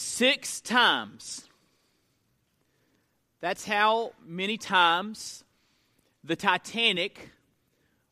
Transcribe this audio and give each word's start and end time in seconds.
Six 0.00 0.60
times. 0.60 1.48
That's 3.40 3.64
how 3.64 4.12
many 4.24 4.56
times 4.56 5.42
the 6.22 6.36
Titanic 6.36 7.30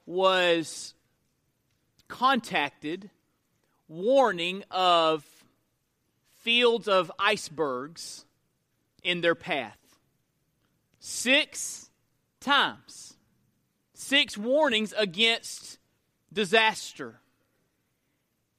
was 0.04 0.94
contacted 2.08 3.08
warning 3.86 4.64
of 4.68 5.24
fields 6.40 6.88
of 6.88 7.12
icebergs 7.20 8.24
in 9.04 9.20
their 9.20 9.36
path. 9.36 9.78
Six 10.98 11.88
times. 12.40 13.16
Six 13.94 14.36
warnings 14.36 14.92
against 14.98 15.78
disaster. 16.32 17.20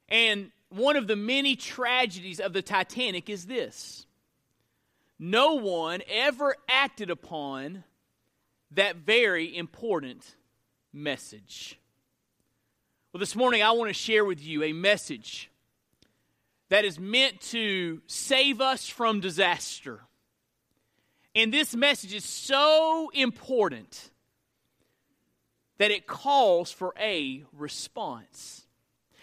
And 0.07 0.52
one 0.70 0.95
of 0.95 1.07
the 1.07 1.15
many 1.15 1.55
tragedies 1.55 2.39
of 2.39 2.54
the 2.54 2.61
Titanic 2.61 3.29
is 3.29 3.45
this 3.45 4.05
no 5.20 5.55
one 5.55 6.02
ever 6.09 6.55
acted 6.70 7.09
upon 7.09 7.84
that 8.72 8.98
very 8.98 9.55
important 9.55 10.35
message. 10.94 11.80
Well, 13.11 13.20
this 13.20 13.35
morning 13.35 13.63
I 13.63 13.72
want 13.72 13.89
to 13.89 13.94
share 13.94 14.25
with 14.25 14.44
you 14.44 14.63
a 14.63 14.73
message 14.73 15.49
that 16.70 16.86
is 16.86 16.99
meant 16.99 17.39
to 17.41 18.02
save 18.05 18.61
us 18.61 18.88
from 18.88 19.22
disaster. 19.22 20.02
And 21.34 21.53
this 21.53 21.75
message 21.75 22.13
is 22.13 22.25
so 22.25 23.09
important 23.13 24.11
that 25.77 25.91
it 25.91 26.05
calls 26.05 26.72
for 26.72 26.94
a 26.99 27.44
response. 27.53 28.66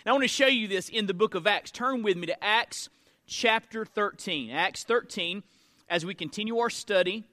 And 0.04 0.10
I 0.10 0.12
want 0.12 0.24
to 0.24 0.28
show 0.28 0.48
you 0.48 0.68
this 0.68 0.90
in 0.90 1.06
the 1.06 1.14
book 1.14 1.34
of 1.34 1.46
Acts. 1.46 1.70
Turn 1.70 2.02
with 2.02 2.18
me 2.18 2.26
to 2.26 2.44
Acts 2.44 2.90
chapter 3.26 3.86
13. 3.86 4.50
Acts 4.50 4.84
13, 4.84 5.42
as 5.88 6.04
we 6.04 6.12
continue 6.12 6.58
our 6.58 6.68
study, 6.68 7.24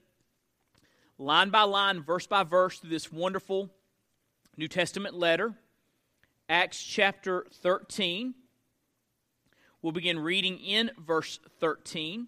line 1.18 1.50
by 1.50 1.64
line, 1.64 2.02
verse 2.02 2.26
by 2.26 2.44
verse, 2.44 2.78
through 2.78 2.88
this 2.88 3.12
wonderful 3.12 3.68
New 4.56 4.68
Testament 4.68 5.14
letter. 5.14 5.52
Acts 6.48 6.82
chapter 6.82 7.44
13. 7.60 8.32
We'll 9.82 9.92
begin 9.92 10.18
reading 10.18 10.56
in 10.56 10.92
verse 10.96 11.40
13. 11.60 12.26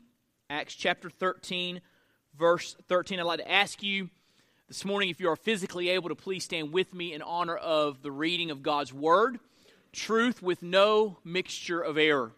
Acts 0.51 0.75
chapter 0.75 1.09
13, 1.09 1.81
verse 2.39 2.77
13. 2.87 3.19
I'd 3.19 3.23
like 3.23 3.41
to 3.41 3.51
ask 3.51 3.83
you 3.83 4.11
this 4.69 4.85
morning 4.85 5.09
if 5.09 5.21
you 5.21 5.31
are 5.31 5.37
physically 5.37 5.89
able 5.89 6.11
to 6.11 6.15
please 6.15 6.45
stand 6.45 6.71
with 6.71 6.93
me 6.93 7.15
in 7.15 7.23
honor 7.23 7.57
of 7.57 8.03
the 8.03 8.13
reading 8.13 8.51
of 8.51 8.63
God's 8.63 8.93
Word 8.93 9.39
truth 9.95 10.43
with 10.43 10.63
no 10.63 11.19
mixture 11.25 11.81
of 11.81 11.97
error. 11.97 12.33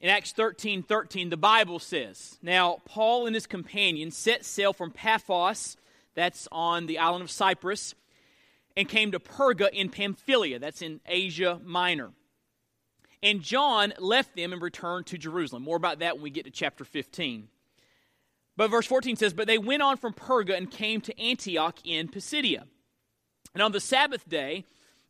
In 0.00 0.10
Acts 0.10 0.32
13 0.32 0.82
13, 0.82 1.30
the 1.30 1.36
Bible 1.36 1.78
says, 1.78 2.38
Now 2.42 2.80
Paul 2.84 3.26
and 3.26 3.34
his 3.34 3.46
companions 3.46 4.16
set 4.16 4.44
sail 4.44 4.72
from 4.72 4.90
Paphos, 4.90 5.76
that's 6.14 6.48
on 6.52 6.86
the 6.86 6.98
island 6.98 7.22
of 7.22 7.30
Cyprus, 7.30 7.94
and 8.76 8.88
came 8.88 9.12
to 9.12 9.18
Perga 9.18 9.70
in 9.70 9.88
Pamphylia, 9.88 10.58
that's 10.58 10.82
in 10.82 11.00
Asia 11.06 11.60
Minor. 11.64 12.12
And 13.22 13.42
John 13.42 13.94
left 13.98 14.36
them 14.36 14.52
and 14.52 14.60
returned 14.60 15.06
to 15.06 15.18
Jerusalem. 15.18 15.62
More 15.62 15.76
about 15.76 16.00
that 16.00 16.16
when 16.16 16.22
we 16.22 16.30
get 16.30 16.44
to 16.44 16.50
chapter 16.50 16.84
15. 16.84 17.48
But 18.56 18.70
verse 18.70 18.86
14 18.86 19.16
says, 19.16 19.32
But 19.32 19.46
they 19.46 19.58
went 19.58 19.82
on 19.82 19.96
from 19.96 20.12
Perga 20.12 20.56
and 20.56 20.70
came 20.70 21.00
to 21.02 21.20
Antioch 21.20 21.78
in 21.84 22.08
Pisidia. 22.08 22.64
And 23.54 23.62
on 23.62 23.72
the 23.72 23.80
Sabbath 23.80 24.28
day, 24.28 24.64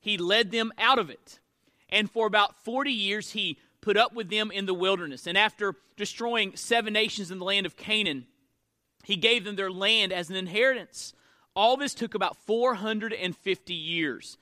he 0.00 0.16
led 0.16 0.50
them 0.50 0.72
out 0.78 0.98
of 0.98 1.10
it. 1.10 1.38
And 1.88 2.10
for 2.10 2.26
about 2.26 2.64
40 2.64 2.90
years, 2.90 3.30
he 3.30 3.58
put 3.80 3.96
up 3.96 4.14
with 4.14 4.30
them 4.30 4.50
in 4.50 4.66
the 4.66 4.74
wilderness. 4.74 5.26
And 5.26 5.36
after 5.36 5.74
destroying 5.96 6.56
seven 6.56 6.92
nations 6.92 7.30
in 7.30 7.38
the 7.38 7.44
land 7.44 7.66
of 7.66 7.76
Canaan, 7.76 8.26
he 9.04 9.16
gave 9.16 9.44
them 9.44 9.56
their 9.56 9.70
land 9.70 10.12
as 10.12 10.30
an 10.30 10.36
inheritance. 10.36 11.14
All 11.54 11.76
this 11.76 11.94
took 11.94 12.14
about 12.14 12.36
450 12.46 13.74
years. 13.74 14.38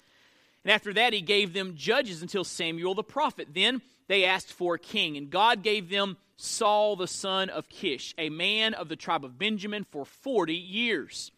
And 0.65 0.73
after 0.73 0.93
that, 0.95 1.13
he 1.13 1.21
gave 1.21 1.53
them 1.53 1.75
judges 1.77 2.23
until 2.23 2.45
Samuel 2.45 2.95
the 2.95 3.03
prophet. 3.03 3.49
Then 3.55 3.81
they 4.09 4.25
asked 4.25 4.53
for 4.53 4.75
a 4.75 4.79
king, 4.79 5.17
and 5.17 5.31
God 5.31 5.63
gave 5.63 5.89
them 5.89 6.17
Saul 6.37 6.97
the 6.97 7.07
son 7.07 7.49
of 7.49 7.69
Kish, 7.69 8.15
a 8.19 8.29
man 8.29 8.75
of 8.75 8.89
the 8.89 8.97
tribe 8.97 9.25
of 9.25 9.39
Benjamin, 9.39 9.85
for 9.85 10.05
40 10.05 10.55
years. 10.55 11.33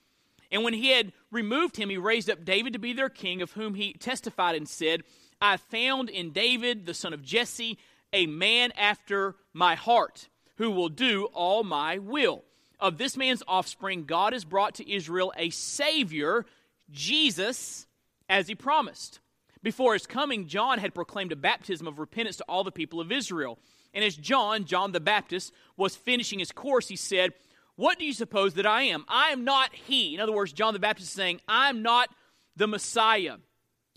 And 0.50 0.64
when 0.64 0.74
he 0.74 0.90
had 0.90 1.12
removed 1.30 1.76
him, 1.76 1.90
he 1.90 1.96
raised 1.96 2.28
up 2.28 2.44
David 2.44 2.72
to 2.72 2.78
be 2.78 2.92
their 2.92 3.08
king, 3.08 3.40
of 3.42 3.52
whom 3.52 3.74
he 3.74 3.92
testified 3.92 4.56
and 4.56 4.68
said, 4.68 5.02
I 5.40 5.56
found 5.56 6.10
in 6.10 6.32
David, 6.32 6.86
the 6.86 6.94
son 6.94 7.12
of 7.12 7.22
Jesse, 7.22 7.78
a 8.12 8.26
man 8.26 8.72
after 8.76 9.36
my 9.52 9.74
heart, 9.74 10.28
who 10.56 10.70
will 10.70 10.88
do 10.88 11.26
all 11.32 11.62
my 11.62 11.98
will. 11.98 12.44
Of 12.80 12.98
this 12.98 13.16
man's 13.16 13.42
offspring, 13.46 14.04
God 14.04 14.32
has 14.32 14.44
brought 14.44 14.74
to 14.76 14.90
Israel 14.90 15.32
a 15.36 15.50
Savior, 15.50 16.46
Jesus, 16.90 17.86
as 18.28 18.48
he 18.48 18.54
promised. 18.54 19.20
Before 19.62 19.92
his 19.92 20.06
coming, 20.06 20.46
John 20.46 20.78
had 20.78 20.94
proclaimed 20.94 21.32
a 21.32 21.36
baptism 21.36 21.86
of 21.86 21.98
repentance 21.98 22.36
to 22.38 22.44
all 22.44 22.64
the 22.64 22.72
people 22.72 23.00
of 23.00 23.12
Israel. 23.12 23.58
And 23.92 24.04
as 24.04 24.16
John, 24.16 24.64
John 24.64 24.92
the 24.92 25.00
Baptist, 25.00 25.52
was 25.76 25.94
finishing 25.94 26.38
his 26.38 26.52
course, 26.52 26.88
he 26.88 26.96
said, 26.96 27.34
what 27.80 27.98
do 27.98 28.04
you 28.04 28.12
suppose 28.12 28.52
that 28.54 28.66
I 28.66 28.82
am? 28.82 29.06
I 29.08 29.30
am 29.30 29.42
not 29.42 29.74
he. 29.74 30.12
In 30.14 30.20
other 30.20 30.32
words, 30.32 30.52
John 30.52 30.74
the 30.74 30.78
Baptist 30.78 31.08
is 31.08 31.14
saying, 31.14 31.40
I'm 31.48 31.80
not 31.80 32.10
the 32.54 32.66
Messiah. 32.66 33.36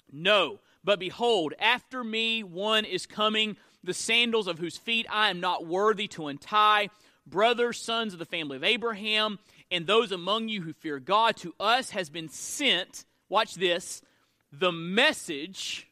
No, 0.10 0.62
but 0.86 1.02
behold, 1.02 1.54
after 1.60 2.02
me 2.02 2.44
one 2.44 2.86
is 2.86 3.06
coming, 3.06 3.58
the 3.84 3.94
sandals 3.94 4.48
of 4.48 4.58
whose 4.58 4.78
feet 4.78 5.06
I 5.10 5.30
am 5.30 5.42
not 5.42 5.68
worthy 5.68 6.08
to 6.10 6.28
untie. 6.28 6.92
Brothers, 7.28 7.78
sons 7.78 8.14
of 8.14 8.20
the 8.20 8.26
family 8.26 8.56
of 8.56 8.64
Abraham, 8.64 9.38
and 9.70 9.86
those 9.86 10.14
among 10.14 10.48
you 10.48 10.62
who 10.62 10.72
fear 10.72 10.98
God, 10.98 11.36
to 11.38 11.54
us 11.60 11.90
has 11.90 12.10
been 12.10 12.30
sent, 12.30 13.04
watch 13.28 13.56
this, 13.56 14.02
the 14.50 14.72
message 14.72 15.90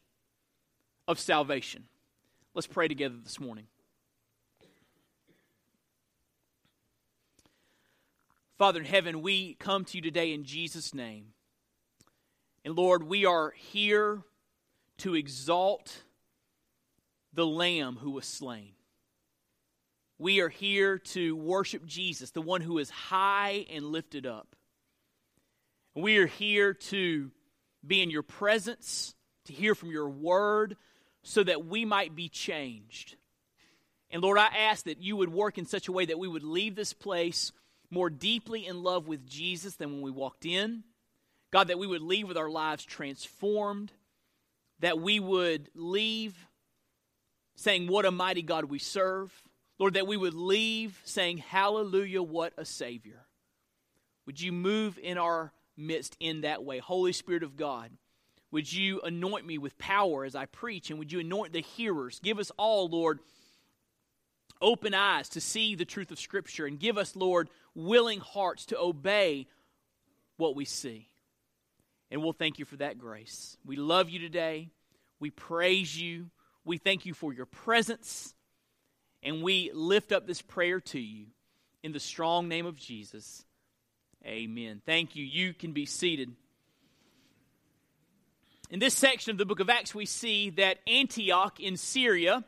of 1.10 1.20
salvation. 1.20 1.84
Let's 2.54 2.68
pray 2.68 2.88
together 2.88 3.16
this 3.22 3.38
morning. 3.38 3.66
Father 8.62 8.82
in 8.82 8.86
heaven, 8.86 9.24
we 9.24 9.56
come 9.56 9.86
to 9.86 9.98
you 9.98 10.04
today 10.04 10.34
in 10.34 10.44
Jesus' 10.44 10.94
name. 10.94 11.34
And 12.64 12.76
Lord, 12.76 13.02
we 13.02 13.26
are 13.26 13.56
here 13.58 14.22
to 15.00 15.16
exalt 15.16 16.04
the 17.34 17.44
Lamb 17.44 17.98
who 18.00 18.12
was 18.12 18.28
slain. 18.28 18.74
We 20.20 20.42
are 20.42 20.50
here 20.50 21.00
to 21.00 21.36
worship 21.36 21.88
Jesus, 21.88 22.30
the 22.30 22.44
one 22.44 22.62
who 22.62 22.78
is 22.78 22.92
high 22.92 23.66
and 23.72 23.86
lifted 23.86 24.28
up. 24.28 24.56
We 25.96 26.20
are 26.20 26.28
here 26.28 26.76
to 26.76 27.32
be 27.84 28.04
in 28.04 28.12
your 28.12 28.22
presence, 28.22 29.16
to 29.46 29.54
hear 29.54 29.74
from 29.74 29.90
your 29.90 30.08
word, 30.08 30.78
so 31.24 31.44
that 31.44 31.66
we 31.66 31.84
might 31.84 32.16
be 32.16 32.30
changed. 32.30 33.16
And 34.12 34.22
Lord, 34.22 34.38
I 34.38 34.50
ask 34.56 34.86
that 34.86 35.02
you 35.02 35.18
would 35.18 35.34
work 35.34 35.58
in 35.58 35.66
such 35.66 35.88
a 35.88 35.92
way 35.92 36.06
that 36.06 36.20
we 36.20 36.28
would 36.28 36.44
leave 36.44 36.76
this 36.76 36.94
place 36.94 37.52
more 37.92 38.10
deeply 38.10 38.66
in 38.66 38.82
love 38.82 39.08
with 39.08 39.28
Jesus 39.28 39.76
than 39.76 39.92
when 39.92 40.02
we 40.02 40.12
walked 40.12 40.46
in. 40.46 40.84
God, 41.52 41.68
that 41.68 41.78
we 41.78 41.88
would 41.88 42.02
leave 42.02 42.28
with 42.28 42.38
our 42.38 42.50
lives 42.50 42.86
transformed, 42.86 43.92
that 44.80 45.00
we 45.00 45.20
would 45.20 45.70
leave 45.76 46.48
saying, 47.56 47.88
What 47.88 48.06
a 48.06 48.12
mighty 48.12 48.42
God 48.42 48.66
we 48.66 48.80
serve. 48.80 49.32
Lord, 49.78 49.96
that 49.96 50.08
we 50.08 50.18
would 50.18 50.34
leave 50.34 51.02
saying, 51.04 51.40
Hallelujah, 51.40 52.24
what 52.24 52.54
a 52.58 52.66
Savior. 52.66 53.26
Would 54.26 54.40
you 54.40 54.52
move 54.52 54.98
in 55.02 55.18
our 55.18 55.52
midst 55.76 56.16
in 56.20 56.42
that 56.42 56.64
way? 56.64 56.80
Holy 56.80 57.12
Spirit 57.12 57.44
of 57.44 57.58
God, 57.58 57.92
would 58.52 58.72
you 58.72 59.02
anoint 59.02 59.46
me 59.46 59.58
with 59.58 59.78
power 59.78 60.24
as 60.24 60.36
I 60.36 60.46
preach, 60.46 60.90
and 60.90 61.00
would 61.00 61.12
you 61.12 61.20
anoint 61.20 61.52
the 61.52 61.62
hearers? 61.62 62.20
Give 62.20 62.40
us 62.40 62.52
all, 62.58 62.88
Lord, 62.88 63.20
open 64.62 64.94
eyes 64.94 65.30
to 65.30 65.42
see 65.42 65.76
the 65.76 65.86
truth 65.86 66.12
of 66.12 66.20
Scripture, 66.20 66.66
and 66.66 66.80
give 66.80 66.98
us, 66.98 67.16
Lord, 67.16 67.50
willing 67.76 68.20
hearts 68.20 68.66
to 68.68 68.80
obey 68.80 69.48
what 70.38 70.56
we 70.56 70.66
see. 70.66 71.08
And 72.10 72.22
we'll 72.22 72.34
thank 72.34 72.60
you 72.60 72.66
for 72.66 72.78
that 72.78 72.98
grace. 73.00 73.58
We 73.66 73.76
love 73.78 74.10
you 74.10 74.20
today. 74.20 74.70
We 75.20 75.30
praise 75.30 76.00
you. 76.00 76.30
We 76.66 76.78
thank 76.78 77.06
you 77.06 77.14
for 77.14 77.34
your 77.34 77.46
presence. 77.46 78.34
And 79.24 79.42
we 79.42 79.72
lift 79.74 80.12
up 80.12 80.28
this 80.28 80.42
prayer 80.42 80.80
to 80.82 81.00
you 81.00 81.28
in 81.84 81.92
the 81.92 82.00
strong 82.00 82.48
name 82.48 82.66
of 82.66 82.76
Jesus. 82.76 83.46
Amen. 84.26 84.82
Thank 84.86 85.16
you. 85.16 85.24
You 85.24 85.54
can 85.54 85.72
be 85.72 85.86
seated. 85.86 86.32
In 88.70 88.80
this 88.80 88.94
section 88.94 89.32
of 89.32 89.38
the 89.38 89.46
book 89.46 89.60
of 89.60 89.70
Acts, 89.70 89.94
we 89.94 90.06
see 90.06 90.50
that 90.52 90.80
Antioch 90.88 91.60
in 91.60 91.78
Syria 91.78 92.44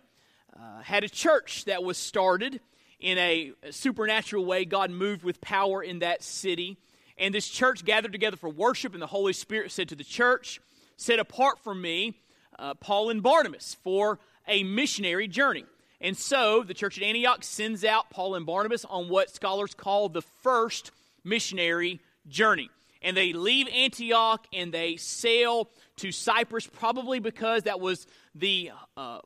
uh, 0.59 0.81
had 0.81 1.03
a 1.03 1.09
church 1.09 1.65
that 1.65 1.83
was 1.83 1.97
started 1.97 2.59
in 2.99 3.17
a 3.17 3.53
supernatural 3.71 4.45
way. 4.45 4.65
God 4.65 4.91
moved 4.91 5.23
with 5.23 5.41
power 5.41 5.83
in 5.83 5.99
that 5.99 6.23
city. 6.23 6.77
And 7.17 7.33
this 7.33 7.47
church 7.47 7.85
gathered 7.85 8.11
together 8.11 8.37
for 8.37 8.49
worship, 8.49 8.93
and 8.93 9.01
the 9.01 9.07
Holy 9.07 9.33
Spirit 9.33 9.71
said 9.71 9.89
to 9.89 9.95
the 9.95 10.03
church, 10.03 10.59
Set 10.97 11.19
apart 11.19 11.59
for 11.59 11.75
me 11.75 12.19
uh, 12.57 12.73
Paul 12.75 13.09
and 13.09 13.21
Barnabas 13.21 13.77
for 13.83 14.19
a 14.47 14.63
missionary 14.63 15.27
journey. 15.27 15.65
And 16.01 16.17
so 16.17 16.63
the 16.63 16.73
church 16.73 16.97
at 16.97 17.03
Antioch 17.03 17.43
sends 17.43 17.85
out 17.85 18.09
Paul 18.09 18.35
and 18.35 18.45
Barnabas 18.45 18.85
on 18.85 19.09
what 19.09 19.29
scholars 19.29 19.73
call 19.73 20.09
the 20.09 20.21
first 20.21 20.91
missionary 21.23 22.01
journey. 22.27 22.69
And 23.01 23.15
they 23.15 23.33
leave 23.33 23.67
Antioch 23.69 24.45
and 24.53 24.73
they 24.73 24.97
sail 24.97 25.69
to 25.97 26.11
Cyprus, 26.11 26.67
probably 26.67 27.19
because 27.19 27.63
that 27.63 27.79
was 27.79 28.07
the, 28.35 28.71
uh, 28.97 29.19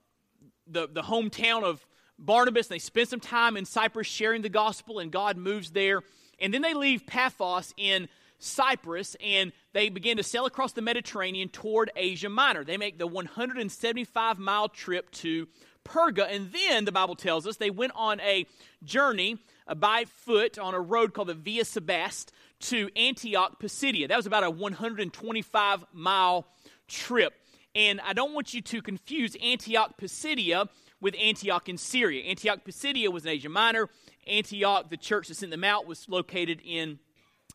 the, 0.70 0.88
the 0.88 1.02
hometown 1.02 1.64
of 1.64 1.86
Barnabas. 2.20 2.68
They 2.68 2.80
spend 2.80 3.10
some 3.10 3.20
time 3.20 3.58
in 3.58 3.66
Cyprus 3.66 4.08
sharing 4.08 4.42
the 4.42 4.50
gospel, 4.50 5.00
and 5.00 5.12
God 5.12 5.38
moves 5.38 5.72
there. 5.72 6.02
And 6.40 6.54
then 6.54 6.62
they 6.62 6.74
leave 6.74 7.06
Paphos 7.06 7.74
in 7.78 8.08
Cyprus 8.40 9.16
and 9.24 9.52
they 9.74 9.90
begin 9.90 10.18
to 10.18 10.24
sail 10.24 10.46
across 10.46 10.74
the 10.74 10.82
Mediterranean 10.82 11.50
toward 11.50 11.92
Asia 11.96 12.30
Minor. 12.30 12.64
They 12.64 12.78
make 12.78 13.00
the 13.00 13.08
175 13.08 14.40
mile 14.40 14.70
trip 14.70 15.10
to 15.12 15.48
Perga. 15.84 16.28
And 16.30 16.52
then, 16.52 16.86
the 16.86 16.92
Bible 16.92 17.16
tells 17.16 17.48
us, 17.48 17.58
they 17.58 17.70
went 17.70 17.94
on 17.96 18.20
a 18.20 18.46
journey 18.84 19.38
uh, 19.68 19.76
by 19.76 20.06
foot 20.06 20.60
on 20.60 20.74
a 20.74 20.80
road 20.80 21.14
called 21.14 21.30
the 21.30 21.34
Via 21.34 21.64
Sebaste 21.64 22.32
to 22.60 22.90
Antioch, 22.96 23.60
Pisidia. 23.60 24.08
That 24.08 24.18
was 24.18 24.26
about 24.26 24.44
a 24.44 24.52
125 24.52 25.86
mile 25.94 26.48
trip. 26.88 27.34
And 27.78 28.02
I 28.02 28.14
don't 28.14 28.34
want 28.34 28.56
you 28.56 28.62
to 28.64 28.82
confuse 28.82 29.36
Antioch, 29.36 29.98
Pisidia 29.98 30.68
with 31.00 31.14
Antioch 31.16 31.70
in 31.70 31.78
Syria. 31.78 32.24
Antioch, 32.24 32.66
Pisidia 32.66 33.12
was 33.12 33.24
in 33.24 33.30
Asia 33.30 33.50
Minor. 33.50 33.88
Antioch, 34.26 34.90
the 34.90 34.98
church 34.98 35.28
that 35.28 35.36
sent 35.36 35.52
them 35.52 35.64
out, 35.64 35.86
was 35.86 36.10
located 36.10 36.60
in 36.66 36.98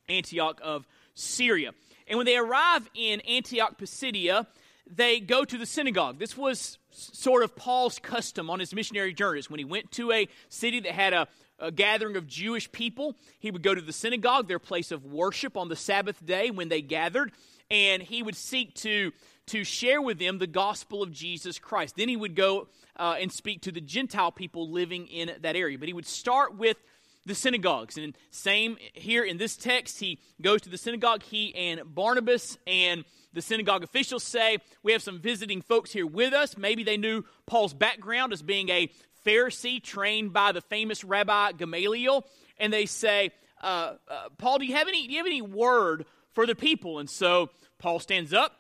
Antioch 0.08 0.60
of 0.62 0.86
Syria. 1.14 1.72
And 2.06 2.19
when 2.19 2.26
they 2.26 2.36
arrive 2.36 2.88
in 2.94 3.20
Antioch, 3.22 3.76
Pisidia, 3.78 4.46
they 4.86 5.19
go 5.19 5.44
to 5.44 5.58
the 5.58 5.66
synagogue. 5.66 6.20
This 6.20 6.36
was 6.36 6.78
sort 6.92 7.42
of 7.42 7.56
Paul's 7.56 7.98
custom 7.98 8.48
on 8.48 8.60
his 8.60 8.72
missionary 8.72 9.12
journeys. 9.12 9.50
When 9.50 9.58
he 9.58 9.64
went 9.64 9.90
to 9.92 10.12
a 10.12 10.28
city 10.48 10.78
that 10.78 10.92
had 10.92 11.14
a, 11.14 11.26
a, 11.62 11.70
gathering 11.70 12.17
of 12.17 12.26
Jewish 12.26 12.70
people, 12.73 13.17
he 13.38 13.50
would 13.50 13.62
go 13.62 13.75
to 13.75 13.81
the 13.81 13.93
synagogue, 13.93 14.49
their 14.49 14.59
place 14.59 14.91
of 14.91 15.05
worship 15.05 15.56
on 15.56 15.69
the 15.69 15.76
Sabbath 15.76 16.25
day 16.25 16.50
when 16.50 16.69
they 16.69 16.82
gathered, 16.82 17.32
and 17.70 18.03
he 18.03 18.23
would 18.23 18.37
seek 18.37 18.75
to, 18.76 19.12
to 19.47 19.64
share 19.64 20.03
with 20.03 20.19
them 20.19 20.38
the 20.38 20.47
gospel 20.47 21.03
of 21.03 21.12
Jesus 21.12 21.59
Christ. 21.59 21.97
Then 21.97 22.09
he 22.09 22.17
would 22.17 22.37
go 22.37 22.69
uh, 22.97 23.17
and 23.20 23.32
speak 23.32 23.62
to 23.62 23.73
the 23.73 23.81
Gentile 23.81 24.32
people 24.32 24.70
living 24.70 25.06
in 25.06 25.32
that 25.41 25.56
area. 25.56 25.79
But 25.79 25.88
he 25.88 25.94
would 25.94 26.06
start 26.06 26.56
with 26.56 26.76
the 27.25 27.35
synagogues. 27.35 27.97
And 27.97 28.17
same 28.31 28.76
here 28.94 29.25
in 29.25 29.38
this 29.38 29.56
text, 29.56 30.00
he 30.00 30.19
goes 30.41 30.61
to 30.62 30.69
the 30.69 30.79
synagogue, 30.79 31.23
he 31.23 31.55
and 31.55 31.81
Barnabas 31.94 32.58
and 32.67 33.05
the 33.32 33.43
synagogue 33.43 33.82
officials 33.82 34.23
say, 34.25 34.58
We 34.82 34.93
have 34.93 35.03
some 35.03 35.19
visiting 35.19 35.62
folks 35.62 35.93
here 35.93 36.06
with 36.06 36.35
us. 36.35 36.56
Maybe 36.56 36.85
they 36.85 36.97
knew 36.97 37.25
Paul's 37.47 37.75
background 37.75 38.32
as 38.32 38.43
being 38.43 38.69
a 38.69 38.91
Pharisee 39.24 39.82
trained 39.82 40.32
by 40.32 40.52
the 40.52 40.60
famous 40.60 41.04
Rabbi 41.04 41.52
Gamaliel. 41.52 42.26
And 42.58 42.72
they 42.72 42.86
say, 42.86 43.30
uh, 43.62 43.94
uh, 44.08 44.28
Paul, 44.38 44.58
do 44.58 44.64
you, 44.64 44.74
have 44.74 44.88
any, 44.88 45.06
do 45.06 45.12
you 45.12 45.19
have 45.19 45.26
any 45.26 45.42
word 45.42 46.06
for 46.32 46.46
the 46.46 46.54
people? 46.54 46.98
And 46.98 47.08
so 47.08 47.50
Paul 47.78 47.98
stands 47.98 48.32
up 48.32 48.52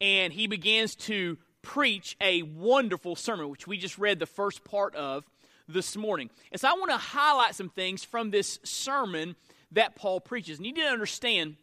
and 0.00 0.32
he 0.32 0.46
begins 0.46 0.94
to 0.94 1.38
preach 1.62 2.16
a 2.20 2.42
wonderful 2.42 3.16
sermon, 3.16 3.48
which 3.50 3.66
we 3.66 3.78
just 3.78 3.98
read 3.98 4.18
the 4.18 4.26
first 4.26 4.64
part 4.64 4.94
of 4.94 5.24
this 5.68 5.96
morning. 5.96 6.30
And 6.50 6.60
so 6.60 6.68
I 6.68 6.72
want 6.72 6.90
to 6.90 6.96
highlight 6.96 7.54
some 7.54 7.68
things 7.68 8.04
from 8.04 8.30
this 8.30 8.58
sermon 8.62 9.36
that 9.72 9.96
Paul 9.96 10.20
preaches. 10.20 10.58
And 10.58 10.66
you 10.66 10.72
need 10.72 10.80
to 10.80 10.86
understand 10.88 11.56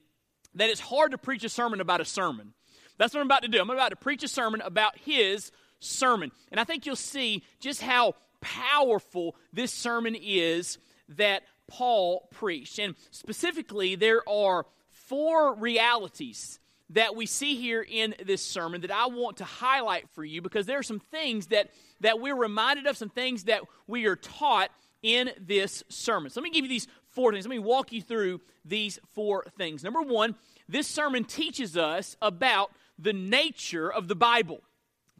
that 0.55 0.69
it's 0.69 0.79
hard 0.79 1.11
to 1.11 1.17
preach 1.17 1.43
a 1.43 1.49
sermon 1.49 1.81
about 1.81 2.01
a 2.01 2.05
sermon. 2.05 2.53
That's 2.97 3.13
what 3.13 3.21
I'm 3.21 3.27
about 3.27 3.41
to 3.41 3.47
do. 3.47 3.59
I'm 3.59 3.69
about 3.69 3.89
to 3.89 3.95
preach 3.95 4.23
a 4.23 4.27
sermon 4.27 4.61
about 4.61 4.97
his 4.99 5.51
sermon. 5.79 6.31
And 6.51 6.59
I 6.59 6.63
think 6.63 6.85
you'll 6.85 6.95
see 6.95 7.43
just 7.59 7.81
how 7.81 8.13
powerful 8.45 9.35
this 9.51 9.71
sermon 9.71 10.15
is 10.15 10.77
that 11.09 11.43
Paul 11.67 12.27
preached. 12.31 12.77
And 12.77 12.95
specifically, 13.09 13.95
there 13.95 14.27
are 14.29 14.67
four 14.91 15.55
realities 15.55 16.59
that 16.91 17.15
we 17.15 17.25
see 17.25 17.55
here 17.55 17.81
in 17.87 18.13
this 18.23 18.43
sermon 18.43 18.81
that 18.81 18.91
I 18.91 19.07
want 19.07 19.37
to 19.37 19.43
highlight 19.43 20.07
for 20.09 20.23
you 20.23 20.41
because 20.41 20.67
there 20.67 20.77
are 20.77 20.83
some 20.83 20.99
things 20.99 21.47
that, 21.47 21.71
that 22.01 22.19
we're 22.19 22.35
reminded 22.35 22.85
of, 22.85 22.95
some 22.95 23.09
things 23.09 23.45
that 23.45 23.61
we 23.87 24.05
are 24.05 24.15
taught 24.15 24.69
in 25.01 25.31
this 25.39 25.83
sermon. 25.89 26.29
So 26.29 26.39
let 26.39 26.43
me 26.43 26.51
give 26.51 26.65
you 26.65 26.69
these 26.69 26.87
four 27.09 27.31
things. 27.31 27.45
Let 27.45 27.51
me 27.51 27.59
walk 27.59 27.91
you 27.91 28.01
through 28.01 28.41
these 28.63 28.99
four 29.13 29.45
things. 29.57 29.83
Number 29.83 30.01
one, 30.01 30.35
this 30.69 30.87
sermon 30.87 31.23
teaches 31.23 31.75
us 31.75 32.15
about 32.21 32.71
the 32.99 33.13
nature 33.13 33.91
of 33.91 34.07
the 34.07 34.15
Bible. 34.15 34.61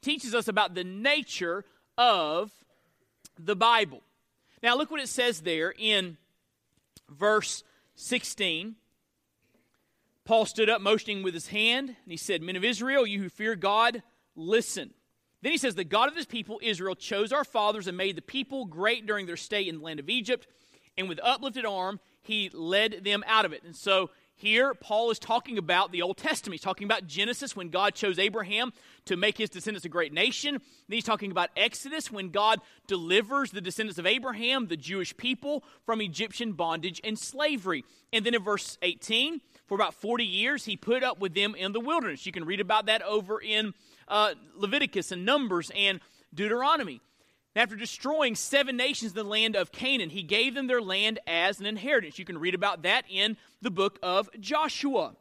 Teaches 0.02 0.36
us 0.36 0.48
about 0.48 0.76
the 0.76 0.84
nature 0.84 1.66
of 1.98 2.52
the 3.38 3.56
Bible. 3.56 4.02
Now, 4.64 4.76
look 4.76 4.92
what 4.92 5.02
it 5.02 5.10
says 5.10 5.42
there 5.42 5.74
in 5.78 6.18
verse 7.10 7.64
16. 7.96 8.76
Paul 10.26 10.46
stood 10.46 10.70
up, 10.70 10.82
motioning 10.82 11.24
with 11.24 11.34
his 11.34 11.48
hand, 11.48 11.90
and 11.90 12.12
he 12.12 12.18
said, 12.18 12.42
Men 12.42 12.56
of 12.56 12.64
Israel, 12.64 13.06
you 13.06 13.22
who 13.22 13.30
fear 13.30 13.56
God, 13.56 14.02
listen. 14.36 14.94
Then 15.42 15.52
he 15.52 15.58
says, 15.60 15.76
The 15.76 15.84
God 15.84 16.10
of 16.10 16.16
this 16.16 16.26
people, 16.26 16.60
Israel, 16.64 16.96
chose 16.96 17.32
our 17.32 17.44
fathers 17.44 17.88
and 17.88 17.96
made 17.96 18.16
the 18.16 18.24
people 18.24 18.66
great 18.66 19.06
during 19.06 19.28
their 19.28 19.38
stay 19.38 19.68
in 19.68 19.78
the 19.78 19.84
land 19.84 20.00
of 20.00 20.10
Egypt, 20.10 20.48
and 20.98 21.08
with 21.08 21.20
uplifted 21.22 21.66
arm, 21.66 22.00
he 22.24 22.50
led 22.50 23.04
them 23.04 23.24
out 23.28 23.46
of 23.46 23.54
it. 23.54 23.64
And 23.64 23.76
so 23.76 24.10
here, 24.38 24.74
Paul 24.74 25.12
is 25.12 25.20
talking 25.20 25.58
about 25.58 25.94
the 25.94 26.02
Old 26.02 26.18
Testament. 26.18 26.56
He's 26.56 26.62
talking 26.62 26.86
about 26.86 27.08
Genesis 27.08 27.56
when 27.56 27.70
God 27.70 27.96
chose 27.96 28.20
Abraham 28.20 28.74
to 29.06 29.16
make 29.16 29.38
his 29.38 29.50
descendants 29.50 29.86
a 29.86 29.90
great 29.90 30.12
nation. 30.12 30.60
He's 30.90 31.06
talking 31.06 31.32
about 31.32 31.52
Exodus 31.56 32.12
when 32.12 32.32
God 32.32 32.60
delivers 32.86 33.52
the 33.52 33.62
descendants 33.62 33.98
of 33.98 34.06
Abraham, 34.06 34.68
the 34.68 34.76
Jewish 34.76 35.16
people, 35.16 35.64
from 35.86 36.02
Egyptian 36.02 36.52
bondage 36.52 37.00
and 37.04 37.18
slavery. 37.18 37.86
And 38.12 38.26
then 38.26 38.34
in 38.34 38.44
verse 38.44 38.78
18, 38.82 39.40
for 39.68 39.76
about 39.76 39.94
40 39.94 40.26
years, 40.26 40.66
he 40.66 40.76
put 40.76 41.02
up 41.02 41.20
with 41.20 41.34
them 41.34 41.56
in 41.56 41.72
the 41.72 41.80
wilderness. 41.80 42.26
You 42.26 42.34
can 42.34 42.44
read 42.44 42.60
about 42.60 42.88
that 42.88 43.02
over 43.04 43.42
in 43.42 43.74
uh, 44.10 44.34
Leviticus 44.54 45.14
and 45.14 45.26
Numbers 45.26 45.72
and 45.74 46.02
Deuteronomy. 46.34 47.00
After 47.56 47.78
destroying 47.78 48.36
seven 48.36 48.76
nations 48.76 49.14
in 49.14 49.16
the 49.16 49.24
land 49.24 49.56
of 49.56 49.72
Canaan, 49.72 50.10
he 50.10 50.24
gave 50.24 50.56
them 50.56 50.68
their 50.68 50.82
land 50.82 51.20
as 51.26 51.60
an 51.60 51.66
inheritance. 51.66 52.20
You 52.20 52.26
can 52.26 52.38
read 52.38 52.54
about 52.54 52.84
that 52.84 53.06
in 53.10 53.38
the 53.62 53.72
book 53.72 53.98
of 54.04 54.30
Joshua. 54.40 55.16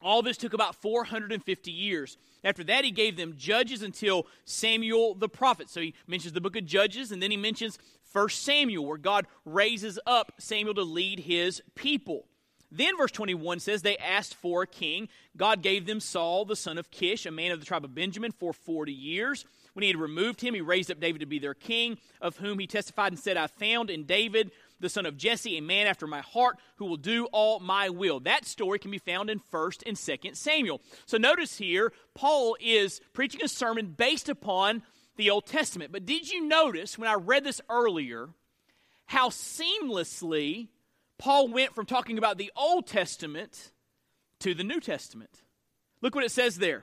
All 0.00 0.22
this 0.22 0.38
took 0.38 0.54
about 0.54 0.76
450 0.76 1.70
years. 1.70 2.16
After 2.44 2.64
that, 2.64 2.84
he 2.84 2.90
gave 2.90 3.16
them 3.16 3.34
judges 3.36 3.82
until 3.82 4.26
Samuel 4.44 5.14
the 5.14 5.28
prophet. 5.28 5.68
So 5.68 5.80
he 5.80 5.94
mentions 6.06 6.32
the 6.32 6.40
book 6.40 6.56
of 6.56 6.64
Judges, 6.64 7.10
and 7.10 7.22
then 7.22 7.32
he 7.32 7.36
mentions 7.36 7.78
1 8.12 8.28
Samuel, 8.30 8.86
where 8.86 8.96
God 8.96 9.26
raises 9.44 9.98
up 10.06 10.32
Samuel 10.38 10.74
to 10.74 10.82
lead 10.82 11.20
his 11.20 11.60
people. 11.74 12.26
Then 12.70 12.96
verse 12.96 13.10
21 13.10 13.60
says 13.60 13.82
they 13.82 13.96
asked 13.96 14.34
for 14.34 14.62
a 14.62 14.66
king. 14.66 15.08
God 15.36 15.62
gave 15.62 15.86
them 15.86 16.00
Saul, 16.00 16.44
the 16.44 16.56
son 16.56 16.78
of 16.78 16.90
Kish, 16.90 17.26
a 17.26 17.30
man 17.30 17.50
of 17.50 17.60
the 17.60 17.66
tribe 17.66 17.84
of 17.84 17.94
Benjamin, 17.94 18.32
for 18.32 18.52
40 18.52 18.92
years. 18.92 19.44
When 19.78 19.84
he 19.84 19.90
had 19.90 20.00
removed 20.00 20.40
him, 20.40 20.54
he 20.54 20.60
raised 20.60 20.90
up 20.90 20.98
David 20.98 21.20
to 21.20 21.26
be 21.26 21.38
their 21.38 21.54
king, 21.54 21.98
of 22.20 22.36
whom 22.38 22.58
he 22.58 22.66
testified 22.66 23.12
and 23.12 23.18
said, 23.18 23.36
I 23.36 23.46
found 23.46 23.90
in 23.90 24.06
David, 24.06 24.50
the 24.80 24.88
son 24.88 25.06
of 25.06 25.16
Jesse, 25.16 25.56
a 25.56 25.62
man 25.62 25.86
after 25.86 26.08
my 26.08 26.20
heart, 26.20 26.58
who 26.78 26.86
will 26.86 26.96
do 26.96 27.26
all 27.26 27.60
my 27.60 27.88
will. 27.88 28.18
That 28.18 28.44
story 28.44 28.80
can 28.80 28.90
be 28.90 28.98
found 28.98 29.30
in 29.30 29.38
1st 29.38 29.84
and 29.86 29.96
2nd 29.96 30.34
Samuel. 30.34 30.80
So 31.06 31.16
notice 31.16 31.58
here, 31.58 31.92
Paul 32.16 32.56
is 32.60 33.00
preaching 33.12 33.40
a 33.44 33.46
sermon 33.46 33.94
based 33.96 34.28
upon 34.28 34.82
the 35.14 35.30
Old 35.30 35.46
Testament. 35.46 35.92
But 35.92 36.06
did 36.06 36.28
you 36.28 36.44
notice 36.44 36.98
when 36.98 37.08
I 37.08 37.14
read 37.14 37.44
this 37.44 37.60
earlier 37.70 38.30
how 39.06 39.28
seamlessly 39.28 40.70
Paul 41.18 41.46
went 41.46 41.72
from 41.72 41.86
talking 41.86 42.18
about 42.18 42.36
the 42.36 42.50
Old 42.56 42.88
Testament 42.88 43.70
to 44.40 44.54
the 44.54 44.64
New 44.64 44.80
Testament. 44.80 45.44
Look 46.02 46.16
what 46.16 46.24
it 46.24 46.32
says 46.32 46.56
there. 46.56 46.82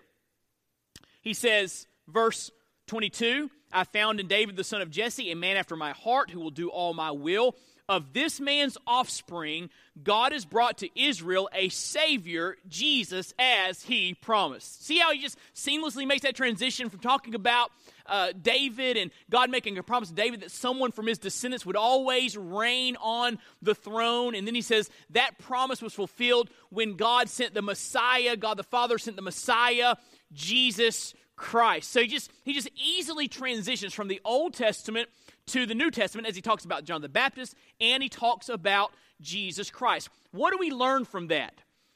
He 1.22 1.34
says, 1.34 1.88
verse 2.08 2.52
22, 2.88 3.50
I 3.72 3.84
found 3.84 4.20
in 4.20 4.27
David 4.27 4.56
the 4.56 4.63
son 4.63 4.82
of 4.82 4.92
Jesse 4.92 5.32
a 5.32 5.36
man 5.36 5.58
after 5.58 5.75
my 5.75 5.92
heart 5.92 6.30
who 6.30 6.39
will 6.39 6.51
do 6.51 6.70
all 6.70 6.94
my 6.94 7.12
will. 7.12 7.56
Of 7.88 8.13
this 8.13 8.39
man's 8.39 8.80
offspring, 8.88 9.70
God 10.01 10.32
has 10.32 10.44
brought 10.44 10.80
to 10.80 11.00
Israel 11.00 11.48
a 11.54 11.70
Savior, 11.70 12.58
Jesus, 12.68 13.32
as 13.38 13.84
he 13.84 14.15
promised. 14.15 14.86
See 14.86 14.98
how 14.98 15.12
he 15.12 15.20
just 15.20 15.38
seamlessly 15.54 16.08
makes 16.08 16.24
that 16.24 16.36
transition 16.36 16.89
from 16.89 17.00
talking 17.00 17.36
about 17.36 17.70
uh, 18.08 18.32
David 18.39 18.98
and 18.98 19.12
God 19.30 19.51
making 19.51 19.77
a 19.77 19.84
promise 19.84 20.10
to 20.10 20.15
David 20.15 20.42
that 20.42 20.50
someone 20.50 20.92
from 20.92 21.06
his 21.06 21.20
descendants 21.20 21.63
would 21.63 21.75
always 21.75 22.36
reign 22.36 22.98
on 23.00 23.38
the 23.62 23.75
throne. 23.75 24.34
And 24.34 24.48
then 24.48 24.56
he 24.56 24.62
says 24.62 24.89
that 25.12 25.38
promise 25.38 25.80
was 25.80 25.94
fulfilled 25.94 26.50
when 26.70 26.96
God 26.96 27.30
sent 27.30 27.54
the 27.54 27.62
Messiah, 27.62 28.36
God 28.36 28.58
the 28.58 28.63
Father 28.63 28.98
sent 28.98 29.15
the 29.15 29.22
Messiah, 29.22 29.96
Jesus 30.34 31.13
Christ. 31.36 31.92
So 31.92 32.01
he 32.01 32.08
just 32.08 32.32
he 32.44 32.54
just 32.54 32.70
easily 32.75 33.27
transitions 33.27 33.94
from 33.94 34.08
the 34.08 34.22
Old 34.24 34.54
Testament 34.54 35.10
to 35.48 35.65
the 35.65 35.75
New 35.75 35.92
Testament 35.92 36.27
as 36.27 36.36
he 36.36 36.42
talks 36.42 36.65
about 36.65 36.86
John 36.86 37.01
the 37.01 37.10
Baptist 37.10 37.56
and 37.80 38.01
he 38.01 38.10
talks 38.10 38.50
about 38.50 38.92
Jesus 39.22 39.70
Christ. 39.70 40.10
What 40.32 40.51
do 40.51 40.58
we 40.58 40.72
learn 40.72 41.06
from 41.06 41.27
that? 41.27 41.54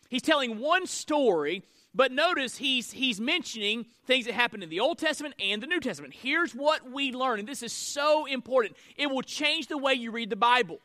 He's 0.10 0.22
telling 0.22 0.60
one 0.60 0.88
story, 0.88 1.64
but 1.94 2.12
notice 2.12 2.58
he's 2.58 2.92
he's 2.92 3.20
mentioning 3.20 3.86
things 4.06 4.26
that 4.26 4.34
happened 4.34 4.64
in 4.64 4.70
the 4.70 4.80
Old 4.80 4.98
Testament 4.98 5.36
and 5.40 5.62
the 5.62 5.68
New 5.68 5.80
Testament. 5.80 6.14
Here's 6.14 6.54
what 6.54 6.90
we 6.90 7.12
learn, 7.12 7.40
and 7.40 7.48
this 7.48 7.64
is 7.64 7.74
so 7.74 8.26
important. 8.26 8.76
It 8.98 9.08
will 9.10 9.22
change 9.22 9.68
the 9.68 9.78
way 9.78 9.94
you 9.94 10.12
read 10.12 10.30
the 10.30 10.36
Bible. 10.36 10.80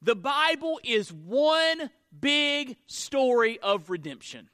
The 0.00 0.14
Bible 0.14 0.78
is 0.84 1.12
one 1.12 1.90
big 2.18 2.76
story 2.86 3.58
of 3.58 3.90
redemption. 3.90 4.48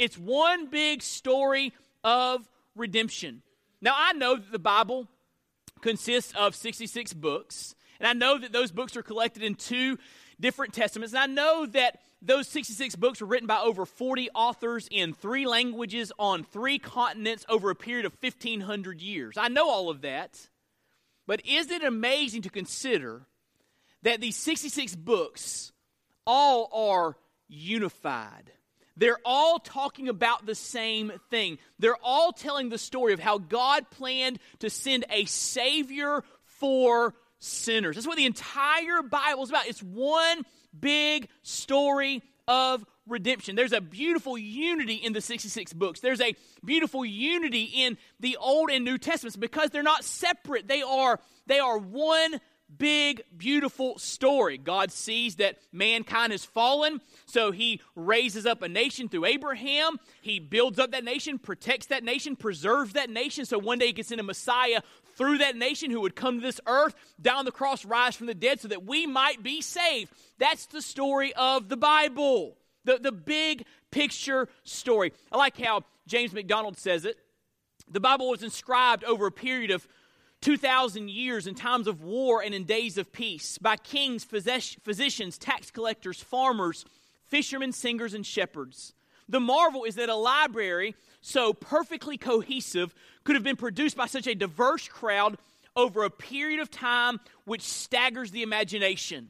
It's 0.00 0.18
one 0.18 0.66
big 0.66 1.02
story 1.02 1.72
of 2.04 2.48
redemption. 2.74 3.42
Now, 3.80 3.94
I 3.96 4.12
know 4.12 4.36
that 4.36 4.52
the 4.52 4.58
Bible 4.58 5.08
consists 5.80 6.32
of 6.36 6.54
66 6.54 7.14
books, 7.14 7.74
and 7.98 8.06
I 8.06 8.12
know 8.12 8.38
that 8.38 8.52
those 8.52 8.70
books 8.70 8.96
are 8.96 9.02
collected 9.02 9.42
in 9.42 9.54
two 9.54 9.98
different 10.38 10.74
testaments, 10.74 11.14
and 11.14 11.22
I 11.22 11.26
know 11.26 11.66
that 11.66 12.00
those 12.22 12.48
66 12.48 12.96
books 12.96 13.20
were 13.20 13.26
written 13.26 13.46
by 13.46 13.60
over 13.60 13.86
40 13.86 14.30
authors 14.34 14.88
in 14.90 15.14
three 15.14 15.46
languages 15.46 16.12
on 16.18 16.44
three 16.44 16.78
continents 16.78 17.46
over 17.48 17.70
a 17.70 17.74
period 17.74 18.04
of 18.04 18.16
1,500 18.20 19.00
years. 19.00 19.36
I 19.38 19.48
know 19.48 19.68
all 19.68 19.88
of 19.88 20.02
that, 20.02 20.48
but 21.26 21.40
isn't 21.46 21.72
it 21.72 21.84
amazing 21.84 22.42
to 22.42 22.50
consider 22.50 23.22
that 24.02 24.20
these 24.20 24.36
66 24.36 24.96
books 24.96 25.72
all 26.26 26.68
are 26.72 27.16
unified? 27.48 28.52
They're 28.96 29.20
all 29.24 29.58
talking 29.58 30.08
about 30.08 30.46
the 30.46 30.54
same 30.54 31.12
thing. 31.30 31.58
They're 31.78 31.96
all 32.02 32.32
telling 32.32 32.68
the 32.68 32.78
story 32.78 33.12
of 33.12 33.20
how 33.20 33.38
God 33.38 33.90
planned 33.90 34.38
to 34.58 34.70
send 34.70 35.04
a 35.10 35.24
Savior 35.24 36.22
for 36.44 37.14
sinners. 37.38 37.96
That's 37.96 38.06
what 38.06 38.16
the 38.16 38.26
entire 38.26 39.02
Bible 39.02 39.42
is 39.42 39.50
about. 39.50 39.66
It's 39.66 39.82
one 39.82 40.44
big 40.78 41.28
story 41.42 42.22
of 42.46 42.84
redemption. 43.06 43.56
There's 43.56 43.72
a 43.72 43.80
beautiful 43.80 44.38
unity 44.38 44.94
in 44.94 45.12
the 45.12 45.20
66 45.20 45.72
books. 45.72 46.00
There's 46.00 46.20
a 46.20 46.34
beautiful 46.64 47.04
unity 47.04 47.64
in 47.64 47.98
the 48.20 48.36
Old 48.36 48.70
and 48.70 48.84
New 48.84 48.98
Testaments 48.98 49.36
because 49.36 49.70
they're 49.70 49.82
not 49.82 50.04
separate. 50.04 50.68
They 50.68 50.82
are 50.82 51.20
they 51.46 51.58
are 51.58 51.78
one 51.78 52.40
big, 52.78 53.22
beautiful 53.36 53.98
story. 53.98 54.58
God 54.58 54.92
sees 54.92 55.36
that 55.36 55.58
mankind 55.72 56.32
has 56.32 56.44
fallen, 56.44 57.00
so 57.26 57.52
he 57.52 57.80
raises 57.94 58.46
up 58.46 58.62
a 58.62 58.68
nation 58.68 59.08
through 59.08 59.26
Abraham. 59.26 59.98
He 60.22 60.38
builds 60.38 60.78
up 60.78 60.92
that 60.92 61.04
nation, 61.04 61.38
protects 61.38 61.86
that 61.86 62.04
nation, 62.04 62.36
preserves 62.36 62.94
that 62.94 63.10
nation, 63.10 63.44
so 63.44 63.58
one 63.58 63.78
day 63.78 63.88
he 63.88 63.92
can 63.92 64.04
send 64.04 64.20
a 64.20 64.24
Messiah 64.24 64.80
through 65.16 65.38
that 65.38 65.56
nation 65.56 65.90
who 65.90 66.00
would 66.00 66.16
come 66.16 66.40
to 66.40 66.46
this 66.46 66.60
earth, 66.66 66.94
down 67.20 67.44
the 67.44 67.52
cross, 67.52 67.84
rise 67.84 68.16
from 68.16 68.26
the 68.26 68.34
dead, 68.34 68.60
so 68.60 68.68
that 68.68 68.84
we 68.86 69.06
might 69.06 69.42
be 69.42 69.60
saved. 69.60 70.10
That's 70.38 70.66
the 70.66 70.80
story 70.80 71.32
of 71.34 71.68
the 71.68 71.76
Bible, 71.76 72.56
the, 72.84 72.98
the 72.98 73.12
big 73.12 73.66
picture 73.90 74.48
story. 74.64 75.12
I 75.30 75.36
like 75.36 75.58
how 75.58 75.82
James 76.06 76.32
McDonald 76.32 76.78
says 76.78 77.04
it. 77.04 77.18
The 77.90 78.00
Bible 78.00 78.30
was 78.30 78.42
inscribed 78.42 79.04
over 79.04 79.26
a 79.26 79.32
period 79.32 79.70
of 79.70 79.86
2,000 80.40 81.10
years 81.10 81.46
in 81.46 81.54
times 81.54 81.86
of 81.86 82.02
war 82.02 82.42
and 82.42 82.54
in 82.54 82.64
days 82.64 82.96
of 82.96 83.12
peace 83.12 83.58
by 83.58 83.76
kings, 83.76 84.24
physicians, 84.24 85.36
tax 85.36 85.70
collectors, 85.70 86.22
farmers, 86.22 86.84
fishermen, 87.26 87.72
singers, 87.72 88.14
and 88.14 88.24
shepherds. 88.24 88.94
The 89.28 89.40
marvel 89.40 89.84
is 89.84 89.94
that 89.96 90.08
a 90.08 90.14
library 90.14 90.94
so 91.20 91.52
perfectly 91.52 92.16
cohesive 92.16 92.94
could 93.24 93.36
have 93.36 93.44
been 93.44 93.56
produced 93.56 93.96
by 93.96 94.06
such 94.06 94.26
a 94.26 94.34
diverse 94.34 94.88
crowd 94.88 95.36
over 95.76 96.02
a 96.02 96.10
period 96.10 96.60
of 96.60 96.70
time 96.70 97.20
which 97.44 97.62
staggers 97.62 98.30
the 98.30 98.42
imagination. 98.42 99.28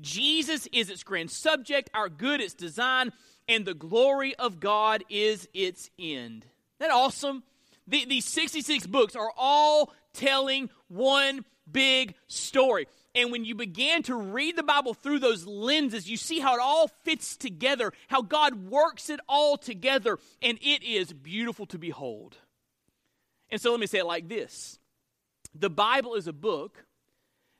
Jesus 0.00 0.66
is 0.72 0.88
its 0.88 1.02
grand 1.02 1.30
subject, 1.30 1.90
our 1.92 2.08
good 2.08 2.40
its 2.40 2.54
design, 2.54 3.12
and 3.48 3.66
the 3.66 3.74
glory 3.74 4.34
of 4.36 4.60
God 4.60 5.04
is 5.10 5.48
its 5.52 5.90
end. 5.98 6.46
Isn't 6.46 6.78
that 6.78 6.90
awesome? 6.90 7.42
The, 7.86 8.04
these 8.06 8.24
66 8.24 8.86
books 8.86 9.16
are 9.16 9.32
all 9.36 9.92
telling 10.12 10.70
one 10.88 11.44
big 11.70 12.14
story. 12.28 12.86
And 13.14 13.30
when 13.30 13.44
you 13.44 13.54
begin 13.54 14.02
to 14.04 14.16
read 14.16 14.56
the 14.56 14.62
Bible 14.62 14.94
through 14.94 15.18
those 15.18 15.46
lenses, 15.46 16.08
you 16.08 16.16
see 16.16 16.40
how 16.40 16.54
it 16.54 16.60
all 16.62 16.88
fits 17.04 17.36
together, 17.36 17.92
how 18.08 18.22
God 18.22 18.70
works 18.70 19.10
it 19.10 19.20
all 19.28 19.58
together, 19.58 20.18
and 20.40 20.58
it 20.62 20.82
is 20.82 21.12
beautiful 21.12 21.66
to 21.66 21.78
behold. 21.78 22.36
And 23.50 23.60
so 23.60 23.70
let 23.70 23.80
me 23.80 23.86
say 23.86 23.98
it 23.98 24.06
like 24.06 24.28
this 24.28 24.78
The 25.54 25.70
Bible 25.70 26.14
is 26.14 26.26
a 26.26 26.32
book 26.32 26.86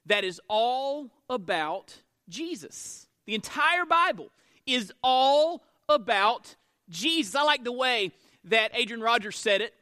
that 0.06 0.24
is 0.24 0.40
all 0.48 1.10
about 1.28 1.94
Jesus. 2.28 3.06
The 3.26 3.34
entire 3.34 3.84
Bible 3.84 4.30
is 4.66 4.92
all 5.02 5.62
about 5.88 6.56
Jesus. 6.88 7.34
I 7.34 7.42
like 7.42 7.62
the 7.62 7.72
way 7.72 8.12
that 8.44 8.72
Adrian 8.74 9.02
Rogers 9.02 9.36
said 9.36 9.60
it. 9.60 9.74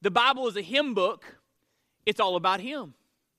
The 0.00 0.10
Bible 0.12 0.46
is 0.46 0.56
a 0.56 0.62
Him 0.62 0.94
book 0.94 1.37
it's 2.08 2.20
all 2.20 2.36
about 2.36 2.60
Him. 2.60 2.94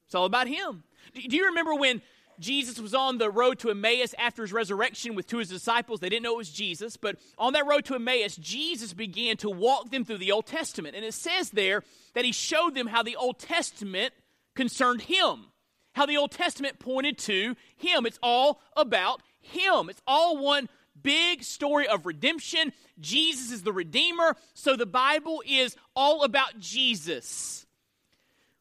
It's 0.05 0.15
all 0.15 0.25
about 0.25 0.47
Him. 0.47 0.83
Do 1.13 1.35
you 1.35 1.47
remember 1.47 1.73
when 1.73 2.01
Jesus 2.39 2.79
was 2.79 2.93
on 2.93 3.17
the 3.17 3.29
road 3.29 3.59
to 3.59 3.71
Emmaus 3.71 4.13
after 4.17 4.43
his 4.43 4.53
resurrection 4.53 5.15
with 5.15 5.27
two 5.27 5.37
of 5.37 5.41
his 5.41 5.49
disciples? 5.49 5.99
They 5.99 6.09
didn't 6.09 6.23
know 6.23 6.35
it 6.35 6.37
was 6.37 6.51
Jesus, 6.51 6.95
but 6.95 7.17
on 7.37 7.53
that 7.53 7.65
road 7.65 7.85
to 7.85 7.95
Emmaus, 7.95 8.35
Jesus 8.37 8.93
began 8.93 9.37
to 9.37 9.49
walk 9.49 9.89
them 9.89 10.05
through 10.05 10.19
the 10.19 10.31
Old 10.31 10.45
Testament. 10.45 10.95
And 10.95 11.03
it 11.03 11.13
says 11.13 11.49
there 11.49 11.83
that 12.13 12.25
he 12.25 12.31
showed 12.31 12.75
them 12.75 12.87
how 12.87 13.03
the 13.03 13.15
Old 13.15 13.39
Testament 13.39 14.13
concerned 14.55 15.01
him, 15.01 15.47
how 15.93 16.05
the 16.05 16.17
Old 16.17 16.31
Testament 16.31 16.79
pointed 16.79 17.17
to 17.19 17.55
him. 17.75 18.05
It's 18.05 18.19
all 18.21 18.61
about 18.77 19.21
him. 19.41 19.89
It's 19.89 20.01
all 20.07 20.37
one 20.37 20.69
big 21.01 21.43
story 21.43 21.87
of 21.87 22.05
redemption. 22.05 22.71
Jesus 22.99 23.51
is 23.51 23.63
the 23.63 23.73
Redeemer, 23.73 24.35
so 24.53 24.75
the 24.75 24.85
Bible 24.85 25.41
is 25.47 25.75
all 25.95 26.23
about 26.23 26.59
Jesus. 26.59 27.65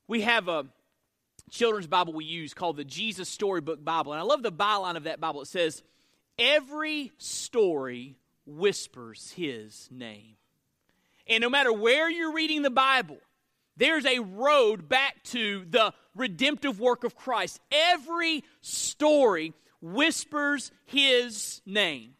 We 0.08 0.22
have 0.22 0.48
a 0.48 0.64
children's 1.50 1.86
Bible 1.86 2.14
we 2.14 2.24
use 2.24 2.54
called 2.54 2.78
the 2.78 2.84
Jesus 2.84 3.28
Storybook 3.28 3.84
Bible. 3.84 4.12
And 4.12 4.20
I 4.20 4.24
love 4.24 4.42
the 4.42 4.50
byline 4.50 4.96
of 4.96 5.04
that 5.04 5.20
Bible. 5.20 5.42
It 5.42 5.48
says, 5.48 5.82
Every 6.38 7.12
story 7.18 8.16
whispers 8.46 9.32
his 9.36 9.86
name. 9.90 10.36
And 11.28 11.42
no 11.42 11.50
matter 11.50 11.72
where 11.72 12.08
you're 12.08 12.32
reading 12.32 12.62
the 12.62 12.70
Bible, 12.70 13.18
there's 13.76 14.06
a 14.06 14.20
road 14.20 14.88
back 14.88 15.22
to 15.24 15.66
the 15.68 15.92
redemptive 16.16 16.80
work 16.80 17.04
of 17.04 17.14
Christ. 17.14 17.60
Every 17.70 18.44
story 18.62 19.52
whispers 19.82 20.72
his 20.86 21.60
name. 21.66 22.14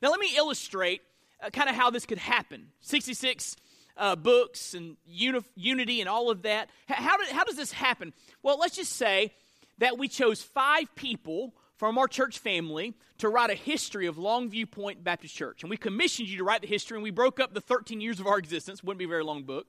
Now, 0.00 0.10
let 0.10 0.20
me 0.20 0.34
illustrate 0.34 1.02
uh, 1.42 1.50
kind 1.50 1.68
of 1.68 1.76
how 1.76 1.90
this 1.90 2.06
could 2.06 2.18
happen. 2.18 2.68
66 2.80 3.56
uh, 3.96 4.16
books 4.16 4.74
and 4.74 4.96
uni- 5.06 5.40
unity 5.54 6.00
and 6.00 6.08
all 6.08 6.30
of 6.30 6.42
that. 6.42 6.68
How, 6.88 7.16
did, 7.16 7.28
how 7.28 7.44
does 7.44 7.56
this 7.56 7.72
happen? 7.72 8.12
Well, 8.42 8.58
let's 8.58 8.76
just 8.76 8.92
say 8.92 9.32
that 9.78 9.98
we 9.98 10.08
chose 10.08 10.42
five 10.42 10.94
people 10.94 11.54
from 11.76 11.98
our 11.98 12.08
church 12.08 12.38
family 12.38 12.94
to 13.18 13.28
write 13.28 13.50
a 13.50 13.54
history 13.54 14.06
of 14.06 14.16
Longview 14.16 14.70
Point 14.70 15.02
Baptist 15.02 15.34
Church. 15.34 15.62
And 15.62 15.70
we 15.70 15.76
commissioned 15.76 16.28
you 16.28 16.38
to 16.38 16.44
write 16.44 16.62
the 16.62 16.66
history, 16.66 16.96
and 16.96 17.02
we 17.02 17.10
broke 17.10 17.40
up 17.40 17.54
the 17.54 17.60
13 17.60 18.00
years 18.00 18.20
of 18.20 18.26
our 18.26 18.38
existence. 18.38 18.82
Wouldn't 18.82 18.98
be 18.98 19.04
a 19.04 19.08
very 19.08 19.24
long 19.24 19.42
book. 19.42 19.66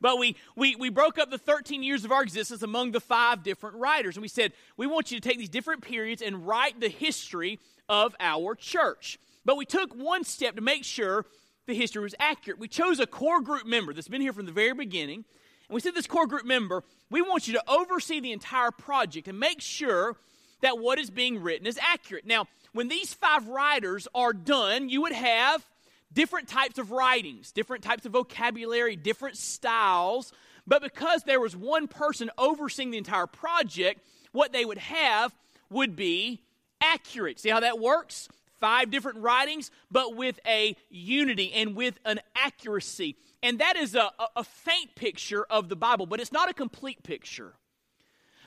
But 0.00 0.18
we, 0.18 0.36
we, 0.56 0.74
we 0.74 0.88
broke 0.88 1.18
up 1.18 1.30
the 1.30 1.38
13 1.38 1.82
years 1.82 2.04
of 2.04 2.10
our 2.10 2.22
existence 2.22 2.62
among 2.62 2.90
the 2.90 3.00
five 3.00 3.44
different 3.44 3.76
writers. 3.76 4.16
And 4.16 4.22
we 4.22 4.28
said, 4.28 4.52
we 4.76 4.86
want 4.86 5.12
you 5.12 5.20
to 5.20 5.28
take 5.28 5.38
these 5.38 5.48
different 5.48 5.82
periods 5.82 6.22
and 6.22 6.46
write 6.46 6.80
the 6.80 6.88
history 6.88 7.60
of 7.88 8.14
our 8.18 8.56
church. 8.56 9.18
But 9.44 9.56
we 9.56 9.64
took 9.64 9.94
one 9.94 10.24
step 10.24 10.56
to 10.56 10.60
make 10.60 10.84
sure 10.84 11.24
the 11.72 11.78
history 11.78 12.02
was 12.02 12.14
accurate. 12.18 12.58
We 12.58 12.68
chose 12.68 13.00
a 13.00 13.06
core 13.06 13.40
group 13.40 13.66
member 13.66 13.92
that's 13.92 14.08
been 14.08 14.20
here 14.20 14.32
from 14.32 14.46
the 14.46 14.52
very 14.52 14.74
beginning. 14.74 15.24
And 15.68 15.74
we 15.74 15.80
said, 15.80 15.94
This 15.94 16.06
core 16.06 16.26
group 16.26 16.44
member, 16.44 16.84
we 17.10 17.22
want 17.22 17.48
you 17.48 17.54
to 17.54 17.70
oversee 17.70 18.20
the 18.20 18.32
entire 18.32 18.70
project 18.70 19.26
and 19.26 19.40
make 19.40 19.60
sure 19.60 20.16
that 20.60 20.78
what 20.78 20.98
is 20.98 21.10
being 21.10 21.42
written 21.42 21.66
is 21.66 21.78
accurate. 21.78 22.26
Now, 22.26 22.46
when 22.72 22.88
these 22.88 23.14
five 23.14 23.48
writers 23.48 24.06
are 24.14 24.32
done, 24.32 24.88
you 24.88 25.02
would 25.02 25.12
have 25.12 25.66
different 26.12 26.48
types 26.48 26.78
of 26.78 26.90
writings, 26.90 27.52
different 27.52 27.82
types 27.82 28.04
of 28.06 28.12
vocabulary, 28.12 28.96
different 28.96 29.36
styles. 29.36 30.32
But 30.66 30.82
because 30.82 31.24
there 31.24 31.40
was 31.40 31.56
one 31.56 31.88
person 31.88 32.30
overseeing 32.38 32.90
the 32.90 32.98
entire 32.98 33.26
project, 33.26 34.00
what 34.32 34.52
they 34.52 34.64
would 34.64 34.78
have 34.78 35.34
would 35.70 35.96
be 35.96 36.42
accurate. 36.82 37.40
See 37.40 37.48
how 37.48 37.60
that 37.60 37.78
works? 37.78 38.28
Five 38.62 38.92
different 38.92 39.18
writings, 39.18 39.72
but 39.90 40.14
with 40.14 40.38
a 40.46 40.76
unity 40.88 41.52
and 41.52 41.74
with 41.74 41.98
an 42.04 42.20
accuracy. 42.36 43.16
And 43.42 43.58
that 43.58 43.74
is 43.76 43.96
a, 43.96 44.08
a, 44.36 44.44
faint 44.44 44.94
picture 44.94 45.44
of 45.50 45.68
the 45.68 45.74
Bible, 45.74 46.06
but 46.06 46.20
it's 46.20 46.30
not 46.30 46.48
a 46.48 46.54
complete 46.54 47.02
picture. 47.02 47.54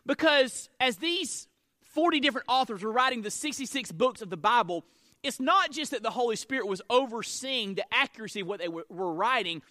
Because 0.06 0.70
as 0.80 0.96
these 0.96 1.50
40 1.82 2.22
different 2.22 2.46
authors 2.48 2.82
were 2.82 2.94
writing 2.94 3.24
the 3.24 3.30
66 3.30 3.92
books 3.92 4.22
of 4.22 4.30
the 4.30 4.38
Bible, 4.38 4.86
it's 5.22 5.42
not 5.42 5.72
just 5.72 5.92
that 5.92 6.02
the 6.02 6.12
Holy 6.12 6.38
Spirit 6.38 6.66
was 6.66 6.82
overseeing 6.90 7.76
the 7.76 7.84
accuracy 7.94 8.40
of 8.40 8.48
what 8.48 8.62
they 8.62 8.70
were, 8.70 8.86
were 8.88 9.12
writing, 9.12 9.62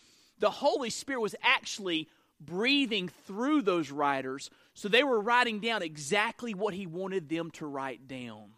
the 0.40 0.50
Holy 0.50 0.90
Spirit 0.90 1.22
was 1.22 1.34
actually 1.42 2.06
breathing 2.38 3.08
through 3.26 3.62
those 3.62 3.90
writers. 3.90 4.50
So 4.74 4.90
they 4.90 5.04
were 5.04 5.22
writing 5.22 5.60
down 5.60 5.80
exactly 5.80 6.52
what 6.52 6.74
He 6.74 6.86
wanted 6.86 7.30
them 7.30 7.50
to 7.52 7.64
write 7.64 8.06
down. 8.06 8.50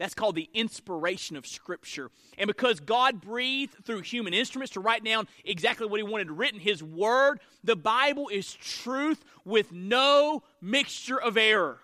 That's 0.00 0.14
called 0.14 0.34
the 0.34 0.48
inspiration 0.54 1.36
of 1.36 1.46
Scripture. 1.46 2.10
And 2.38 2.48
because 2.48 2.80
God 2.80 3.20
breathed 3.20 3.84
through 3.84 4.00
human 4.00 4.32
instruments 4.32 4.72
to 4.72 4.80
write 4.80 5.04
down 5.04 5.28
exactly 5.44 5.86
what 5.86 6.00
He 6.00 6.04
wanted 6.04 6.30
written, 6.30 6.58
His 6.58 6.82
Word, 6.82 7.38
the 7.62 7.76
Bible 7.76 8.28
is 8.28 8.54
truth 8.54 9.22
with 9.44 9.72
no 9.72 10.42
mixture 10.62 11.20
of 11.20 11.36
error. 11.36 11.80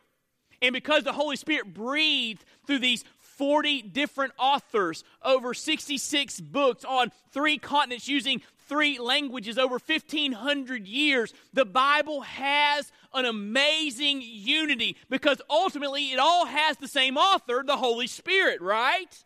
And 0.62 0.73
because 0.73 1.04
the 1.04 1.12
Holy 1.12 1.37
Spirit 1.37 1.75
breathed 1.75 2.42
through 2.66 2.78
these 2.78 3.04
40 3.18 3.82
different 3.82 4.32
authors 4.38 5.04
over 5.23 5.52
66 5.52 6.40
books 6.40 6.87
on 6.87 7.12
three 7.32 7.58
continents 7.58 8.08
using 8.08 8.40
three 8.68 8.99
languages 8.99 9.58
over 9.58 9.78
1,500 9.78 10.87
years. 10.87 11.32
The 11.52 11.64
Bible 11.64 12.23
has 12.23 12.90
an 13.14 13.25
amazing 13.25 14.23
unity 14.23 14.96
because 15.08 15.40
ultimately 15.49 16.12
it 16.12 16.18
all 16.18 16.46
has 16.46 16.76
the 16.76 16.88
same 16.88 17.16
author, 17.16 17.62
the 17.66 17.76
Holy 17.76 18.06
Spirit, 18.06 18.61
right? 18.61 19.25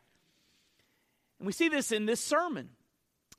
And 1.39 1.47
we 1.47 1.53
see 1.53 1.69
this 1.69 1.91
in 1.93 2.07
this 2.07 2.21
sermon. 2.21 2.71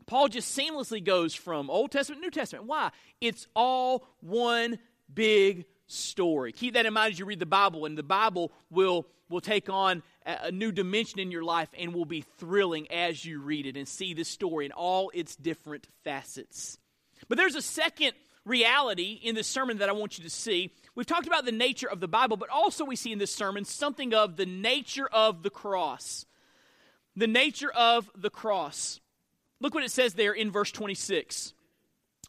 Paul 0.07 0.27
just 0.27 0.57
seamlessly 0.57 1.03
goes 1.03 1.33
from 1.33 1.69
Old 1.69 1.91
Testament 1.91 2.21
New 2.21 2.31
Testament. 2.31 2.65
Why? 2.65 2.91
It's 3.21 3.47
all 3.55 4.07
one 4.19 4.79
big 5.13 5.65
story. 5.87 6.51
Keep 6.51 6.73
that 6.73 6.85
in 6.85 6.93
mind 6.93 7.13
as 7.13 7.19
you 7.19 7.25
read 7.25 7.39
the 7.39 7.45
Bible, 7.45 7.85
and 7.85 7.97
the 7.97 8.03
Bible 8.03 8.51
will, 8.69 9.07
will 9.29 9.41
take 9.41 9.69
on 9.69 10.03
a 10.25 10.51
new 10.51 10.71
dimension 10.71 11.19
in 11.19 11.31
your 11.31 11.43
life 11.43 11.69
and 11.77 11.93
will 11.93 12.05
be 12.05 12.21
thrilling 12.37 12.91
as 12.91 13.25
you 13.25 13.41
read 13.41 13.65
it 13.65 13.77
and 13.77 13.87
see 13.87 14.13
this 14.13 14.27
story 14.27 14.65
in 14.65 14.71
all 14.71 15.11
its 15.13 15.35
different 15.35 15.87
facets. 16.03 16.77
But 17.27 17.37
there's 17.37 17.55
a 17.55 17.61
second 17.61 18.13
reality 18.45 19.19
in 19.21 19.35
this 19.35 19.47
sermon 19.47 19.79
that 19.79 19.89
I 19.89 19.93
want 19.93 20.17
you 20.17 20.23
to 20.23 20.29
see. 20.29 20.71
We've 20.95 21.05
talked 21.05 21.27
about 21.27 21.45
the 21.45 21.51
nature 21.51 21.89
of 21.89 21.99
the 21.99 22.07
Bible, 22.07 22.37
but 22.37 22.49
also 22.49 22.85
we 22.85 22.95
see 22.95 23.11
in 23.11 23.19
this 23.19 23.33
sermon 23.33 23.65
something 23.65 24.13
of 24.13 24.37
the 24.37 24.45
nature 24.45 25.07
of 25.07 25.43
the 25.43 25.49
cross. 25.49 26.25
The 27.15 27.27
nature 27.27 27.71
of 27.71 28.09
the 28.15 28.29
cross. 28.29 28.99
Look 29.59 29.75
what 29.75 29.83
it 29.83 29.91
says 29.91 30.13
there 30.13 30.33
in 30.33 30.51
verse 30.51 30.71
26. 30.71 31.53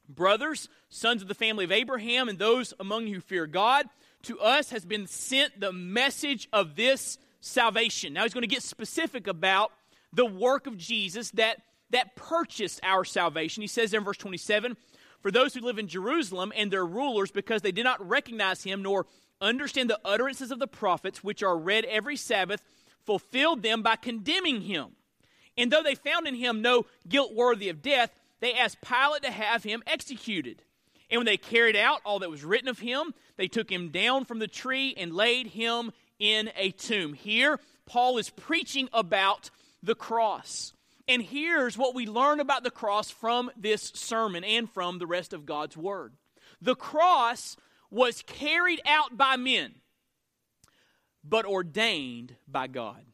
Brothers, 0.08 0.68
sons 0.90 1.22
of 1.22 1.28
the 1.28 1.34
family 1.34 1.64
of 1.64 1.72
Abraham, 1.72 2.28
and 2.28 2.38
those 2.38 2.74
among 2.78 3.06
you 3.06 3.16
who 3.16 3.20
fear 3.20 3.46
God, 3.46 3.86
to 4.24 4.38
us 4.40 4.70
has 4.70 4.84
been 4.84 5.06
sent 5.06 5.58
the 5.58 5.72
message 5.72 6.48
of 6.52 6.76
this 6.76 7.18
salvation. 7.42 8.14
Now 8.14 8.22
he's 8.22 8.32
going 8.32 8.42
to 8.42 8.48
get 8.48 8.62
specific 8.62 9.26
about 9.26 9.72
the 10.12 10.24
work 10.24 10.66
of 10.66 10.78
Jesus 10.78 11.30
that, 11.32 11.58
that 11.90 12.16
purchased 12.16 12.80
our 12.82 13.04
salvation. 13.04 13.60
He 13.60 13.66
says 13.66 13.90
there 13.90 14.00
in 14.00 14.04
verse 14.04 14.16
27 14.16 14.76
For 15.20 15.30
those 15.30 15.52
who 15.52 15.60
live 15.60 15.78
in 15.78 15.88
Jerusalem 15.88 16.52
and 16.56 16.70
their 16.70 16.86
rulers, 16.86 17.30
because 17.30 17.60
they 17.60 17.72
did 17.72 17.84
not 17.84 18.06
recognize 18.06 18.62
him 18.62 18.82
nor 18.82 19.06
understand 19.40 19.90
the 19.90 20.00
utterances 20.04 20.50
of 20.50 20.60
the 20.60 20.66
prophets, 20.66 21.22
which 21.22 21.42
are 21.42 21.58
read 21.58 21.84
every 21.84 22.16
Sabbath, 22.16 22.62
fulfilled 23.04 23.62
them 23.62 23.82
by 23.82 23.96
condemning 23.96 24.62
him. 24.62 24.92
And 25.58 25.70
though 25.70 25.82
they 25.82 25.96
found 25.96 26.26
in 26.26 26.36
him 26.36 26.62
no 26.62 26.86
guilt 27.08 27.34
worthy 27.34 27.68
of 27.68 27.82
death, 27.82 28.10
they 28.40 28.54
asked 28.54 28.80
Pilate 28.80 29.22
to 29.22 29.32
have 29.32 29.64
him 29.64 29.82
executed. 29.86 30.62
And 31.10 31.18
when 31.18 31.26
they 31.26 31.36
carried 31.36 31.76
out 31.76 32.00
all 32.06 32.20
that 32.20 32.30
was 32.30 32.44
written 32.44 32.68
of 32.68 32.78
him, 32.78 33.12
they 33.36 33.48
took 33.48 33.70
him 33.70 33.90
down 33.90 34.24
from 34.24 34.38
the 34.38 34.48
tree 34.48 34.94
and 34.96 35.12
laid 35.12 35.48
him 35.48 35.92
in 36.22 36.50
a 36.56 36.70
tomb. 36.70 37.14
Here, 37.14 37.58
Paul 37.84 38.16
is 38.16 38.30
preaching 38.30 38.88
about 38.92 39.50
the 39.82 39.96
cross. 39.96 40.72
And 41.08 41.20
here's 41.20 41.76
what 41.76 41.96
we 41.96 42.06
learn 42.06 42.38
about 42.38 42.62
the 42.62 42.70
cross 42.70 43.10
from 43.10 43.50
this 43.56 43.90
sermon 43.94 44.44
and 44.44 44.70
from 44.70 44.98
the 44.98 45.06
rest 45.06 45.32
of 45.32 45.44
God's 45.44 45.76
Word 45.76 46.14
the 46.60 46.76
cross 46.76 47.56
was 47.90 48.22
carried 48.22 48.80
out 48.86 49.16
by 49.16 49.36
men, 49.36 49.74
but 51.24 51.44
ordained 51.44 52.36
by 52.46 52.68
God. 52.68 53.04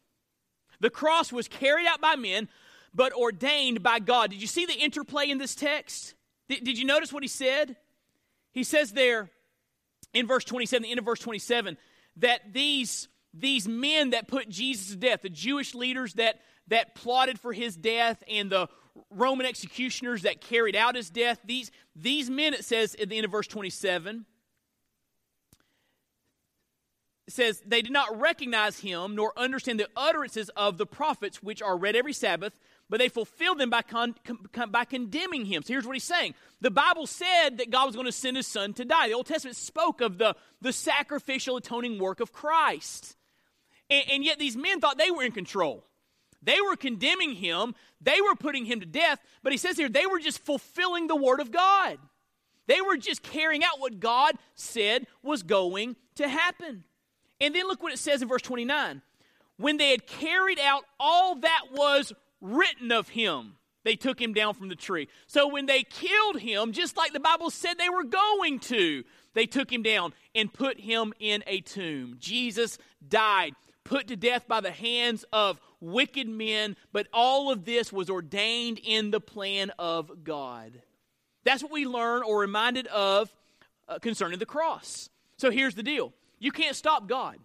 The 0.80 0.90
cross 0.90 1.32
was 1.32 1.48
carried 1.48 1.86
out 1.86 2.00
by 2.00 2.14
men, 2.14 2.48
but 2.94 3.14
ordained 3.14 3.82
by 3.82 4.00
God. 4.00 4.30
Did 4.30 4.42
you 4.42 4.46
see 4.46 4.66
the 4.66 4.78
interplay 4.78 5.30
in 5.30 5.38
this 5.38 5.54
text? 5.54 6.14
Did, 6.48 6.78
you 6.78 6.84
notice 6.84 7.10
what 7.10 7.22
he 7.22 7.28
said? 7.28 7.76
He 8.52 8.64
says 8.64 8.92
there 8.92 9.30
in 10.12 10.26
verse 10.26 10.44
27, 10.44 10.82
the 10.82 10.90
end 10.90 10.98
of 10.98 11.06
verse 11.06 11.20
27, 11.20 11.78
that 12.18 12.52
these, 12.52 13.08
these 13.34 13.68
men 13.68 14.10
that 14.10 14.28
put 14.28 14.48
Jesus 14.48 14.90
to 14.90 14.96
death, 14.96 15.22
the 15.22 15.28
Jewish 15.28 15.74
leaders 15.74 16.14
that, 16.14 16.40
that 16.68 16.94
plotted 16.94 17.38
for 17.38 17.52
his 17.52 17.76
death, 17.76 18.22
and 18.28 18.50
the 18.50 18.68
Roman 19.10 19.46
executioners 19.46 20.22
that 20.22 20.40
carried 20.40 20.76
out 20.76 20.96
his 20.96 21.10
death, 21.10 21.38
these, 21.44 21.70
these 21.94 22.28
men, 22.30 22.54
it 22.54 22.64
says 22.64 22.94
at 23.00 23.08
the 23.08 23.16
end 23.16 23.24
of 23.24 23.30
verse 23.30 23.46
27, 23.46 24.26
it 27.26 27.32
says, 27.32 27.62
They 27.66 27.82
did 27.82 27.92
not 27.92 28.18
recognize 28.18 28.80
him 28.80 29.14
nor 29.14 29.38
understand 29.38 29.78
the 29.78 29.88
utterances 29.96 30.50
of 30.56 30.78
the 30.78 30.86
prophets, 30.86 31.42
which 31.42 31.62
are 31.62 31.76
read 31.76 31.94
every 31.94 32.14
Sabbath, 32.14 32.58
but 32.90 32.98
they 32.98 33.08
fulfilled 33.08 33.58
them 33.58 33.70
by, 33.70 33.82
con, 33.82 34.14
con, 34.52 34.70
by 34.70 34.84
condemning 34.84 35.44
him. 35.44 35.62
So 35.62 35.72
here's 35.72 35.86
what 35.86 35.94
he's 35.94 36.04
saying. 36.04 36.34
The 36.60 36.70
Bible 36.70 37.06
said 37.06 37.58
that 37.58 37.70
God 37.70 37.86
was 37.86 37.94
going 37.94 38.06
to 38.06 38.12
send 38.12 38.36
his 38.36 38.46
son 38.46 38.72
to 38.74 38.84
die. 38.84 39.08
The 39.08 39.14
Old 39.14 39.26
Testament 39.26 39.56
spoke 39.56 40.00
of 40.00 40.18
the, 40.18 40.34
the 40.60 40.72
sacrificial 40.72 41.56
atoning 41.56 41.98
work 41.98 42.20
of 42.20 42.32
Christ. 42.32 43.16
And, 43.90 44.04
and 44.10 44.24
yet 44.24 44.38
these 44.38 44.56
men 44.56 44.80
thought 44.80 44.98
they 44.98 45.10
were 45.10 45.22
in 45.22 45.32
control. 45.32 45.84
They 46.42 46.60
were 46.60 46.76
condemning 46.76 47.34
him, 47.34 47.74
they 48.00 48.20
were 48.20 48.36
putting 48.36 48.64
him 48.64 48.80
to 48.80 48.86
death, 48.86 49.18
but 49.42 49.52
he 49.52 49.58
says 49.58 49.76
here 49.76 49.88
they 49.88 50.06
were 50.06 50.20
just 50.20 50.38
fulfilling 50.38 51.08
the 51.08 51.16
word 51.16 51.40
of 51.40 51.50
God. 51.50 51.98
They 52.68 52.80
were 52.80 52.96
just 52.96 53.22
carrying 53.22 53.64
out 53.64 53.80
what 53.80 53.98
God 53.98 54.36
said 54.54 55.06
was 55.22 55.42
going 55.42 55.96
to 56.16 56.28
happen. 56.28 56.84
And 57.40 57.54
then 57.54 57.66
look 57.66 57.82
what 57.82 57.92
it 57.92 57.98
says 57.98 58.22
in 58.22 58.28
verse 58.28 58.42
29. 58.42 59.02
When 59.56 59.78
they 59.78 59.90
had 59.90 60.06
carried 60.06 60.60
out 60.60 60.84
all 61.00 61.36
that 61.36 61.62
was 61.72 62.12
written 62.40 62.92
of 62.92 63.08
him. 63.10 63.54
They 63.84 63.96
took 63.96 64.20
him 64.20 64.34
down 64.34 64.54
from 64.54 64.68
the 64.68 64.76
tree. 64.76 65.08
So 65.26 65.48
when 65.48 65.66
they 65.66 65.82
killed 65.82 66.40
him, 66.40 66.72
just 66.72 66.96
like 66.96 67.12
the 67.12 67.20
Bible 67.20 67.50
said 67.50 67.78
they 67.78 67.88
were 67.88 68.04
going 68.04 68.58
to, 68.60 69.04
they 69.34 69.46
took 69.46 69.72
him 69.72 69.82
down 69.82 70.12
and 70.34 70.52
put 70.52 70.80
him 70.80 71.14
in 71.18 71.42
a 71.46 71.60
tomb. 71.60 72.16
Jesus 72.18 72.76
died, 73.06 73.54
put 73.84 74.08
to 74.08 74.16
death 74.16 74.46
by 74.48 74.60
the 74.60 74.70
hands 74.70 75.24
of 75.32 75.60
wicked 75.80 76.28
men, 76.28 76.76
but 76.92 77.06
all 77.12 77.50
of 77.50 77.64
this 77.64 77.92
was 77.92 78.10
ordained 78.10 78.80
in 78.82 79.10
the 79.10 79.20
plan 79.20 79.70
of 79.78 80.24
God. 80.24 80.82
That's 81.44 81.62
what 81.62 81.72
we 81.72 81.86
learn 81.86 82.22
or 82.24 82.40
reminded 82.40 82.88
of 82.88 83.32
uh, 83.88 83.98
concerning 84.00 84.38
the 84.38 84.46
cross. 84.46 85.08
So 85.38 85.50
here's 85.50 85.74
the 85.74 85.82
deal 85.82 86.12
you 86.38 86.52
can't 86.52 86.76
stop 86.76 87.08
God, 87.08 87.38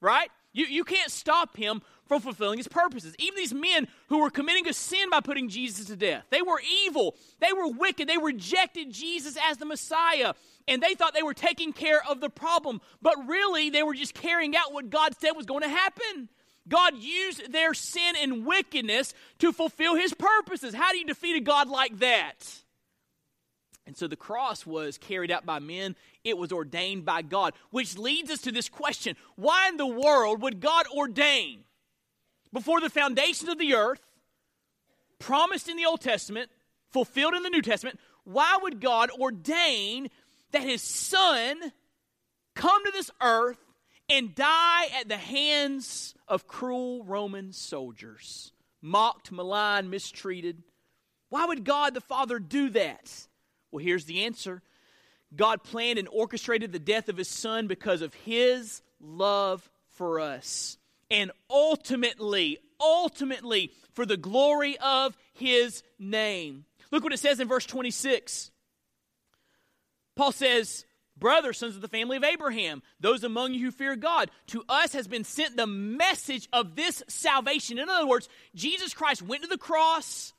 right? 0.00 0.30
You, 0.52 0.66
you 0.66 0.84
can't 0.84 1.10
stop 1.10 1.56
him 1.56 1.82
from 2.10 2.20
fulfilling 2.20 2.58
his 2.58 2.66
purposes. 2.66 3.14
Even 3.20 3.36
these 3.36 3.54
men 3.54 3.86
who 4.08 4.18
were 4.18 4.30
committing 4.30 4.66
a 4.66 4.72
sin 4.72 5.10
by 5.10 5.20
putting 5.20 5.48
Jesus 5.48 5.86
to 5.86 5.94
death, 5.94 6.24
they 6.30 6.42
were 6.42 6.60
evil, 6.84 7.14
they 7.38 7.52
were 7.52 7.68
wicked, 7.68 8.08
they 8.08 8.18
rejected 8.18 8.90
Jesus 8.90 9.36
as 9.48 9.58
the 9.58 9.64
Messiah, 9.64 10.34
and 10.66 10.82
they 10.82 10.94
thought 10.94 11.14
they 11.14 11.22
were 11.22 11.34
taking 11.34 11.72
care 11.72 12.04
of 12.10 12.20
the 12.20 12.28
problem. 12.28 12.80
But 13.00 13.14
really, 13.28 13.70
they 13.70 13.84
were 13.84 13.94
just 13.94 14.12
carrying 14.12 14.56
out 14.56 14.72
what 14.72 14.90
God 14.90 15.14
said 15.20 15.36
was 15.36 15.46
going 15.46 15.62
to 15.62 15.68
happen. 15.68 16.28
God 16.68 16.94
used 16.96 17.52
their 17.52 17.74
sin 17.74 18.16
and 18.20 18.44
wickedness 18.44 19.14
to 19.38 19.52
fulfill 19.52 19.94
his 19.94 20.12
purposes. 20.12 20.74
How 20.74 20.90
do 20.90 20.98
you 20.98 21.06
defeat 21.06 21.36
a 21.36 21.40
God 21.40 21.68
like 21.68 22.00
that? 22.00 22.60
And 23.86 23.96
so 23.96 24.08
the 24.08 24.16
cross 24.16 24.66
was 24.66 24.98
carried 24.98 25.30
out 25.30 25.46
by 25.46 25.60
men, 25.60 25.94
it 26.24 26.36
was 26.36 26.50
ordained 26.50 27.04
by 27.04 27.22
God, 27.22 27.54
which 27.70 27.96
leads 27.96 28.32
us 28.32 28.40
to 28.40 28.50
this 28.50 28.68
question 28.68 29.14
why 29.36 29.68
in 29.68 29.76
the 29.76 29.86
world 29.86 30.42
would 30.42 30.58
God 30.58 30.86
ordain 30.92 31.60
before 32.52 32.80
the 32.80 32.90
foundations 32.90 33.48
of 33.48 33.58
the 33.58 33.74
earth, 33.74 34.00
promised 35.18 35.68
in 35.68 35.76
the 35.76 35.86
Old 35.86 36.00
Testament, 36.00 36.50
fulfilled 36.90 37.34
in 37.34 37.42
the 37.42 37.50
New 37.50 37.62
Testament? 37.62 37.98
Why 38.24 38.58
would 38.62 38.80
God 38.80 39.10
ordain 39.18 40.08
that 40.52 40.62
his 40.62 40.82
son 40.82 41.72
come 42.54 42.84
to 42.84 42.92
this 42.92 43.10
earth 43.20 43.58
and 44.08 44.34
die 44.34 44.86
at 44.98 45.08
the 45.08 45.16
hands 45.16 46.14
of 46.26 46.46
cruel 46.46 47.04
Roman 47.04 47.52
soldiers, 47.52 48.52
mocked, 48.82 49.30
maligned, 49.30 49.90
mistreated? 49.90 50.62
Why 51.28 51.44
would 51.44 51.64
God 51.64 51.94
the 51.94 52.00
Father 52.00 52.38
do 52.38 52.70
that? 52.70 53.26
Well, 53.70 53.84
here's 53.84 54.04
the 54.04 54.24
answer 54.24 54.62
God 55.34 55.62
planned 55.62 55.98
and 55.98 56.08
orchestrated 56.08 56.72
the 56.72 56.78
death 56.80 57.08
of 57.08 57.16
his 57.16 57.28
son 57.28 57.68
because 57.68 58.02
of 58.02 58.14
his 58.14 58.82
love 59.00 59.68
for 59.90 60.18
us. 60.18 60.76
And 61.10 61.30
ultimately, 61.48 62.58
ultimately, 62.80 63.72
for 63.94 64.06
the 64.06 64.16
glory 64.16 64.78
of 64.78 65.16
his 65.34 65.82
name. 65.98 66.64
Look 66.90 67.04
what 67.04 67.12
it 67.12 67.18
says 67.18 67.40
in 67.40 67.48
verse 67.48 67.66
26. 67.66 68.50
Paul 70.16 70.32
says, 70.32 70.84
Brothers, 71.20 71.58
sons 71.58 71.76
of 71.76 71.82
the 71.82 71.88
family 71.88 72.16
of 72.16 72.24
Abraham, 72.24 72.82
those 72.98 73.24
among 73.24 73.52
you 73.52 73.66
who 73.66 73.70
fear 73.70 73.94
God, 73.94 74.30
to 74.48 74.64
us 74.68 74.94
has 74.94 75.06
been 75.06 75.22
sent 75.22 75.56
the 75.56 75.66
message 75.66 76.48
of 76.50 76.76
this 76.76 77.02
salvation. 77.08 77.78
In 77.78 77.90
other 77.90 78.06
words, 78.06 78.28
Jesus 78.54 78.94
Christ 78.94 79.20
went 79.20 79.42
to 79.42 79.48
the 79.48 79.58
cross, 79.58 80.32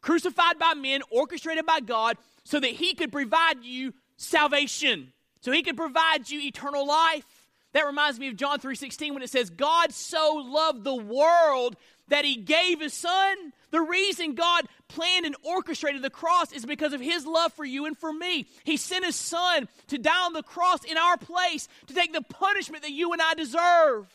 crucified 0.00 0.60
by 0.60 0.74
men, 0.74 1.02
orchestrated 1.10 1.66
by 1.66 1.80
God, 1.80 2.16
so 2.44 2.60
that 2.60 2.70
he 2.70 2.94
could 2.94 3.10
provide 3.10 3.64
you 3.64 3.94
salvation, 4.16 5.12
so 5.40 5.50
he 5.50 5.62
could 5.62 5.76
provide 5.76 6.30
you 6.30 6.40
eternal 6.40 6.86
life. 6.86 7.24
That 7.72 7.86
reminds 7.86 8.18
me 8.18 8.28
of 8.28 8.36
John 8.36 8.60
3:16 8.60 9.14
when 9.14 9.22
it 9.22 9.30
says 9.30 9.50
God 9.50 9.92
so 9.92 10.34
loved 10.36 10.84
the 10.84 10.94
world 10.94 11.76
that 12.08 12.24
he 12.24 12.36
gave 12.36 12.80
his 12.80 12.92
son. 12.92 13.52
The 13.70 13.80
reason 13.80 14.34
God 14.34 14.66
planned 14.88 15.24
and 15.24 15.34
orchestrated 15.42 16.02
the 16.02 16.10
cross 16.10 16.52
is 16.52 16.66
because 16.66 16.92
of 16.92 17.00
his 17.00 17.24
love 17.24 17.54
for 17.54 17.64
you 17.64 17.86
and 17.86 17.96
for 17.96 18.12
me. 18.12 18.46
He 18.64 18.76
sent 18.76 19.06
his 19.06 19.16
son 19.16 19.68
to 19.88 19.96
die 19.96 20.26
on 20.26 20.34
the 20.34 20.42
cross 20.42 20.84
in 20.84 20.98
our 20.98 21.16
place 21.16 21.68
to 21.86 21.94
take 21.94 22.12
the 22.12 22.20
punishment 22.20 22.82
that 22.82 22.92
you 22.92 23.12
and 23.12 23.22
I 23.22 23.32
deserve. 23.32 24.06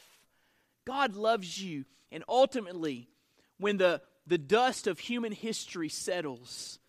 God 0.85 1.15
loves 1.15 1.61
you. 1.61 1.85
And 2.11 2.23
ultimately, 2.29 3.09
when 3.57 3.77
the, 3.77 4.01
the 4.27 4.37
dust 4.37 4.85
of 4.85 4.99
human 4.99 5.31
history 5.31 5.89
settles, 5.89 6.79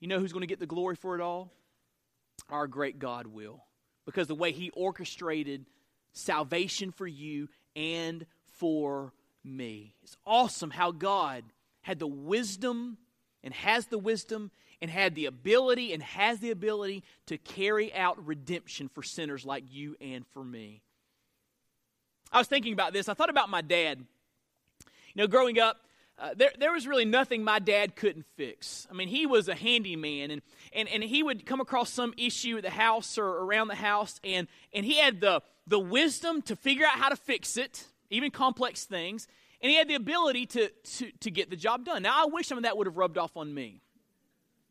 you 0.00 0.08
know 0.08 0.18
who's 0.18 0.32
going 0.32 0.40
to 0.40 0.48
get 0.48 0.60
the 0.60 0.66
glory 0.66 0.96
for 0.96 1.14
it 1.14 1.20
all? 1.20 1.52
Our 2.48 2.66
great 2.66 2.98
God 2.98 3.26
will. 3.26 3.62
Because 4.06 4.26
the 4.26 4.34
way 4.34 4.52
he 4.52 4.70
orchestrated 4.70 5.66
salvation 6.12 6.92
for 6.92 7.06
you 7.06 7.48
and 7.76 8.26
for 8.58 9.12
me. 9.44 9.94
It's 10.02 10.16
awesome 10.26 10.70
how 10.70 10.90
God 10.90 11.44
had 11.82 11.98
the 11.98 12.06
wisdom 12.06 12.98
and 13.42 13.54
has 13.54 13.86
the 13.86 13.98
wisdom 13.98 14.50
and 14.80 14.90
had 14.90 15.14
the 15.14 15.26
ability 15.26 15.92
and 15.92 16.02
has 16.02 16.38
the 16.40 16.50
ability 16.50 17.02
to 17.26 17.38
carry 17.38 17.94
out 17.94 18.26
redemption 18.26 18.88
for 18.88 19.02
sinners 19.02 19.44
like 19.44 19.64
you 19.70 19.96
and 20.00 20.24
for 20.32 20.44
me. 20.44 20.82
I 22.30 22.38
was 22.38 22.46
thinking 22.46 22.72
about 22.72 22.92
this. 22.92 23.08
I 23.08 23.14
thought 23.14 23.30
about 23.30 23.48
my 23.48 23.62
dad. 23.62 23.98
You 23.98 25.22
know, 25.22 25.26
growing 25.26 25.58
up, 25.58 25.78
uh, 26.18 26.34
there, 26.36 26.50
there 26.58 26.72
was 26.72 26.86
really 26.86 27.04
nothing 27.04 27.44
my 27.44 27.58
dad 27.58 27.94
couldn't 27.94 28.26
fix. 28.36 28.86
I 28.90 28.94
mean, 28.94 29.08
he 29.08 29.24
was 29.24 29.48
a 29.48 29.54
handyman, 29.54 30.32
and, 30.32 30.42
and, 30.72 30.88
and 30.88 31.02
he 31.02 31.22
would 31.22 31.46
come 31.46 31.60
across 31.60 31.90
some 31.90 32.12
issue 32.16 32.56
at 32.56 32.64
the 32.64 32.70
house 32.70 33.18
or 33.18 33.24
around 33.24 33.68
the 33.68 33.76
house, 33.76 34.20
and, 34.24 34.48
and 34.74 34.84
he 34.84 34.98
had 34.98 35.20
the, 35.20 35.42
the 35.68 35.78
wisdom 35.78 36.42
to 36.42 36.56
figure 36.56 36.86
out 36.86 36.98
how 36.98 37.08
to 37.08 37.16
fix 37.16 37.56
it, 37.56 37.86
even 38.10 38.30
complex 38.30 38.84
things, 38.84 39.28
and 39.60 39.70
he 39.70 39.76
had 39.76 39.88
the 39.88 39.94
ability 39.94 40.46
to, 40.46 40.68
to, 40.68 41.10
to 41.20 41.30
get 41.30 41.50
the 41.50 41.56
job 41.56 41.84
done. 41.84 42.02
Now, 42.02 42.24
I 42.24 42.26
wish 42.26 42.46
some 42.48 42.58
of 42.58 42.64
that 42.64 42.76
would 42.76 42.86
have 42.86 42.96
rubbed 42.96 43.18
off 43.18 43.36
on 43.36 43.52
me. 43.52 43.80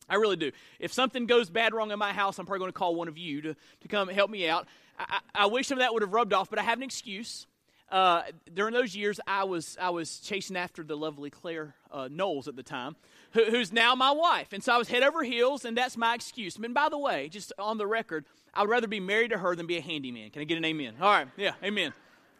I 0.09 0.15
really 0.15 0.37
do. 0.37 0.51
If 0.79 0.93
something 0.93 1.25
goes 1.25 1.49
bad 1.49 1.73
wrong 1.73 1.91
in 1.91 1.99
my 1.99 2.13
house, 2.13 2.39
I'm 2.39 2.45
probably 2.45 2.59
going 2.59 2.71
to 2.71 2.77
call 2.77 2.95
one 2.95 3.07
of 3.07 3.17
you 3.17 3.41
to, 3.41 3.55
to 3.81 3.87
come 3.87 4.07
help 4.07 4.29
me 4.29 4.47
out. 4.47 4.67
I, 4.97 5.19
I, 5.35 5.45
wish 5.47 5.67
some 5.67 5.77
of 5.77 5.81
that 5.81 5.93
would 5.93 6.01
have 6.01 6.13
rubbed 6.13 6.33
off, 6.33 6.49
but 6.49 6.59
I 6.59 6.63
have 6.63 6.79
an 6.79 6.83
excuse. 6.83 7.45
Uh, 7.91 8.23
during 8.53 8.73
those 8.73 8.95
years, 8.95 9.19
I 9.27 9.43
was 9.43 9.77
I 9.79 9.91
was 9.91 10.19
chasing 10.19 10.57
after 10.57 10.83
the 10.83 10.97
lovely 10.97 11.29
Claire 11.29 11.75
uh, 11.91 12.09
Knowles 12.11 12.47
at 12.47 12.55
the 12.55 12.63
time, 12.63 12.95
who, 13.33 13.45
who's 13.45 13.71
now 13.71 13.95
my 13.95 14.11
wife, 14.11 14.53
and 14.53 14.63
so 14.63 14.73
I 14.73 14.77
was 14.77 14.87
head 14.87 15.03
over 15.03 15.23
heels, 15.23 15.65
and 15.65 15.77
that's 15.77 15.97
my 15.97 16.15
excuse. 16.15 16.57
And 16.57 16.73
by 16.73 16.89
the 16.89 16.97
way, 16.97 17.29
just 17.29 17.53
on 17.59 17.77
the 17.77 17.87
record, 17.87 18.25
I 18.53 18.61
would 18.61 18.69
rather 18.69 18.87
be 18.87 18.99
married 18.99 19.31
to 19.31 19.37
her 19.37 19.55
than 19.55 19.67
be 19.67 19.77
a 19.77 19.81
handyman. 19.81 20.29
Can 20.31 20.41
I 20.41 20.45
get 20.45 20.57
an 20.57 20.65
amen? 20.65 20.95
All 21.01 21.09
right, 21.09 21.27
yeah, 21.37 21.53
amen, 21.63 21.93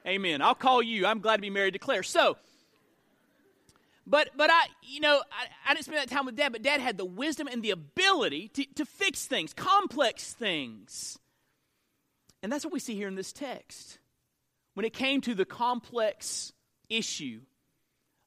amen. 0.06 0.42
I'll 0.42 0.56
call 0.56 0.82
you. 0.82 1.06
I'm 1.06 1.20
glad 1.20 1.38
to 1.38 1.42
be 1.42 1.50
married 1.50 1.74
to 1.74 1.80
Claire. 1.80 2.04
So, 2.04 2.38
but 4.06 4.30
but 4.36 4.50
I 4.52 4.66
you 4.84 5.00
know 5.00 5.22
I, 5.32 5.72
I 5.72 5.74
didn't 5.74 5.86
spend 5.86 6.00
that 6.00 6.10
time 6.10 6.26
with 6.26 6.36
Dad, 6.36 6.52
but 6.52 6.62
Dad 6.62 6.82
had 6.82 6.98
the 6.98 7.06
wisdom 7.06 7.48
and 7.48 7.62
the 7.62 7.72
ability 7.72 8.50
to, 8.50 8.66
to 8.76 8.86
fix 8.86 9.26
things, 9.26 9.54
complex 9.54 10.34
things, 10.34 11.18
and 12.42 12.52
that's 12.52 12.64
what 12.64 12.74
we 12.74 12.80
see 12.80 12.96
here 12.96 13.08
in 13.08 13.16
this 13.16 13.34
text 13.34 14.00
when 14.78 14.86
it 14.86 14.94
came 14.94 15.22
to 15.22 15.34
the 15.34 15.44
complex 15.44 16.54
issue 16.88 17.42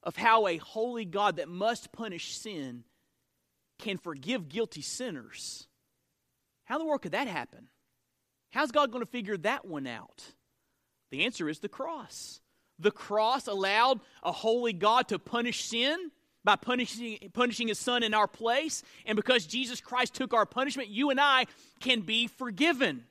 of 0.03 0.15
how 0.15 0.47
a 0.47 0.57
holy 0.57 1.05
God 1.05 1.37
that 1.37 1.49
must 1.49 1.91
punish 1.91 2.35
sin 2.35 2.83
can 3.79 3.97
forgive 3.97 4.49
guilty 4.49 4.81
sinners, 4.81 5.67
how 6.65 6.75
in 6.75 6.79
the 6.79 6.85
world 6.85 7.01
could 7.01 7.11
that 7.11 7.27
happen? 7.27 7.67
How's 8.51 8.71
God 8.71 8.91
going 8.91 9.03
to 9.03 9.11
figure 9.11 9.37
that 9.37 9.65
one 9.65 9.87
out? 9.87 10.23
The 11.09 11.25
answer 11.25 11.49
is 11.49 11.59
the 11.59 11.69
cross. 11.69 12.39
The 12.79 12.91
cross 12.91 13.47
allowed 13.47 13.99
a 14.23 14.31
holy 14.31 14.73
God 14.73 15.07
to 15.09 15.19
punish 15.19 15.65
sin 15.65 16.11
by 16.43 16.55
punishing, 16.55 17.17
punishing 17.33 17.67
his 17.67 17.77
son 17.77 18.03
in 18.03 18.13
our 18.13 18.27
place. 18.27 18.83
And 19.05 19.15
because 19.15 19.45
Jesus 19.45 19.81
Christ 19.81 20.13
took 20.13 20.33
our 20.33 20.45
punishment, 20.45 20.89
you 20.89 21.09
and 21.09 21.19
I 21.19 21.45
can 21.79 22.01
be 22.01 22.27
forgiven 22.27 23.03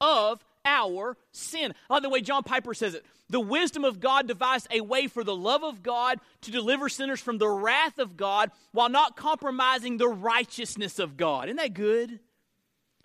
of 0.00 0.44
our 0.64 1.16
sin. 1.30 1.72
I 1.88 1.94
like 1.94 2.02
the 2.02 2.10
way 2.10 2.20
John 2.20 2.42
Piper 2.42 2.74
says 2.74 2.94
it. 2.94 3.04
The 3.28 3.40
wisdom 3.40 3.84
of 3.84 3.98
God 3.98 4.28
devised 4.28 4.68
a 4.70 4.80
way 4.80 5.08
for 5.08 5.24
the 5.24 5.34
love 5.34 5.64
of 5.64 5.82
God 5.82 6.20
to 6.42 6.50
deliver 6.52 6.88
sinners 6.88 7.20
from 7.20 7.38
the 7.38 7.48
wrath 7.48 7.98
of 7.98 8.16
God 8.16 8.52
while 8.72 8.88
not 8.88 9.16
compromising 9.16 9.96
the 9.96 10.08
righteousness 10.08 10.98
of 10.98 11.16
God. 11.16 11.48
Isn't 11.48 11.56
that 11.56 11.74
good? 11.74 12.20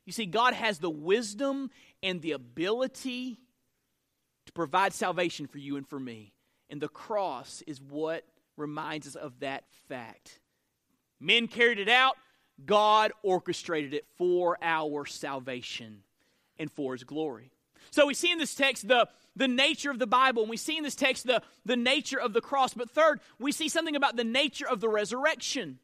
You 0.06 0.14
see, 0.14 0.26
God 0.26 0.54
has 0.54 0.80
the 0.80 0.90
wisdom 0.90 1.72
and 2.04 2.22
the 2.22 2.34
ability 2.34 3.40
to 4.46 4.52
provide 4.54 4.94
salvation 4.94 5.48
for 5.48 5.58
you 5.58 5.78
and 5.78 5.88
for 5.88 6.00
me. 6.00 6.34
And 6.70 6.82
the 6.82 6.88
cross 6.88 7.64
is 7.66 7.82
what 7.82 8.24
reminds 8.58 9.08
us 9.08 9.16
of 9.16 9.40
that 9.40 9.64
fact. 9.88 10.40
Men 11.20 11.48
carried 11.48 11.80
it 11.80 11.90
out, 11.90 12.16
God 12.66 13.12
orchestrated 13.24 13.94
it 13.94 14.06
for 14.18 14.58
our 14.62 15.06
salvation 15.06 16.04
and 16.58 16.72
for 16.72 16.94
his 16.94 17.04
glory. 17.04 17.52
So 17.90 18.06
we 18.06 18.14
see 18.14 18.32
in 18.32 18.38
this 18.38 18.56
text 18.56 18.88
the, 18.88 19.08
the 19.36 19.48
nature 19.48 19.92
of 19.92 20.00
the 20.00 20.08
Bible, 20.08 20.44
and 20.44 20.50
we 20.50 20.58
see 20.58 20.78
in 20.78 20.84
this 20.84 20.96
text 20.96 21.26
the, 21.26 21.42
the 21.66 21.78
nature 21.78 22.20
of 22.20 22.34
the 22.34 22.42
cross. 22.42 22.74
But 22.74 22.90
third, 22.90 23.22
we 23.40 23.52
see 23.52 23.70
something 23.70 23.96
about 23.96 24.16
the 24.16 24.24
nature 24.24 24.68
of 24.68 24.82
the 24.82 24.90
resurrection. 24.90 25.80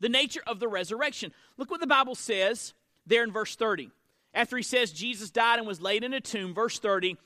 The 0.00 0.08
nature 0.08 0.42
of 0.46 0.60
the 0.60 0.68
resurrection. 0.68 1.32
Look 1.56 1.70
what 1.70 1.80
the 1.80 1.86
Bible 1.86 2.14
says 2.14 2.74
there 3.06 3.24
in 3.24 3.32
verse 3.32 3.56
30. 3.56 3.90
After 4.34 4.56
he 4.56 4.62
says 4.62 4.92
Jesus 4.92 5.30
died 5.30 5.58
and 5.58 5.66
was 5.66 5.80
laid 5.80 6.04
in 6.04 6.14
a 6.14 6.20
tomb, 6.20 6.54
verse 6.54 6.78
30. 6.78 7.16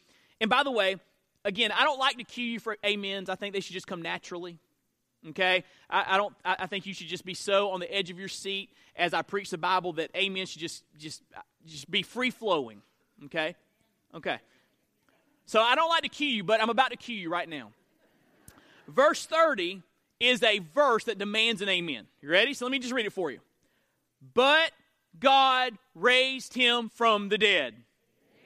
And 0.40 0.50
by 0.50 0.62
the 0.62 0.70
way, 0.70 0.96
again, 1.44 1.70
I 1.72 1.84
don't 1.84 1.98
like 1.98 2.18
to 2.18 2.24
cue 2.24 2.44
you 2.44 2.60
for 2.60 2.76
amens. 2.84 3.28
I 3.28 3.34
think 3.34 3.54
they 3.54 3.60
should 3.60 3.74
just 3.74 3.86
come 3.86 4.02
naturally. 4.02 4.58
Okay, 5.30 5.64
I, 5.90 6.14
I 6.14 6.16
don't. 6.18 6.34
I, 6.44 6.56
I, 6.60 6.66
think 6.66 6.86
you 6.86 6.94
should 6.94 7.08
just 7.08 7.24
be 7.24 7.34
so 7.34 7.70
on 7.70 7.80
the 7.80 7.92
edge 7.92 8.10
of 8.10 8.18
your 8.18 8.28
seat 8.28 8.70
as 8.94 9.12
I 9.12 9.22
preach 9.22 9.50
the 9.50 9.58
Bible 9.58 9.94
that 9.94 10.10
amen 10.14 10.46
should 10.46 10.60
just 10.60 10.84
just 10.98 11.22
just 11.66 11.90
be 11.90 12.02
free 12.02 12.30
flowing. 12.30 12.80
Okay? 13.24 13.56
Okay. 14.14 14.38
So 15.46 15.60
I 15.60 15.74
don't 15.76 15.88
like 15.88 16.02
to 16.02 16.08
cue 16.08 16.28
you, 16.28 16.44
but 16.44 16.60
I'm 16.60 16.70
about 16.70 16.90
to 16.90 16.96
cue 16.96 17.16
you 17.16 17.30
right 17.30 17.48
now. 17.48 17.70
Verse 18.88 19.24
30 19.26 19.82
is 20.20 20.42
a 20.42 20.58
verse 20.74 21.04
that 21.04 21.18
demands 21.18 21.62
an 21.62 21.68
amen. 21.68 22.06
You 22.20 22.28
ready? 22.28 22.52
So 22.52 22.64
let 22.64 22.72
me 22.72 22.78
just 22.78 22.92
read 22.92 23.06
it 23.06 23.12
for 23.12 23.30
you. 23.30 23.38
But 24.34 24.72
God 25.18 25.78
raised 25.94 26.54
him 26.54 26.88
from 26.88 27.28
the 27.28 27.38
dead. 27.38 27.74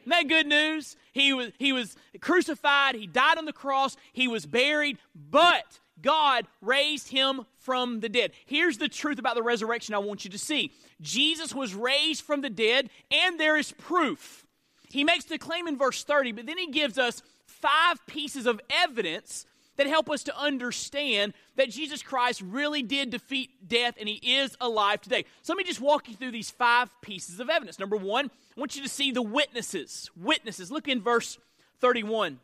Isn't 0.00 0.10
that 0.10 0.28
good 0.28 0.46
news? 0.46 0.96
He 1.12 1.32
was, 1.32 1.50
he 1.58 1.72
was 1.72 1.96
crucified, 2.20 2.94
he 2.94 3.06
died 3.06 3.38
on 3.38 3.44
the 3.44 3.52
cross, 3.52 3.96
he 4.12 4.28
was 4.28 4.46
buried, 4.46 4.98
but 5.14 5.80
God 6.00 6.46
raised 6.60 7.08
him 7.08 7.44
from 7.58 8.00
the 8.00 8.08
dead. 8.08 8.32
Here's 8.46 8.78
the 8.78 8.88
truth 8.88 9.18
about 9.18 9.34
the 9.34 9.42
resurrection 9.42 9.94
I 9.94 9.98
want 9.98 10.24
you 10.24 10.30
to 10.30 10.38
see 10.38 10.72
Jesus 11.00 11.54
was 11.54 11.74
raised 11.74 12.22
from 12.22 12.40
the 12.40 12.50
dead, 12.50 12.90
and 13.10 13.38
there 13.38 13.56
is 13.56 13.72
proof. 13.72 14.46
He 14.90 15.04
makes 15.04 15.24
the 15.24 15.38
claim 15.38 15.66
in 15.66 15.78
verse 15.78 16.02
30, 16.04 16.32
but 16.32 16.46
then 16.46 16.58
he 16.58 16.66
gives 16.66 16.98
us 16.98 17.22
five 17.46 18.04
pieces 18.06 18.46
of 18.46 18.60
evidence 18.70 19.46
that 19.76 19.86
help 19.86 20.10
us 20.10 20.24
to 20.24 20.38
understand 20.38 21.32
that 21.56 21.70
Jesus 21.70 22.02
Christ 22.02 22.42
really 22.42 22.82
did 22.82 23.10
defeat 23.10 23.66
death 23.66 23.94
and 23.98 24.08
he 24.08 24.16
is 24.36 24.56
alive 24.60 25.00
today. 25.00 25.24
So 25.42 25.52
let 25.52 25.58
me 25.58 25.64
just 25.64 25.80
walk 25.80 26.08
you 26.08 26.16
through 26.16 26.32
these 26.32 26.50
five 26.50 26.90
pieces 27.00 27.40
of 27.40 27.48
evidence. 27.48 27.78
Number 27.78 27.96
one, 27.96 28.26
I 28.26 28.60
want 28.60 28.76
you 28.76 28.82
to 28.82 28.88
see 28.88 29.10
the 29.10 29.22
witnesses. 29.22 30.10
Witnesses. 30.16 30.70
Look 30.70 30.88
in 30.88 31.00
verse 31.00 31.38
31. 31.80 32.40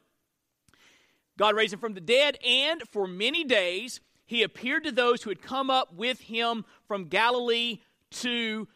God 1.37 1.55
raised 1.55 1.75
him 1.75 1.81
from 1.81 1.93
the 1.93 2.01
dead, 2.01 2.39
and 2.47 2.83
for 2.91 3.07
many 3.07 3.45
days 3.45 4.01
he 4.25 4.43
appeared 4.43 4.85
to 4.85 4.93
those 4.93 5.23
who 5.23 5.31
had 5.31 5.43
come 5.43 5.69
up 5.69 5.95
with 5.95 6.21
him 6.21 6.65
from 6.89 7.05
Galilee 7.05 7.81
to 8.13 8.67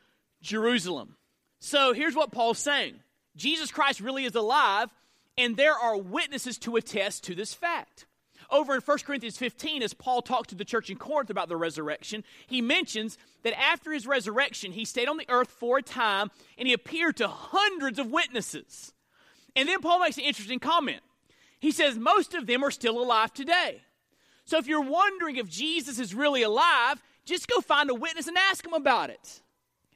Jerusalem. 0.43 1.17
So 1.61 1.95
here's 1.95 2.15
what 2.15 2.33
Paul's 2.33 2.59
saying 2.59 2.97
Jesus 3.41 3.71
Christ 3.71 4.01
really 4.01 4.25
is 4.25 4.35
alive, 4.35 4.91
and 5.39 5.57
there 5.57 5.75
are 5.75 5.97
witnesses 5.97 6.59
to 6.59 6.77
attest 6.77 7.25
to 7.25 7.35
this 7.35 7.55
fact. 7.55 8.07
over 8.51 8.75
in 8.75 8.81
1 8.81 8.99
Corinthians 9.07 9.39
15, 9.39 9.83
as 9.83 9.95
Paul 9.95 10.23
talks 10.23 10.49
to 10.49 10.57
the 10.57 10.65
church 10.65 10.91
in 10.91 10.97
Corinth 10.97 11.31
about 11.31 11.49
the 11.49 11.57
resurrection, 11.57 12.25
he 12.49 12.61
mentions 12.61 13.17
that 13.45 13.59
after 13.59 13.93
his 13.93 14.09
resurrection, 14.09 14.73
he 14.73 14.85
stayed 14.85 15.09
on 15.09 15.19
the 15.19 15.29
earth 15.29 15.51
for 15.51 15.79
a 15.79 15.83
time 15.83 16.31
and 16.59 16.67
he 16.67 16.75
appeared 16.75 17.17
to 17.19 17.29
hundreds 17.29 18.01
of 18.01 18.11
witnesses. 18.11 18.93
And 19.55 19.69
then 19.69 19.81
Paul 19.81 20.01
makes 20.01 20.19
an 20.19 20.25
interesting 20.25 20.59
comment. 20.59 21.01
He 21.61 21.71
says, 21.71 21.97
Most 21.97 22.35
of 22.35 22.47
them 22.47 22.65
are 22.65 22.73
still 22.73 23.01
alive 23.01 23.33
today. 23.33 23.83
So 24.45 24.59
if 24.59 24.67
you're 24.67 24.81
wondering 24.81 25.37
if 25.37 25.49
Jesus 25.49 26.01
is 26.01 26.13
really 26.13 26.43
alive, 26.43 27.01
just 27.25 27.47
go 27.47 27.61
find 27.61 27.89
a 27.89 27.95
witness 27.95 28.27
and 28.27 28.37
ask 28.37 28.67
him 28.67 28.73
about 28.73 29.11
it. 29.11 29.43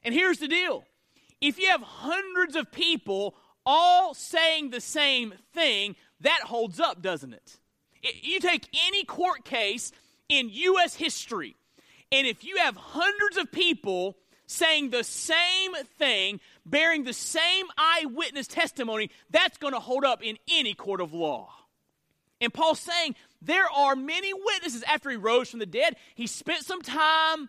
And 0.04 0.14
here's 0.14 0.38
the 0.38 0.48
deal 0.48 0.84
if 1.46 1.58
you 1.58 1.68
have 1.68 1.82
hundreds 1.82 2.56
of 2.56 2.72
people 2.72 3.34
all 3.66 4.14
saying 4.14 4.70
the 4.70 4.80
same 4.80 5.34
thing, 5.52 5.96
that 6.20 6.40
holds 6.44 6.80
up, 6.80 7.02
doesn't 7.02 7.32
it? 7.34 7.58
You 8.22 8.40
take 8.40 8.68
any 8.86 9.04
court 9.04 9.44
case 9.44 9.92
in 10.28 10.48
U.S. 10.48 10.94
history, 10.94 11.56
and 12.10 12.26
if 12.26 12.44
you 12.44 12.56
have 12.58 12.76
hundreds 12.76 13.36
of 13.36 13.52
people 13.52 14.16
saying 14.46 14.90
the 14.90 15.04
same 15.04 15.74
thing, 15.98 16.40
bearing 16.66 17.04
the 17.04 17.12
same 17.12 17.66
eyewitness 17.76 18.46
testimony, 18.46 19.10
that's 19.30 19.58
going 19.58 19.72
to 19.72 19.80
hold 19.80 20.04
up 20.04 20.22
in 20.22 20.38
any 20.48 20.74
court 20.74 21.00
of 21.00 21.12
law. 21.12 21.50
And 22.40 22.52
Paul's 22.52 22.80
saying 22.80 23.16
there 23.40 23.70
are 23.70 23.96
many 23.96 24.32
witnesses 24.32 24.82
after 24.86 25.10
he 25.10 25.16
rose 25.16 25.50
from 25.50 25.60
the 25.60 25.66
dead. 25.66 25.96
He 26.14 26.26
spent 26.26 26.64
some 26.64 26.82
time 26.82 27.48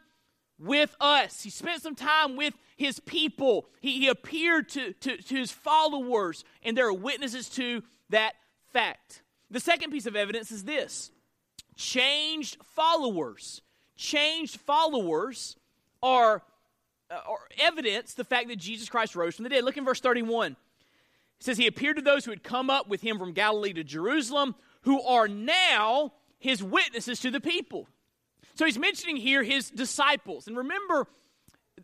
with 0.57 0.95
us, 1.01 1.43
he 1.43 1.49
spent 1.49 1.81
some 1.81 1.95
time 1.95 2.35
with 2.35 2.53
his 2.77 2.99
people. 2.99 3.67
He, 3.81 3.99
he 3.99 4.07
appeared 4.07 4.69
to, 4.69 4.93
to, 4.93 5.17
to 5.17 5.35
his 5.35 5.51
followers, 5.51 6.43
and 6.63 6.77
there 6.77 6.87
are 6.87 6.93
witnesses 6.93 7.49
to 7.51 7.83
that 8.09 8.33
fact. 8.71 9.21
The 9.51 9.59
second 9.59 9.91
piece 9.91 10.05
of 10.05 10.15
evidence 10.15 10.51
is 10.51 10.63
this 10.63 11.11
changed 11.75 12.57
followers. 12.63 13.61
Changed 13.97 14.59
followers 14.59 15.55
are, 16.03 16.41
uh, 17.09 17.19
are 17.27 17.47
evidence 17.59 18.13
the 18.13 18.23
fact 18.23 18.49
that 18.49 18.57
Jesus 18.57 18.89
Christ 18.89 19.15
rose 19.15 19.35
from 19.35 19.43
the 19.43 19.49
dead. 19.49 19.63
Look 19.63 19.77
in 19.77 19.85
verse 19.85 20.01
31. 20.01 20.51
It 20.51 20.57
says, 21.39 21.57
He 21.57 21.67
appeared 21.67 21.95
to 21.97 22.01
those 22.01 22.25
who 22.25 22.31
had 22.31 22.43
come 22.43 22.69
up 22.69 22.89
with 22.89 23.01
him 23.01 23.17
from 23.17 23.33
Galilee 23.33 23.73
to 23.73 23.83
Jerusalem, 23.83 24.55
who 24.81 25.01
are 25.01 25.27
now 25.27 26.13
his 26.37 26.61
witnesses 26.61 27.19
to 27.21 27.31
the 27.31 27.39
people. 27.39 27.87
So 28.55 28.65
he's 28.65 28.79
mentioning 28.79 29.17
here 29.17 29.43
his 29.43 29.69
disciples. 29.69 30.47
And 30.47 30.57
remember 30.57 31.07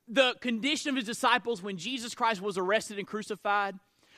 the 0.07 0.35
condition 0.41 0.89
of 0.89 0.95
his 0.95 1.05
disciples 1.05 1.61
when 1.61 1.77
Jesus 1.77 2.15
Christ 2.15 2.41
was 2.41 2.57
arrested 2.57 2.97
and 2.97 3.07
crucified? 3.07 3.75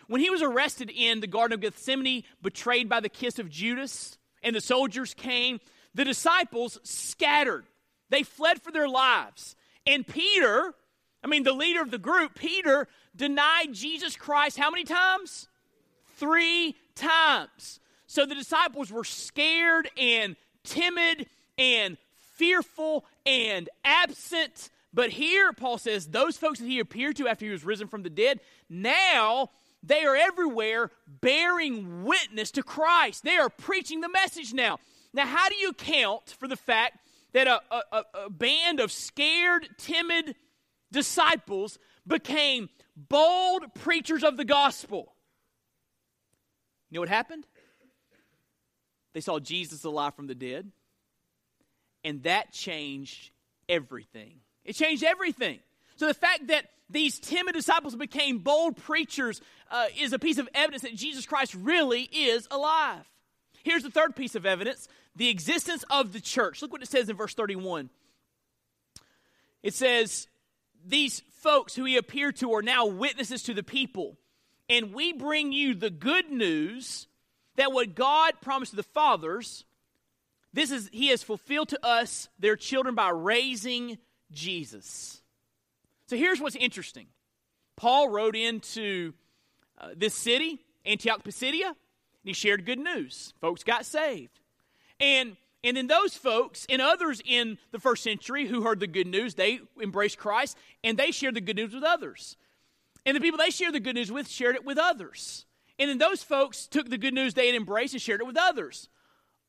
When 0.07 0.21
he 0.21 0.29
was 0.29 0.41
arrested 0.41 0.91
in 0.93 1.19
the 1.19 1.27
Garden 1.27 1.55
of 1.55 1.61
Gethsemane, 1.61 2.23
betrayed 2.41 2.89
by 2.89 2.99
the 2.99 3.09
kiss 3.09 3.39
of 3.39 3.49
Judas, 3.49 4.17
and 4.43 4.55
the 4.55 4.61
soldiers 4.61 5.13
came, 5.13 5.59
the 5.95 6.05
disciples 6.05 6.79
scattered. 6.83 7.65
They 8.09 8.23
fled 8.23 8.61
for 8.61 8.71
their 8.71 8.87
lives. 8.87 9.55
And 9.87 10.05
Peter, 10.05 10.73
I 11.23 11.27
mean, 11.27 11.43
the 11.43 11.53
leader 11.53 11.81
of 11.81 11.89
the 11.89 11.97
group, 11.97 12.35
Peter, 12.35 12.87
denied 13.15 13.73
Jesus 13.73 14.15
Christ 14.15 14.57
how 14.57 14.69
many 14.69 14.83
times? 14.83 15.47
Three 16.15 16.75
times. 16.95 17.79
So 18.05 18.25
the 18.25 18.35
disciples 18.35 18.91
were 18.91 19.03
scared 19.03 19.89
and 19.97 20.35
timid 20.63 21.27
and 21.57 21.97
fearful 22.35 23.05
and 23.25 23.69
absent. 23.83 24.69
But 24.93 25.09
here, 25.09 25.53
Paul 25.53 25.77
says, 25.77 26.07
those 26.07 26.37
folks 26.37 26.59
that 26.59 26.67
he 26.67 26.79
appeared 26.79 27.15
to 27.17 27.27
after 27.27 27.45
he 27.45 27.51
was 27.51 27.65
risen 27.65 27.87
from 27.87 28.03
the 28.03 28.09
dead, 28.09 28.39
now 28.69 29.49
they 29.81 30.05
are 30.05 30.15
everywhere 30.15 30.91
bearing 31.07 32.03
witness 32.03 32.51
to 32.51 32.63
Christ. 32.63 33.23
They 33.23 33.37
are 33.37 33.49
preaching 33.49 34.01
the 34.01 34.09
message 34.09 34.53
now. 34.53 34.79
Now, 35.13 35.25
how 35.25 35.49
do 35.49 35.55
you 35.55 35.69
account 35.69 36.29
for 36.39 36.47
the 36.47 36.55
fact 36.55 36.99
that 37.33 37.47
a, 37.47 37.61
a, 37.71 38.03
a 38.25 38.29
band 38.29 38.79
of 38.79 38.91
scared, 38.91 39.67
timid 39.77 40.35
disciples 40.91 41.79
became 42.05 42.69
bold 42.95 43.73
preachers 43.75 44.23
of 44.23 44.37
the 44.37 44.45
gospel? 44.45 45.13
You 46.89 46.95
know 46.95 47.01
what 47.01 47.09
happened? 47.09 47.45
They 49.13 49.21
saw 49.21 49.39
Jesus 49.39 49.83
alive 49.83 50.15
from 50.15 50.27
the 50.27 50.35
dead, 50.35 50.71
and 52.03 52.23
that 52.23 52.51
changed 52.51 53.31
everything. 53.69 54.35
It 54.65 54.73
changed 54.73 55.03
everything. 55.03 55.59
So 55.95 56.07
the 56.07 56.13
fact 56.13 56.47
that 56.47 56.65
these 56.89 57.19
timid 57.19 57.55
disciples 57.55 57.95
became 57.95 58.39
bold 58.39 58.77
preachers 58.77 59.41
uh, 59.71 59.85
is 59.99 60.13
a 60.13 60.19
piece 60.19 60.37
of 60.37 60.47
evidence 60.53 60.83
that 60.83 60.95
Jesus 60.95 61.25
Christ 61.25 61.55
really 61.55 62.01
is 62.01 62.47
alive. 62.51 63.03
Here's 63.63 63.83
the 63.83 63.89
third 63.89 64.15
piece 64.15 64.35
of 64.35 64.45
evidence 64.45 64.87
the 65.15 65.29
existence 65.29 65.83
of 65.89 66.11
the 66.11 66.19
church. 66.19 66.61
Look 66.61 66.71
what 66.71 66.81
it 66.81 66.89
says 66.89 67.09
in 67.09 67.15
verse 67.15 67.33
31. 67.33 67.89
It 69.61 69.73
says, 69.73 70.27
These 70.85 71.21
folks 71.41 71.75
who 71.75 71.85
he 71.85 71.97
appeared 71.97 72.37
to 72.37 72.53
are 72.53 72.61
now 72.61 72.85
witnesses 72.87 73.43
to 73.43 73.53
the 73.53 73.63
people, 73.63 74.17
and 74.69 74.93
we 74.93 75.13
bring 75.13 75.51
you 75.51 75.75
the 75.75 75.89
good 75.89 76.31
news 76.31 77.07
that 77.55 77.71
what 77.71 77.95
God 77.95 78.33
promised 78.41 78.71
to 78.71 78.75
the 78.75 78.83
fathers, 78.83 79.65
this 80.53 80.71
is 80.71 80.89
he 80.93 81.07
has 81.07 81.23
fulfilled 81.23 81.69
to 81.69 81.85
us, 81.85 82.29
their 82.39 82.55
children, 82.55 82.95
by 82.95 83.09
raising 83.09 83.97
Jesus. 84.31 85.21
So 86.07 86.15
here's 86.15 86.39
what's 86.39 86.55
interesting 86.55 87.07
Paul 87.75 88.09
rode 88.09 88.35
into 88.35 89.13
uh, 89.79 89.89
this 89.95 90.13
city, 90.13 90.59
Antioch 90.85 91.23
Pisidia, 91.23 91.67
and 91.67 91.75
he 92.23 92.33
shared 92.33 92.65
good 92.65 92.79
news. 92.79 93.33
Folks 93.41 93.63
got 93.63 93.85
saved. 93.85 94.39
And 94.99 95.35
and 95.63 95.77
then 95.77 95.87
those 95.87 96.15
folks 96.15 96.65
and 96.69 96.81
others 96.81 97.21
in 97.25 97.57
the 97.71 97.79
first 97.79 98.03
century 98.03 98.47
who 98.47 98.63
heard 98.63 98.79
the 98.79 98.87
good 98.87 99.07
news, 99.07 99.35
they 99.35 99.61
embraced 99.81 100.17
Christ 100.17 100.57
and 100.83 100.97
they 100.97 101.11
shared 101.11 101.35
the 101.35 101.41
good 101.41 101.55
news 101.55 101.73
with 101.73 101.83
others. 101.83 102.35
And 103.05 103.15
the 103.15 103.21
people 103.21 103.37
they 103.37 103.49
shared 103.49 103.73
the 103.73 103.79
good 103.79 103.95
news 103.95 104.11
with 104.11 104.27
shared 104.27 104.55
it 104.55 104.65
with 104.65 104.77
others. 104.77 105.45
And 105.79 105.89
then 105.89 105.97
those 105.97 106.21
folks 106.21 106.67
took 106.67 106.89
the 106.89 106.97
good 106.97 107.13
news 107.13 107.33
they 107.33 107.47
had 107.47 107.55
embraced 107.55 107.93
and 107.93 108.01
shared 108.01 108.21
it 108.21 108.27
with 108.27 108.37
others. 108.37 108.89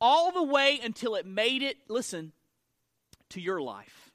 All 0.01 0.33
the 0.33 0.43
way 0.43 0.81
until 0.83 1.15
it 1.15 1.27
made 1.27 1.63
it, 1.63 1.77
listen, 1.89 2.33
to 3.31 3.41
your 3.41 3.61
life. 3.61 4.11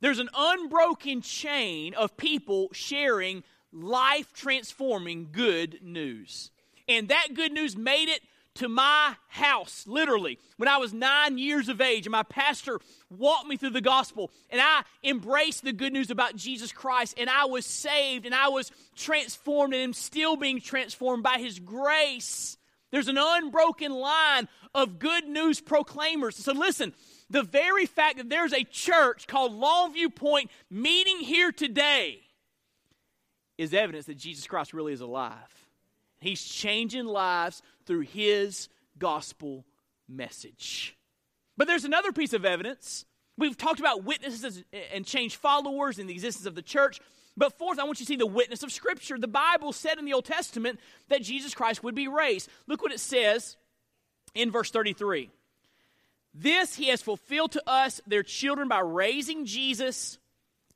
There's 0.00 0.18
an 0.18 0.30
unbroken 0.36 1.22
chain 1.22 1.94
of 1.94 2.16
people 2.16 2.68
sharing 2.72 3.42
life 3.72 4.32
transforming 4.32 5.28
good 5.32 5.80
news. 5.82 6.50
And 6.86 7.08
that 7.08 7.28
good 7.34 7.52
news 7.52 7.76
made 7.76 8.08
it 8.08 8.20
to 8.58 8.68
my 8.68 9.14
house, 9.28 9.86
literally, 9.86 10.38
when 10.56 10.68
I 10.68 10.78
was 10.78 10.92
nine 10.92 11.38
years 11.38 11.68
of 11.68 11.80
age, 11.80 12.06
and 12.06 12.12
my 12.12 12.24
pastor 12.24 12.80
walked 13.08 13.46
me 13.46 13.56
through 13.56 13.70
the 13.70 13.80
gospel, 13.80 14.32
and 14.50 14.60
I 14.60 14.82
embraced 15.04 15.62
the 15.62 15.72
good 15.72 15.92
news 15.92 16.10
about 16.10 16.34
Jesus 16.34 16.72
Christ, 16.72 17.14
and 17.18 17.30
I 17.30 17.44
was 17.44 17.64
saved, 17.64 18.26
and 18.26 18.34
I 18.34 18.48
was 18.48 18.72
transformed, 18.96 19.74
and 19.74 19.82
am 19.82 19.92
still 19.92 20.36
being 20.36 20.60
transformed 20.60 21.22
by 21.22 21.38
His 21.38 21.60
grace. 21.60 22.57
There's 22.90 23.08
an 23.08 23.18
unbroken 23.18 23.92
line 23.92 24.48
of 24.74 24.98
good 24.98 25.26
news 25.28 25.60
proclaimers. 25.60 26.36
So 26.36 26.52
listen, 26.52 26.94
the 27.30 27.42
very 27.42 27.86
fact 27.86 28.16
that 28.16 28.30
there's 28.30 28.52
a 28.52 28.64
church 28.64 29.26
called 29.26 29.52
Longview 29.52 30.14
Point 30.14 30.50
meeting 30.70 31.20
here 31.20 31.52
today 31.52 32.20
is 33.58 33.74
evidence 33.74 34.06
that 34.06 34.16
Jesus 34.16 34.46
Christ 34.46 34.72
really 34.72 34.92
is 34.92 35.00
alive. 35.00 35.66
He's 36.20 36.42
changing 36.42 37.06
lives 37.06 37.62
through 37.86 38.00
his 38.00 38.68
gospel 38.98 39.64
message. 40.08 40.96
But 41.56 41.66
there's 41.66 41.84
another 41.84 42.12
piece 42.12 42.32
of 42.32 42.44
evidence. 42.44 43.04
We've 43.36 43.56
talked 43.56 43.80
about 43.80 44.04
witnesses 44.04 44.64
and 44.92 45.04
changed 45.04 45.36
followers 45.36 45.98
in 45.98 46.06
the 46.06 46.14
existence 46.14 46.46
of 46.46 46.54
the 46.54 46.62
church. 46.62 47.00
But 47.38 47.56
fourth, 47.56 47.78
I 47.78 47.84
want 47.84 48.00
you 48.00 48.06
to 48.06 48.08
see 48.08 48.16
the 48.16 48.26
witness 48.26 48.64
of 48.64 48.72
Scripture. 48.72 49.16
The 49.16 49.28
Bible 49.28 49.72
said 49.72 49.98
in 49.98 50.04
the 50.04 50.12
Old 50.12 50.24
Testament 50.24 50.80
that 51.08 51.22
Jesus 51.22 51.54
Christ 51.54 51.84
would 51.84 51.94
be 51.94 52.08
raised. 52.08 52.50
Look 52.66 52.82
what 52.82 52.92
it 52.92 53.00
says 53.00 53.56
in 54.34 54.50
verse 54.50 54.70
33. 54.72 55.30
This 56.34 56.74
he 56.74 56.88
has 56.88 57.00
fulfilled 57.00 57.52
to 57.52 57.62
us, 57.68 58.00
their 58.06 58.24
children, 58.24 58.68
by 58.68 58.80
raising 58.80 59.46
Jesus, 59.46 60.18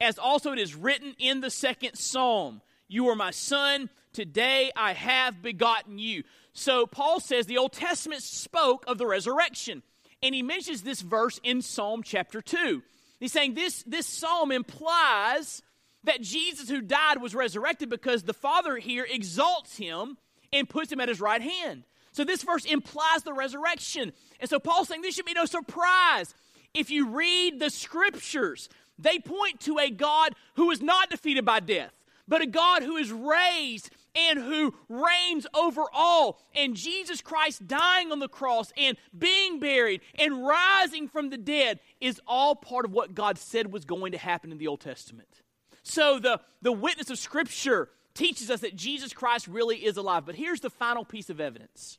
as 0.01 0.19
also 0.19 0.53
it 0.53 0.59
is 0.59 0.75
written 0.75 1.15
in 1.19 1.41
the 1.41 1.51
second 1.51 1.97
psalm 1.97 2.63
You 2.87 3.09
are 3.09 3.17
my 3.17 3.33
son, 3.33 3.91
today 4.13 4.71
I 4.77 4.93
have 4.93 5.43
begotten 5.43 5.99
you. 5.99 6.23
So 6.53 6.87
Paul 6.87 7.19
says 7.19 7.47
the 7.47 7.59
Old 7.59 7.73
Testament 7.73 8.23
spoke 8.23 8.85
of 8.87 8.99
the 8.99 9.07
resurrection. 9.07 9.83
And 10.23 10.35
he 10.35 10.43
mentions 10.43 10.83
this 10.83 11.01
verse 11.01 11.41
in 11.43 11.63
Psalm 11.63 12.05
chapter 12.05 12.41
2. 12.41 12.83
He's 13.19 13.33
saying 13.33 13.55
this, 13.55 13.83
this 13.83 14.07
psalm 14.07 14.53
implies 14.53 15.63
that 16.05 16.21
Jesus, 16.21 16.69
who 16.69 16.81
died, 16.81 17.21
was 17.21 17.35
resurrected 17.35 17.89
because 17.89 18.23
the 18.23 18.35
Father 18.35 18.77
here 18.77 19.07
exalts 19.09 19.77
him 19.77 20.19
and 20.53 20.69
puts 20.69 20.93
him 20.93 21.01
at 21.01 21.09
his 21.09 21.21
right 21.21 21.43
hand. 21.43 21.85
So 22.13 22.25
this 22.25 22.43
verse 22.43 22.65
implies 22.65 23.23
the 23.25 23.33
resurrection. 23.33 24.13
And 24.41 24.49
so 24.51 24.59
Paul's 24.59 24.89
saying 24.89 25.03
this 25.03 25.15
should 25.15 25.25
be 25.25 25.33
no 25.33 25.47
surprise. 25.47 26.35
If 26.75 26.91
you 26.91 27.09
read 27.09 27.59
the 27.59 27.71
scriptures, 27.71 28.69
they 28.99 29.19
point 29.19 29.61
to 29.61 29.79
a 29.79 29.91
God 29.91 30.35
who 30.57 30.71
is 30.71 30.83
not 30.83 31.11
defeated 31.11 31.45
by 31.45 31.61
death, 31.61 31.93
but 32.29 32.43
a 32.43 32.47
God 32.47 32.83
who 32.83 32.97
is 32.97 33.11
raised 33.11 33.91
and 34.15 34.39
who 34.39 34.75
reigns 34.89 35.47
over 35.55 35.85
all. 35.93 36.39
And 36.55 36.77
Jesus 36.77 37.23
Christ 37.23 37.67
dying 37.67 38.13
on 38.13 38.19
the 38.19 38.29
cross 38.29 38.73
and 38.77 38.97
being 39.17 39.59
buried 39.59 40.03
and 40.19 40.47
rising 40.47 41.09
from 41.09 41.31
the 41.31 41.39
dead 41.39 41.81
is 42.01 42.21
all 42.27 42.55
part 42.55 42.85
of 42.85 42.93
what 42.93 43.15
God 43.15 43.39
said 43.39 43.73
was 43.73 43.85
going 43.85 44.13
to 44.13 44.19
happen 44.19 44.53
in 44.53 44.59
the 44.59 44.69
Old 44.69 44.81
Testament. 44.81 45.42
So 45.83 46.19
the, 46.19 46.41
the 46.61 46.73
witness 46.73 47.11
of 47.11 47.19
Scripture 47.19 47.89
teaches 48.15 48.51
us 48.51 48.61
that 48.61 48.77
Jesus 48.77 49.13
Christ 49.13 49.49
really 49.49 49.85
is 49.85 49.97
alive. 49.97 50.27
But 50.27 50.35
here's 50.35 50.61
the 50.61 50.71
final 50.71 51.05
piece 51.05 51.31
of 51.31 51.41
evidence 51.41 51.99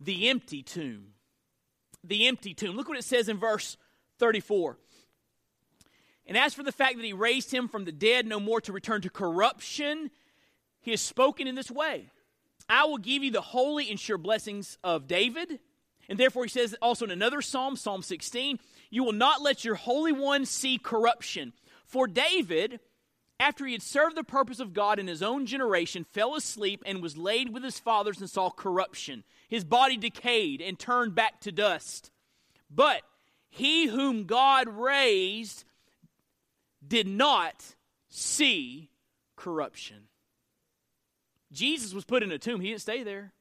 the 0.00 0.28
empty 0.28 0.62
tomb. 0.62 1.08
The 2.04 2.26
empty 2.26 2.54
tomb. 2.54 2.76
Look 2.76 2.88
what 2.88 2.98
it 2.98 3.04
says 3.04 3.28
in 3.28 3.38
verse 3.38 3.76
34. 4.18 4.76
And 6.26 6.36
as 6.36 6.54
for 6.54 6.62
the 6.62 6.72
fact 6.72 6.96
that 6.96 7.04
he 7.04 7.12
raised 7.12 7.52
him 7.52 7.68
from 7.68 7.84
the 7.84 7.92
dead, 7.92 8.26
no 8.26 8.40
more 8.40 8.60
to 8.62 8.72
return 8.72 9.02
to 9.02 9.10
corruption, 9.10 10.10
he 10.80 10.90
has 10.90 11.00
spoken 11.00 11.46
in 11.46 11.54
this 11.54 11.70
way 11.70 12.10
I 12.68 12.84
will 12.84 12.98
give 12.98 13.22
you 13.22 13.30
the 13.30 13.40
holy 13.40 13.90
and 13.90 13.98
sure 13.98 14.18
blessings 14.18 14.78
of 14.82 15.06
David. 15.06 15.60
And 16.08 16.18
therefore, 16.18 16.44
he 16.44 16.50
says 16.50 16.74
also 16.82 17.04
in 17.04 17.10
another 17.10 17.42
psalm, 17.42 17.76
Psalm 17.76 18.02
16, 18.02 18.58
You 18.90 19.04
will 19.04 19.12
not 19.12 19.40
let 19.40 19.64
your 19.64 19.76
Holy 19.76 20.12
One 20.12 20.44
see 20.44 20.78
corruption. 20.78 21.52
For 21.92 22.06
David, 22.06 22.80
after 23.38 23.66
he 23.66 23.72
had 23.72 23.82
served 23.82 24.16
the 24.16 24.24
purpose 24.24 24.60
of 24.60 24.72
God 24.72 24.98
in 24.98 25.06
his 25.06 25.22
own 25.22 25.44
generation, 25.44 26.04
fell 26.04 26.34
asleep 26.34 26.82
and 26.86 27.02
was 27.02 27.18
laid 27.18 27.52
with 27.52 27.62
his 27.62 27.78
fathers 27.78 28.18
and 28.18 28.30
saw 28.30 28.48
corruption. 28.48 29.24
His 29.46 29.62
body 29.62 29.98
decayed 29.98 30.62
and 30.62 30.78
turned 30.78 31.14
back 31.14 31.40
to 31.40 31.52
dust. 31.52 32.10
But 32.70 33.02
he 33.50 33.88
whom 33.88 34.24
God 34.24 34.68
raised 34.68 35.64
did 36.86 37.06
not 37.06 37.74
see 38.08 38.88
corruption. 39.36 40.08
Jesus 41.52 41.92
was 41.92 42.06
put 42.06 42.22
in 42.22 42.32
a 42.32 42.38
tomb, 42.38 42.62
he 42.62 42.70
didn't 42.70 42.80
stay 42.80 43.02
there. 43.02 43.34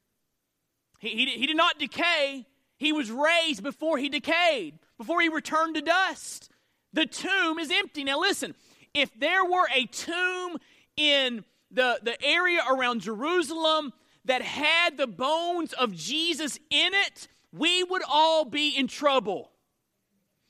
He, 1.00 1.10
he, 1.10 1.26
he 1.28 1.48
did 1.48 1.56
not 1.56 1.80
decay. 1.80 2.46
He 2.76 2.92
was 2.92 3.10
raised 3.10 3.64
before 3.64 3.98
he 3.98 4.10
decayed, 4.10 4.78
before 4.98 5.22
he 5.22 5.30
returned 5.30 5.76
to 5.76 5.82
dust. 5.82 6.51
The 6.94 7.06
tomb 7.06 7.60
is 7.60 7.72
empty. 7.72 8.04
Now, 8.04 8.20
listen, 8.20 8.56
if 8.94 9.18
there 9.18 9.46
were 9.46 9.68
a 9.74 9.86
tomb 9.86 10.58
in 10.98 11.46
the, 11.72 12.00
the 12.04 12.22
area 12.24 12.62
around 12.70 13.02
Jerusalem 13.02 13.94
that 14.26 14.42
had 14.42 14.98
the 14.98 15.08
bones 15.08 15.74
of 15.74 15.94
Jesus 15.94 16.60
in 16.70 16.94
it, 16.94 17.28
we 17.54 17.84
would 17.84 18.04
all 18.08 18.46
be 18.46 18.70
in 18.70 18.88
trouble. 18.88 19.52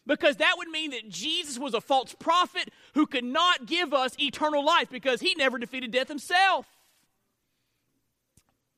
Because 0.07 0.37
that 0.37 0.55
would 0.57 0.67
mean 0.67 0.91
that 0.91 1.09
Jesus 1.09 1.59
was 1.59 1.73
a 1.73 1.81
false 1.81 2.15
prophet 2.17 2.69
who 2.95 3.05
could 3.05 3.23
not 3.23 3.67
give 3.67 3.93
us 3.93 4.15
eternal 4.19 4.65
life 4.65 4.89
because 4.89 5.21
he 5.21 5.35
never 5.35 5.59
defeated 5.59 5.91
death 5.91 6.07
himself. 6.07 6.65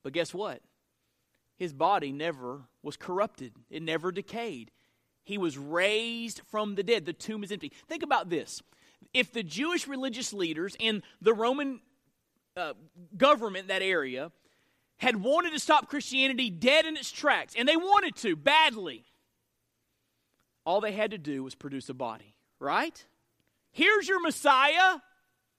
But 0.04 0.14
guess 0.14 0.34
what? 0.34 0.62
His 1.56 1.72
body 1.72 2.12
never 2.12 2.64
was 2.82 2.98
corrupted, 2.98 3.54
it 3.70 3.82
never 3.82 4.12
decayed. 4.12 4.72
He 5.24 5.38
was 5.38 5.58
raised 5.58 6.42
from 6.50 6.76
the 6.76 6.84
dead. 6.84 7.06
The 7.06 7.14
tomb 7.14 7.44
is 7.44 7.52
empty. 7.52 7.72
Think 7.88 8.04
about 8.04 8.30
this. 8.30 8.62
If 9.14 9.32
the 9.32 9.44
Jewish 9.44 9.88
religious 9.88 10.34
leaders 10.34 10.76
and 10.80 11.02
the 11.22 11.34
Roman 11.34 11.80
uh, 12.58 12.74
government, 13.16 13.68
that 13.68 13.82
area, 13.82 14.32
had 14.98 15.18
wanted 15.18 15.52
to 15.54 15.60
stop 15.60 15.90
Christianity 15.90 16.50
dead 16.50 16.86
in 16.86 16.98
its 16.98 17.12
tracks, 17.12 17.54
and 17.58 17.68
they 17.68 17.76
wanted 17.76 18.16
to 18.18 18.36
badly, 18.36 19.06
all 20.66 20.82
they 20.82 20.94
had 20.94 21.12
to 21.12 21.18
do 21.18 21.44
was 21.44 21.56
produce 21.56 21.90
a 21.90 21.94
body, 21.94 22.36
right? 22.60 23.06
Here's 23.72 24.08
your 24.08 24.22
Messiah. 24.22 25.00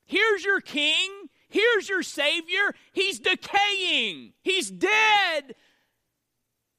Here's 0.07 0.45
your 0.45 0.61
King. 0.61 1.11
Here's 1.49 1.89
your 1.89 2.03
Savior. 2.03 2.75
He's 2.93 3.19
decaying. 3.19 4.33
He's 4.43 4.71
dead. 4.71 5.55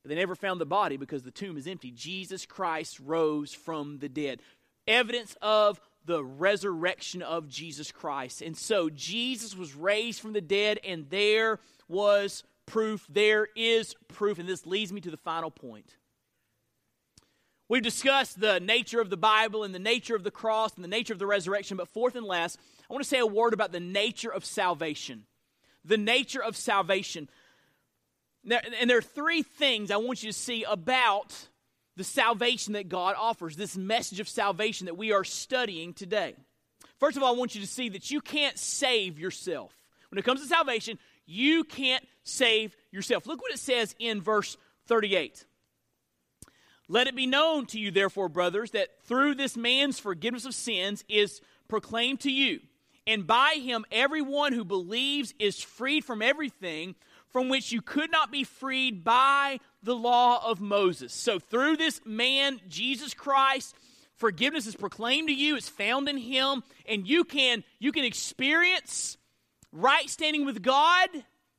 But 0.05 0.09
they 0.09 0.15
never 0.17 0.35
found 0.35 0.61
the 0.61 0.67
body 0.67 0.97
because 0.97 1.23
the 1.23 1.31
tomb 1.31 1.57
is 1.57 1.65
empty. 1.65 1.89
Jesus 1.89 2.45
Christ 2.45 2.99
rose 2.99 3.55
from 3.55 3.97
the 3.97 4.07
dead. 4.07 4.39
Evidence 4.87 5.35
of 5.41 5.81
the 6.05 6.23
resurrection 6.23 7.23
of 7.23 7.47
Jesus 7.47 7.91
Christ. 7.91 8.43
And 8.43 8.55
so 8.55 8.91
Jesus 8.91 9.57
was 9.57 9.73
raised 9.73 10.19
from 10.19 10.33
the 10.33 10.41
dead, 10.41 10.79
and 10.83 11.09
there 11.09 11.59
was 11.87 12.43
proof. 12.67 13.07
There 13.09 13.47
is 13.55 13.95
proof. 14.07 14.37
And 14.37 14.47
this 14.47 14.67
leads 14.67 14.93
me 14.93 15.01
to 15.01 15.09
the 15.09 15.17
final 15.17 15.49
point. 15.49 15.95
We've 17.67 17.81
discussed 17.81 18.39
the 18.39 18.59
nature 18.59 19.01
of 19.01 19.09
the 19.09 19.17
Bible 19.17 19.63
and 19.63 19.73
the 19.73 19.79
nature 19.79 20.15
of 20.15 20.23
the 20.23 20.29
cross 20.29 20.75
and 20.75 20.83
the 20.83 20.87
nature 20.87 21.13
of 21.13 21.19
the 21.19 21.25
resurrection, 21.25 21.77
but 21.77 21.87
fourth 21.87 22.15
and 22.15 22.27
last, 22.27 22.59
I 22.87 22.93
want 22.93 23.03
to 23.03 23.09
say 23.09 23.17
a 23.17 23.25
word 23.25 23.55
about 23.55 23.71
the 23.71 23.79
nature 23.79 24.31
of 24.31 24.45
salvation. 24.45 25.25
The 25.83 25.97
nature 25.97 26.43
of 26.43 26.55
salvation. 26.55 27.27
And 28.49 28.89
there 28.89 28.97
are 28.97 29.01
three 29.01 29.41
things 29.43 29.91
I 29.91 29.97
want 29.97 30.23
you 30.23 30.31
to 30.31 30.37
see 30.37 30.63
about 30.63 31.33
the 31.97 32.03
salvation 32.03 32.73
that 32.73 32.89
God 32.89 33.15
offers, 33.17 33.55
this 33.55 33.77
message 33.77 34.19
of 34.19 34.29
salvation 34.29 34.85
that 34.85 34.97
we 34.97 35.11
are 35.13 35.23
studying 35.23 35.93
today. 35.93 36.35
First 36.99 37.17
of 37.17 37.23
all, 37.23 37.33
I 37.33 37.37
want 37.37 37.55
you 37.55 37.61
to 37.61 37.67
see 37.67 37.89
that 37.89 38.11
you 38.11 38.21
can't 38.21 38.57
save 38.57 39.17
yourself. 39.19 39.73
When 40.09 40.19
it 40.19 40.25
comes 40.25 40.41
to 40.41 40.47
salvation, 40.47 40.99
you 41.25 41.63
can't 41.63 42.05
save 42.23 42.75
yourself. 42.91 43.25
Look 43.25 43.41
what 43.41 43.53
it 43.53 43.59
says 43.59 43.95
in 43.97 44.21
verse 44.21 44.57
38. 44.87 45.45
Let 46.87 47.07
it 47.07 47.15
be 47.15 47.25
known 47.25 47.65
to 47.67 47.79
you, 47.79 47.89
therefore, 47.89 48.29
brothers, 48.29 48.71
that 48.71 48.89
through 49.05 49.35
this 49.35 49.57
man's 49.57 49.97
forgiveness 49.97 50.45
of 50.45 50.53
sins 50.53 51.03
is 51.09 51.41
proclaimed 51.67 52.19
to 52.21 52.31
you, 52.31 52.59
and 53.07 53.25
by 53.25 53.55
him 53.59 53.85
everyone 53.91 54.53
who 54.53 54.63
believes 54.63 55.33
is 55.39 55.59
freed 55.61 56.05
from 56.05 56.21
everything 56.21 56.93
from 57.35 57.49
which 57.49 57.73
you 57.73 57.81
could 57.81 58.09
not 58.13 58.31
be 58.31 58.45
freed 58.45 59.03
by 59.03 59.59
the 59.83 59.93
law 59.93 60.49
of 60.49 60.61
Moses. 60.61 61.11
So, 61.11 61.37
through 61.37 61.75
this 61.75 61.99
man, 62.05 62.61
Jesus 62.69 63.13
Christ, 63.13 63.75
forgiveness 64.15 64.67
is 64.67 64.75
proclaimed 64.77 65.27
to 65.27 65.33
you, 65.33 65.57
it's 65.57 65.67
found 65.67 66.07
in 66.07 66.15
him, 66.15 66.63
and 66.87 67.05
you 67.05 67.25
can, 67.25 67.65
you 67.77 67.91
can 67.91 68.05
experience 68.05 69.17
right 69.73 70.09
standing 70.09 70.45
with 70.45 70.61
God 70.61 71.09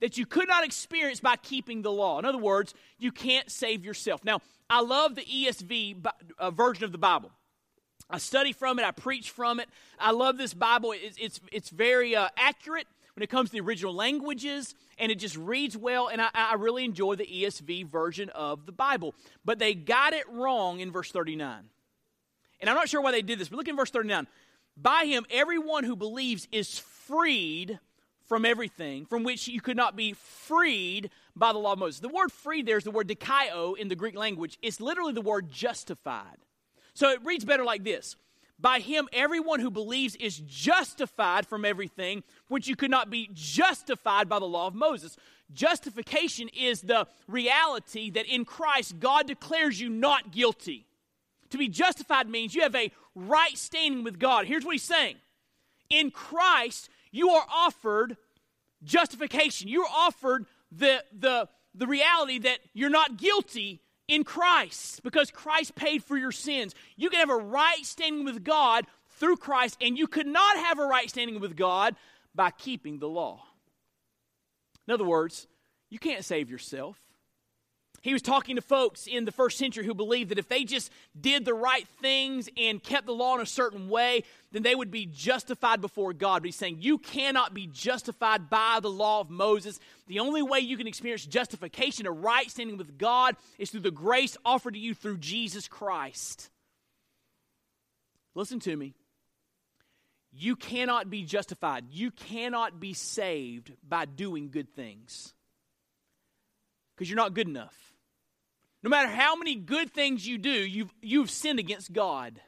that 0.00 0.16
you 0.16 0.24
could 0.24 0.48
not 0.48 0.64
experience 0.64 1.20
by 1.20 1.36
keeping 1.36 1.82
the 1.82 1.92
law. 1.92 2.18
In 2.18 2.24
other 2.24 2.38
words, 2.38 2.72
you 2.98 3.12
can't 3.12 3.50
save 3.50 3.84
yourself. 3.84 4.24
Now, 4.24 4.40
I 4.70 4.80
love 4.80 5.14
the 5.14 5.26
ESV 5.26 6.06
uh, 6.38 6.52
version 6.52 6.84
of 6.84 6.92
the 6.92 6.96
Bible. 6.96 7.32
I 8.08 8.16
study 8.16 8.54
from 8.54 8.78
it, 8.78 8.86
I 8.86 8.92
preach 8.92 9.30
from 9.30 9.60
it. 9.60 9.68
I 10.00 10.12
love 10.12 10.38
this 10.38 10.54
Bible. 10.54 10.94
It's, 10.96 11.18
it's, 11.20 11.38
it's 11.52 11.68
very 11.68 12.16
uh, 12.16 12.28
accurate 12.38 12.86
when 13.16 13.22
it 13.22 13.30
comes 13.30 13.48
to 13.48 13.54
the 13.54 13.60
original 13.60 13.94
languages, 13.94 14.74
and 14.98 15.10
it 15.10 15.18
just 15.18 15.38
reads 15.38 15.74
well, 15.74 16.08
and 16.08 16.20
I, 16.20 16.28
I 16.34 16.54
really 16.56 16.84
enjoy 16.84 17.14
the 17.14 17.26
ESV 17.26 17.86
version 17.86 18.28
of 18.30 18.66
the 18.66 18.72
Bible. 18.72 19.14
But 19.42 19.58
they 19.58 19.72
got 19.72 20.12
it 20.12 20.28
wrong 20.28 20.80
in 20.80 20.92
verse 20.92 21.10
39. 21.10 21.64
And 22.60 22.70
I'm 22.70 22.76
not 22.76 22.90
sure 22.90 23.00
why 23.00 23.12
they 23.12 23.22
did 23.22 23.38
this, 23.38 23.48
but 23.48 23.56
look 23.56 23.68
in 23.68 23.76
verse 23.76 23.90
39. 23.90 24.26
By 24.76 25.06
him, 25.06 25.24
everyone 25.30 25.84
who 25.84 25.96
believes 25.96 26.46
is 26.52 26.78
freed 26.78 27.78
from 28.26 28.44
everything 28.44 29.06
from 29.06 29.22
which 29.22 29.48
you 29.48 29.62
could 29.62 29.78
not 29.78 29.96
be 29.96 30.12
freed 30.12 31.08
by 31.34 31.52
the 31.52 31.58
law 31.58 31.72
of 31.72 31.78
Moses. 31.78 32.00
The 32.00 32.08
word 32.08 32.30
freed 32.30 32.66
there 32.66 32.76
is 32.76 32.84
the 32.84 32.90
word 32.90 33.08
dikaio 33.08 33.78
in 33.78 33.88
the 33.88 33.96
Greek 33.96 34.16
language. 34.16 34.58
It's 34.60 34.80
literally 34.80 35.14
the 35.14 35.22
word 35.22 35.50
justified. 35.50 36.36
So 36.92 37.08
it 37.10 37.24
reads 37.24 37.46
better 37.46 37.64
like 37.64 37.82
this 37.82 38.16
By 38.58 38.80
him, 38.80 39.08
everyone 39.12 39.60
who 39.60 39.70
believes 39.70 40.16
is 40.16 40.38
justified 40.46 41.46
from 41.46 41.64
everything 41.64 42.22
which 42.48 42.68
you 42.68 42.76
could 42.76 42.90
not 42.90 43.10
be 43.10 43.28
justified 43.34 44.28
by 44.28 44.38
the 44.38 44.46
law 44.46 44.66
of 44.66 44.74
Moses. 44.74 45.16
Justification 45.52 46.48
is 46.48 46.80
the 46.80 47.06
reality 47.28 48.10
that 48.10 48.26
in 48.26 48.44
Christ, 48.44 48.98
God 48.98 49.26
declares 49.26 49.80
you 49.80 49.90
not 49.90 50.32
guilty. 50.32 50.86
To 51.50 51.58
be 51.58 51.68
justified 51.68 52.28
means 52.28 52.54
you 52.54 52.62
have 52.62 52.74
a 52.74 52.90
right 53.14 53.56
standing 53.56 54.02
with 54.04 54.18
God. 54.18 54.46
Here's 54.46 54.64
what 54.64 54.72
he's 54.72 54.82
saying 54.82 55.16
In 55.90 56.10
Christ, 56.10 56.88
you 57.12 57.30
are 57.30 57.46
offered 57.52 58.16
justification. 58.82 59.68
You're 59.68 59.86
offered 59.94 60.46
the, 60.72 61.04
the, 61.16 61.48
the 61.74 61.86
reality 61.86 62.38
that 62.40 62.58
you're 62.72 62.90
not 62.90 63.18
guilty 63.18 63.80
in 64.08 64.24
Christ 64.24 65.02
because 65.02 65.30
Christ 65.30 65.74
paid 65.74 66.02
for 66.02 66.16
your 66.16 66.32
sins. 66.32 66.74
You 66.96 67.10
can 67.10 67.20
have 67.20 67.30
a 67.30 67.36
right 67.36 67.84
standing 67.84 68.24
with 68.24 68.44
God 68.44 68.86
through 69.18 69.36
Christ, 69.36 69.78
and 69.80 69.98
you 69.98 70.06
could 70.06 70.26
not 70.26 70.56
have 70.56 70.78
a 70.78 70.86
right 70.86 71.08
standing 71.08 71.40
with 71.40 71.56
God 71.56 71.96
by 72.34 72.50
keeping 72.50 72.98
the 72.98 73.08
law. 73.08 73.42
In 74.86 74.94
other 74.94 75.04
words, 75.04 75.46
you 75.90 75.98
can't 75.98 76.24
save 76.24 76.50
yourself. 76.50 77.00
He 78.06 78.12
was 78.12 78.22
talking 78.22 78.54
to 78.54 78.62
folks 78.62 79.08
in 79.08 79.24
the 79.24 79.32
first 79.32 79.58
century 79.58 79.84
who 79.84 79.92
believed 79.92 80.30
that 80.30 80.38
if 80.38 80.48
they 80.48 80.62
just 80.62 80.92
did 81.20 81.44
the 81.44 81.52
right 81.52 81.88
things 82.00 82.48
and 82.56 82.80
kept 82.80 83.04
the 83.04 83.12
law 83.12 83.34
in 83.34 83.40
a 83.40 83.46
certain 83.46 83.88
way, 83.88 84.22
then 84.52 84.62
they 84.62 84.76
would 84.76 84.92
be 84.92 85.06
justified 85.06 85.80
before 85.80 86.12
God. 86.12 86.42
But 86.42 86.46
he's 86.46 86.54
saying 86.54 86.76
you 86.82 86.98
cannot 86.98 87.52
be 87.52 87.66
justified 87.66 88.48
by 88.48 88.78
the 88.80 88.88
law 88.88 89.18
of 89.18 89.28
Moses. 89.28 89.80
The 90.06 90.20
only 90.20 90.40
way 90.40 90.60
you 90.60 90.76
can 90.76 90.86
experience 90.86 91.26
justification, 91.26 92.06
a 92.06 92.12
right 92.12 92.48
standing 92.48 92.76
with 92.76 92.96
God, 92.96 93.34
is 93.58 93.70
through 93.72 93.80
the 93.80 93.90
grace 93.90 94.36
offered 94.44 94.74
to 94.74 94.78
you 94.78 94.94
through 94.94 95.18
Jesus 95.18 95.66
Christ. 95.66 96.48
Listen 98.36 98.60
to 98.60 98.76
me. 98.76 98.94
You 100.32 100.54
cannot 100.54 101.10
be 101.10 101.24
justified. 101.24 101.86
You 101.90 102.12
cannot 102.12 102.78
be 102.78 102.94
saved 102.94 103.72
by 103.82 104.04
doing 104.04 104.50
good 104.52 104.76
things 104.76 105.34
because 106.94 107.10
you're 107.10 107.16
not 107.16 107.34
good 107.34 107.48
enough. 107.48 107.95
No 108.86 108.90
matter 108.90 109.08
how 109.08 109.34
many 109.34 109.56
good 109.56 109.92
things 109.92 110.24
you 110.28 110.38
do, 110.38 110.48
you've, 110.48 110.94
you've 111.02 111.28
sinned 111.28 111.58
against 111.58 111.92
God. 111.92 112.40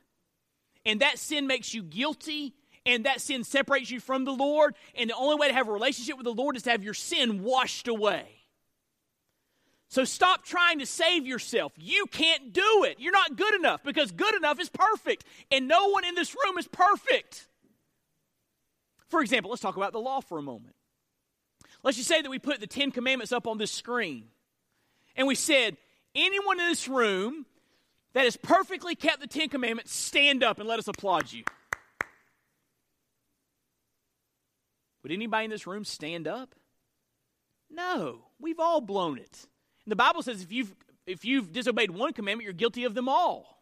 And 0.87 1.01
that 1.01 1.19
sin 1.19 1.49
makes 1.49 1.75
you 1.75 1.83
guilty, 1.83 2.55
and 2.87 3.07
that 3.07 3.21
sin 3.21 3.43
separates 3.43 3.91
you 3.91 3.99
from 3.99 4.25
the 4.25 4.31
Lord. 4.31 4.77
And 4.95 5.11
the 5.11 5.17
only 5.17 5.35
way 5.35 5.49
to 5.49 5.55
have 5.55 5.67
a 5.67 5.73
relationship 5.73 6.17
with 6.17 6.23
the 6.23 6.33
Lord 6.33 6.55
is 6.55 6.63
to 6.63 6.71
have 6.71 6.85
your 6.85 6.95
sin 6.95 7.43
washed 7.43 7.89
away. 7.89 8.25
So 9.89 10.05
stop 10.05 10.45
trying 10.45 10.79
to 10.79 10.87
save 10.87 11.27
yourself. 11.27 11.73
You 11.77 12.07
can't 12.07 12.53
do 12.53 12.85
it. 12.85 13.01
You're 13.01 13.11
not 13.11 13.35
good 13.35 13.57
enough 13.57 13.83
because 13.83 14.13
good 14.13 14.37
enough 14.37 14.61
is 14.61 14.69
perfect. 14.69 15.25
And 15.51 15.67
no 15.67 15.89
one 15.89 16.05
in 16.05 16.15
this 16.15 16.37
room 16.37 16.57
is 16.57 16.69
perfect. 16.69 17.49
For 19.09 19.23
example, 19.23 19.51
let's 19.51 19.61
talk 19.61 19.77
about 19.77 19.91
the 19.93 19.99
law 19.99 20.21
for 20.21 20.39
a 20.39 20.43
moment. 20.43 20.77
Let's 21.83 21.97
just 21.97 22.09
say 22.09 22.23
that 22.23 22.31
we 22.31 22.39
put 22.39 22.61
the 22.61 22.69
Ten 22.69 22.93
Commandments 22.93 23.33
up 23.33 23.49
on 23.49 23.59
this 23.59 23.73
screen. 23.73 24.29
And 25.17 25.27
we 25.27 25.35
said, 25.35 25.77
anyone 26.15 26.61
in 26.61 26.69
this 26.69 26.89
room 26.89 27.47
that 28.15 28.25
has 28.25 28.37
perfectly 28.37 28.95
kept 28.95 29.21
the 29.21 29.27
Ten 29.27 29.49
Commandments, 29.49 29.93
stand 29.95 30.43
up 30.43 30.59
and 30.59 30.69
let 30.69 30.79
us 30.79 30.89
applaud 30.89 31.33
you. 31.33 31.45
Would 35.03 35.13
anybody 35.13 35.45
in 35.45 35.51
this 35.51 35.67
room 35.67 35.85
stand 35.85 36.27
up? 36.27 36.55
No, 37.71 38.25
we've 38.41 38.59
all 38.59 38.81
blown 38.81 39.19
it. 39.19 39.47
And 39.85 39.93
the 39.93 39.97
Bible 39.97 40.23
says 40.23 40.43
if 40.43 40.53
you've, 40.53 40.75
if 41.07 41.25
you've 41.25 41.53
disobeyed 41.53 41.91
one 41.91 42.13
commandment, 42.13 42.45
you're 42.45 42.53
guilty 42.53 42.85
of 42.85 42.95
them 42.95 43.09
all. 43.09 43.58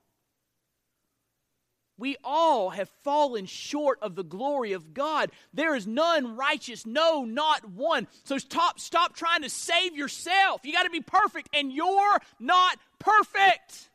We 1.99 2.17
all 2.23 2.71
have 2.71 2.91
fallen 3.05 3.47
short 3.47 3.99
of 4.03 4.15
the 4.15 4.25
glory 4.25 4.73
of 4.73 4.93
God. 4.93 5.31
There 5.55 5.75
is 5.75 5.87
none 5.87 6.37
righteous, 6.37 6.85
no, 6.85 7.25
not 7.25 7.69
one. 7.71 8.07
So 8.25 8.37
stop, 8.37 8.79
stop 8.79 9.17
trying 9.17 9.43
to 9.43 9.49
save 9.49 9.97
yourself. 9.97 10.61
You 10.65 10.73
got 10.73 10.83
to 10.83 10.91
be 10.91 11.01
perfect, 11.01 11.49
and 11.55 11.73
you're 11.73 12.19
not 12.39 12.79
perfect. 12.99 13.89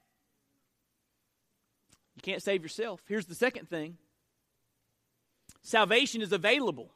You 2.15 2.21
can't 2.23 2.41
save 2.41 2.63
yourself. 2.63 3.01
Here's 3.07 3.25
the 3.25 3.35
second 3.35 3.69
thing 3.69 3.97
salvation 5.61 6.21
is 6.21 6.31
available 6.31 6.91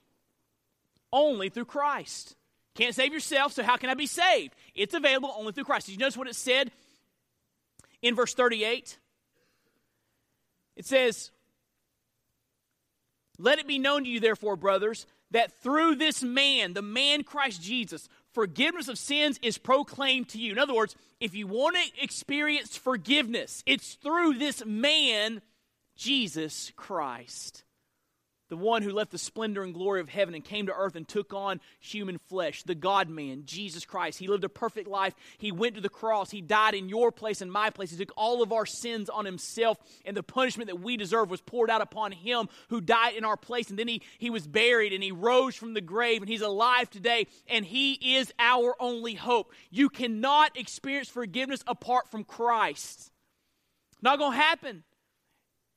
only 1.14 1.50
through 1.50 1.66
Christ. 1.66 2.36
Can't 2.74 2.96
save 2.96 3.14
yourself, 3.14 3.54
so 3.54 3.64
how 3.64 3.78
can 3.78 3.90
I 3.90 3.94
be 3.94 4.08
saved? 4.08 4.54
It's 4.74 4.94
available 4.94 5.34
only 5.38 5.54
through 5.54 5.64
Christ. 5.64 5.86
Did 5.86 5.94
you 5.94 5.98
notice 6.00 6.18
what 6.18 6.28
it 6.28 6.36
said 6.36 6.72
in 8.02 8.16
verse 8.16 8.34
38? 8.34 8.98
It 10.76 10.86
says, 10.86 11.32
Let 13.38 13.60
it 13.60 13.68
be 13.68 13.80
known 13.80 14.04
to 14.04 14.10
you, 14.10 14.20
therefore, 14.20 14.56
brothers, 14.56 15.06
that 15.32 15.52
through 15.62 15.96
this 15.96 16.24
man, 16.24 16.74
the 16.74 16.82
man 16.82 17.24
Christ 17.24 17.62
Jesus, 17.62 18.08
forgiveness 18.34 18.88
of 18.88 18.98
sins 18.98 19.40
is 19.42 19.58
proclaimed 19.58 20.30
to 20.30 20.40
you. 20.40 20.52
In 20.52 20.60
other 20.60 20.76
words, 20.76 20.96
if 21.20 21.34
you 21.34 21.48
want 21.48 21.76
to 21.76 22.04
experience 22.04 22.78
forgiveness, 22.78 23.64
it's 23.66 23.96
through 23.96 24.36
this 24.36 24.64
man, 24.66 25.42
Jesus 25.96 26.72
Christ 26.76 27.66
the 28.50 28.58
one 28.58 28.84
who 28.84 28.92
left 28.92 29.12
the 29.12 29.18
splendor 29.18 29.64
and 29.64 29.74
glory 29.74 30.00
of 30.02 30.10
heaven 30.10 30.36
and 30.36 30.44
came 30.44 30.68
to 30.68 30.74
earth 30.74 30.96
and 30.96 31.08
took 31.08 31.34
on 31.34 31.60
human 31.80 32.18
flesh, 32.18 32.64
the 32.64 32.76
God 32.76 33.10
man, 33.10 33.44
Jesus 33.46 33.86
Christ. 33.86 34.20
He 34.20 34.28
lived 34.28 34.44
a 34.44 34.50
perfect 34.50 34.88
life. 34.88 35.16
He 35.38 35.52
went 35.52 35.76
to 35.76 35.82
the 35.82 35.90
cross. 35.90 36.30
He 36.30 36.42
died 36.42 36.76
in 36.76 36.90
your 36.90 37.12
place 37.12 37.42
and 37.42 37.52
my 37.52 37.70
place. 37.70 37.92
He 37.92 37.98
took 37.98 38.14
all 38.16 38.44
of 38.44 38.52
our 38.52 38.66
sins 38.66 39.10
on 39.10 39.26
himself, 39.26 39.78
and 40.06 40.16
the 40.16 40.24
punishment 40.24 40.70
that 40.70 40.80
we 40.80 40.98
deserve 40.98 41.30
was 41.30 41.42
poured 41.42 41.70
out 41.70 41.82
upon 41.82 42.12
him 42.12 42.48
who 42.70 42.82
died 42.82 43.16
in 43.16 43.26
our 43.26 43.38
place. 43.38 43.70
And 43.70 43.80
then 43.80 43.88
he, 43.88 44.02
he 44.20 44.30
was 44.30 44.46
buried 44.46 44.94
and 44.94 45.04
he 45.04 45.12
rose 45.12 45.56
from 45.56 45.74
the 45.74 45.82
grave, 45.82 46.22
and 46.22 46.30
he's 46.30 46.42
alive 46.42 46.90
today, 46.90 47.28
and 47.48 47.66
he 47.66 48.18
is 48.18 48.32
our 48.38 48.76
only 48.80 49.16
hope. 49.16 49.52
You 49.72 49.90
cannot 49.90 50.58
experience 50.58 51.10
forgiveness 51.10 51.64
apart 51.68 52.10
from 52.12 52.24
Christ. 52.24 53.12
Not 54.02 54.20
going 54.20 54.34
to 54.34 54.38
happen. 54.38 54.84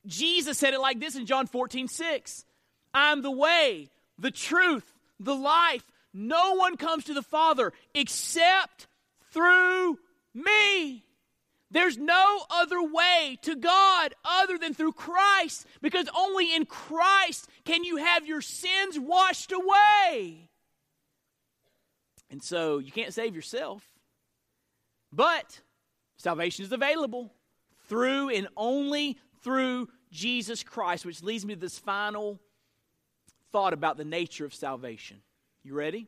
Jesus 0.07 0.59
said 0.59 0.75
it 0.75 0.81
like 0.81 1.01
this 1.01 1.17
in 1.17 1.27
John 1.27 1.47
14, 1.47 1.89
6. 1.89 2.45
I'm 2.93 3.23
the 3.23 3.31
way, 3.31 3.89
the 4.19 4.31
truth, 4.31 4.93
the 5.21 5.35
life. 5.35 5.83
No 6.15 6.55
one 6.55 6.77
comes 6.77 7.05
to 7.05 7.15
the 7.15 7.23
Father 7.23 7.73
except 7.95 8.87
through 9.33 9.99
me. 10.35 11.05
There's 11.71 11.99
no 11.99 12.45
other 12.51 12.83
way 12.83 13.39
to 13.43 13.55
God 13.55 14.15
other 14.25 14.57
than 14.57 14.73
through 14.73 14.93
Christ 14.93 15.67
because 15.83 16.09
only 16.17 16.55
in 16.55 16.65
Christ 16.65 17.47
can 17.65 17.85
you 17.85 17.97
have 17.97 18.27
your 18.27 18.41
sins 18.41 18.99
washed 18.99 19.53
away. 19.53 20.49
And 22.31 22.43
so 22.43 22.79
you 22.79 22.91
can't 22.91 23.13
save 23.13 23.35
yourself. 23.35 23.83
But 25.13 25.61
salvation 26.17 26.65
is 26.65 26.73
available 26.73 27.33
through 27.89 28.31
and 28.31 28.49
only 28.57 29.19
through 29.43 29.89
Jesus 30.11 30.63
Christ, 30.63 31.05
which 31.05 31.23
leads 31.23 31.45
me 31.45 31.55
to 31.55 31.61
this 31.61 31.79
final 31.79 32.41
thought 33.53 33.73
about 33.73 33.97
the 33.97 34.05
nature 34.05 34.45
of 34.45 34.55
salvation. 34.55 35.19
You 35.63 35.75
ready? 35.75 36.07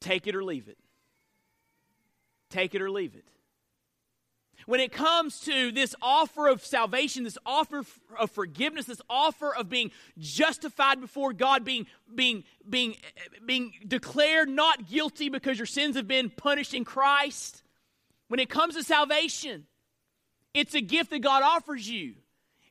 Take 0.00 0.26
it 0.26 0.34
or 0.34 0.44
leave 0.44 0.68
it. 0.68 0.78
Take 2.50 2.74
it 2.74 2.82
or 2.82 2.90
leave 2.90 3.14
it. 3.14 3.24
When 4.66 4.80
it 4.80 4.90
comes 4.90 5.40
to 5.40 5.70
this 5.70 5.94
offer 6.02 6.48
of 6.48 6.64
salvation, 6.64 7.24
this 7.24 7.38
offer 7.46 7.84
of 8.18 8.30
forgiveness, 8.30 8.86
this 8.86 9.02
offer 9.08 9.54
of 9.54 9.68
being 9.68 9.92
justified 10.18 11.00
before 11.00 11.32
God, 11.32 11.64
being, 11.64 11.86
being, 12.12 12.42
being, 12.68 12.96
being 13.44 13.72
declared 13.86 14.48
not 14.48 14.88
guilty 14.88 15.28
because 15.28 15.58
your 15.58 15.66
sins 15.66 15.94
have 15.96 16.08
been 16.08 16.30
punished 16.30 16.74
in 16.74 16.84
Christ, 16.84 17.62
when 18.28 18.40
it 18.40 18.48
comes 18.48 18.74
to 18.74 18.82
salvation, 18.82 19.66
it's 20.52 20.74
a 20.74 20.80
gift 20.80 21.10
that 21.10 21.20
God 21.20 21.42
offers 21.42 21.88
you. 21.88 22.14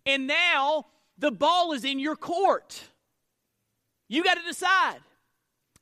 And 0.05 0.27
now 0.27 0.87
the 1.17 1.31
ball 1.31 1.73
is 1.73 1.85
in 1.85 1.99
your 1.99 2.15
court. 2.15 2.81
You 4.07 4.23
got 4.23 4.35
to 4.35 4.43
decide. 4.43 4.99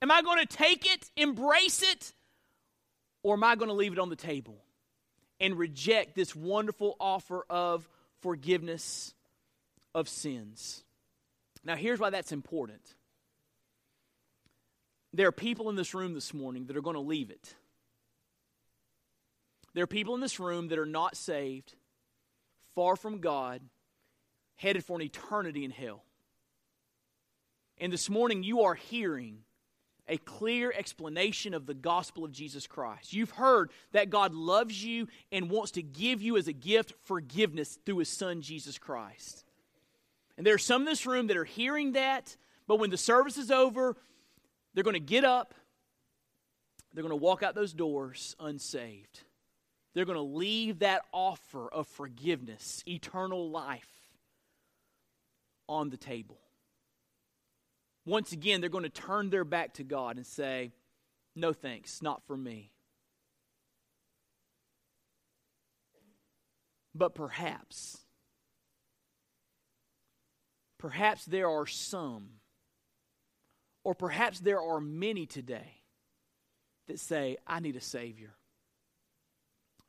Am 0.01 0.11
I 0.11 0.21
going 0.21 0.39
to 0.39 0.45
take 0.45 0.85
it, 0.85 1.09
embrace 1.15 1.81
it, 1.81 2.13
or 3.23 3.35
am 3.35 3.43
I 3.43 3.55
going 3.55 3.69
to 3.69 3.73
leave 3.73 3.93
it 3.93 3.99
on 3.99 4.09
the 4.09 4.15
table 4.15 4.57
and 5.39 5.57
reject 5.57 6.15
this 6.15 6.35
wonderful 6.35 6.95
offer 6.99 7.45
of 7.49 7.87
forgiveness 8.21 9.13
of 9.95 10.09
sins? 10.09 10.83
Now, 11.63 11.75
here's 11.75 11.99
why 11.99 12.09
that's 12.09 12.31
important. 12.31 12.81
There 15.13 15.27
are 15.27 15.31
people 15.31 15.69
in 15.69 15.75
this 15.75 15.93
room 15.93 16.13
this 16.13 16.33
morning 16.33 16.65
that 16.65 16.75
are 16.75 16.81
going 16.81 16.95
to 16.95 16.99
leave 16.99 17.29
it. 17.29 17.55
There 19.73 19.83
are 19.83 19.87
people 19.87 20.15
in 20.15 20.21
this 20.21 20.39
room 20.39 20.67
that 20.67 20.79
are 20.79 20.85
not 20.85 21.15
saved, 21.15 21.75
far 22.75 22.95
from 22.95 23.19
God, 23.19 23.61
headed 24.55 24.83
for 24.83 24.95
an 24.95 25.01
eternity 25.01 25.63
in 25.63 25.71
hell. 25.71 26.03
And 27.77 27.91
this 27.91 28.09
morning, 28.09 28.43
you 28.43 28.61
are 28.61 28.75
hearing 28.75 29.39
a 30.07 30.17
clear 30.17 30.73
explanation 30.75 31.53
of 31.53 31.65
the 31.65 31.73
gospel 31.73 32.25
of 32.25 32.31
Jesus 32.31 32.67
Christ. 32.67 33.13
You've 33.13 33.31
heard 33.31 33.71
that 33.93 34.09
God 34.09 34.33
loves 34.33 34.83
you 34.83 35.07
and 35.31 35.49
wants 35.49 35.71
to 35.71 35.81
give 35.81 36.21
you 36.21 36.37
as 36.37 36.47
a 36.47 36.53
gift 36.53 36.93
forgiveness 37.03 37.77
through 37.85 37.99
his 37.99 38.09
son, 38.09 38.41
Jesus 38.41 38.77
Christ. 38.77 39.45
And 40.37 40.45
there 40.45 40.55
are 40.55 40.59
some 40.59 40.81
in 40.81 40.85
this 40.85 41.05
room 41.05 41.27
that 41.27 41.37
are 41.37 41.45
hearing 41.45 41.93
that, 41.93 42.35
but 42.67 42.79
when 42.79 42.89
the 42.89 42.97
service 42.97 43.37
is 43.37 43.51
over, 43.51 43.95
they're 44.73 44.83
going 44.83 44.93
to 44.95 44.99
get 44.99 45.23
up, 45.23 45.53
they're 46.93 47.03
going 47.03 47.11
to 47.11 47.15
walk 47.15 47.43
out 47.43 47.55
those 47.55 47.73
doors 47.73 48.35
unsaved. 48.39 49.21
They're 49.93 50.05
going 50.05 50.17
to 50.17 50.21
leave 50.21 50.79
that 50.79 51.03
offer 51.11 51.71
of 51.71 51.87
forgiveness, 51.87 52.83
eternal 52.87 53.51
life 53.51 54.02
on 55.67 55.89
the 55.89 55.97
table. 55.97 56.39
Once 58.05 58.31
again, 58.31 58.59
they're 58.59 58.69
going 58.69 58.83
to 58.83 58.89
turn 58.89 59.29
their 59.29 59.45
back 59.45 59.73
to 59.75 59.83
God 59.83 60.17
and 60.17 60.25
say, 60.25 60.71
No 61.35 61.53
thanks, 61.53 62.01
not 62.01 62.21
for 62.27 62.35
me. 62.35 62.71
But 66.95 67.15
perhaps, 67.15 67.97
perhaps 70.77 71.25
there 71.25 71.49
are 71.49 71.65
some, 71.65 72.29
or 73.83 73.95
perhaps 73.95 74.39
there 74.39 74.61
are 74.61 74.79
many 74.79 75.25
today 75.25 75.81
that 76.87 76.99
say, 76.99 77.37
I 77.47 77.59
need 77.61 77.75
a 77.75 77.81
Savior. 77.81 78.35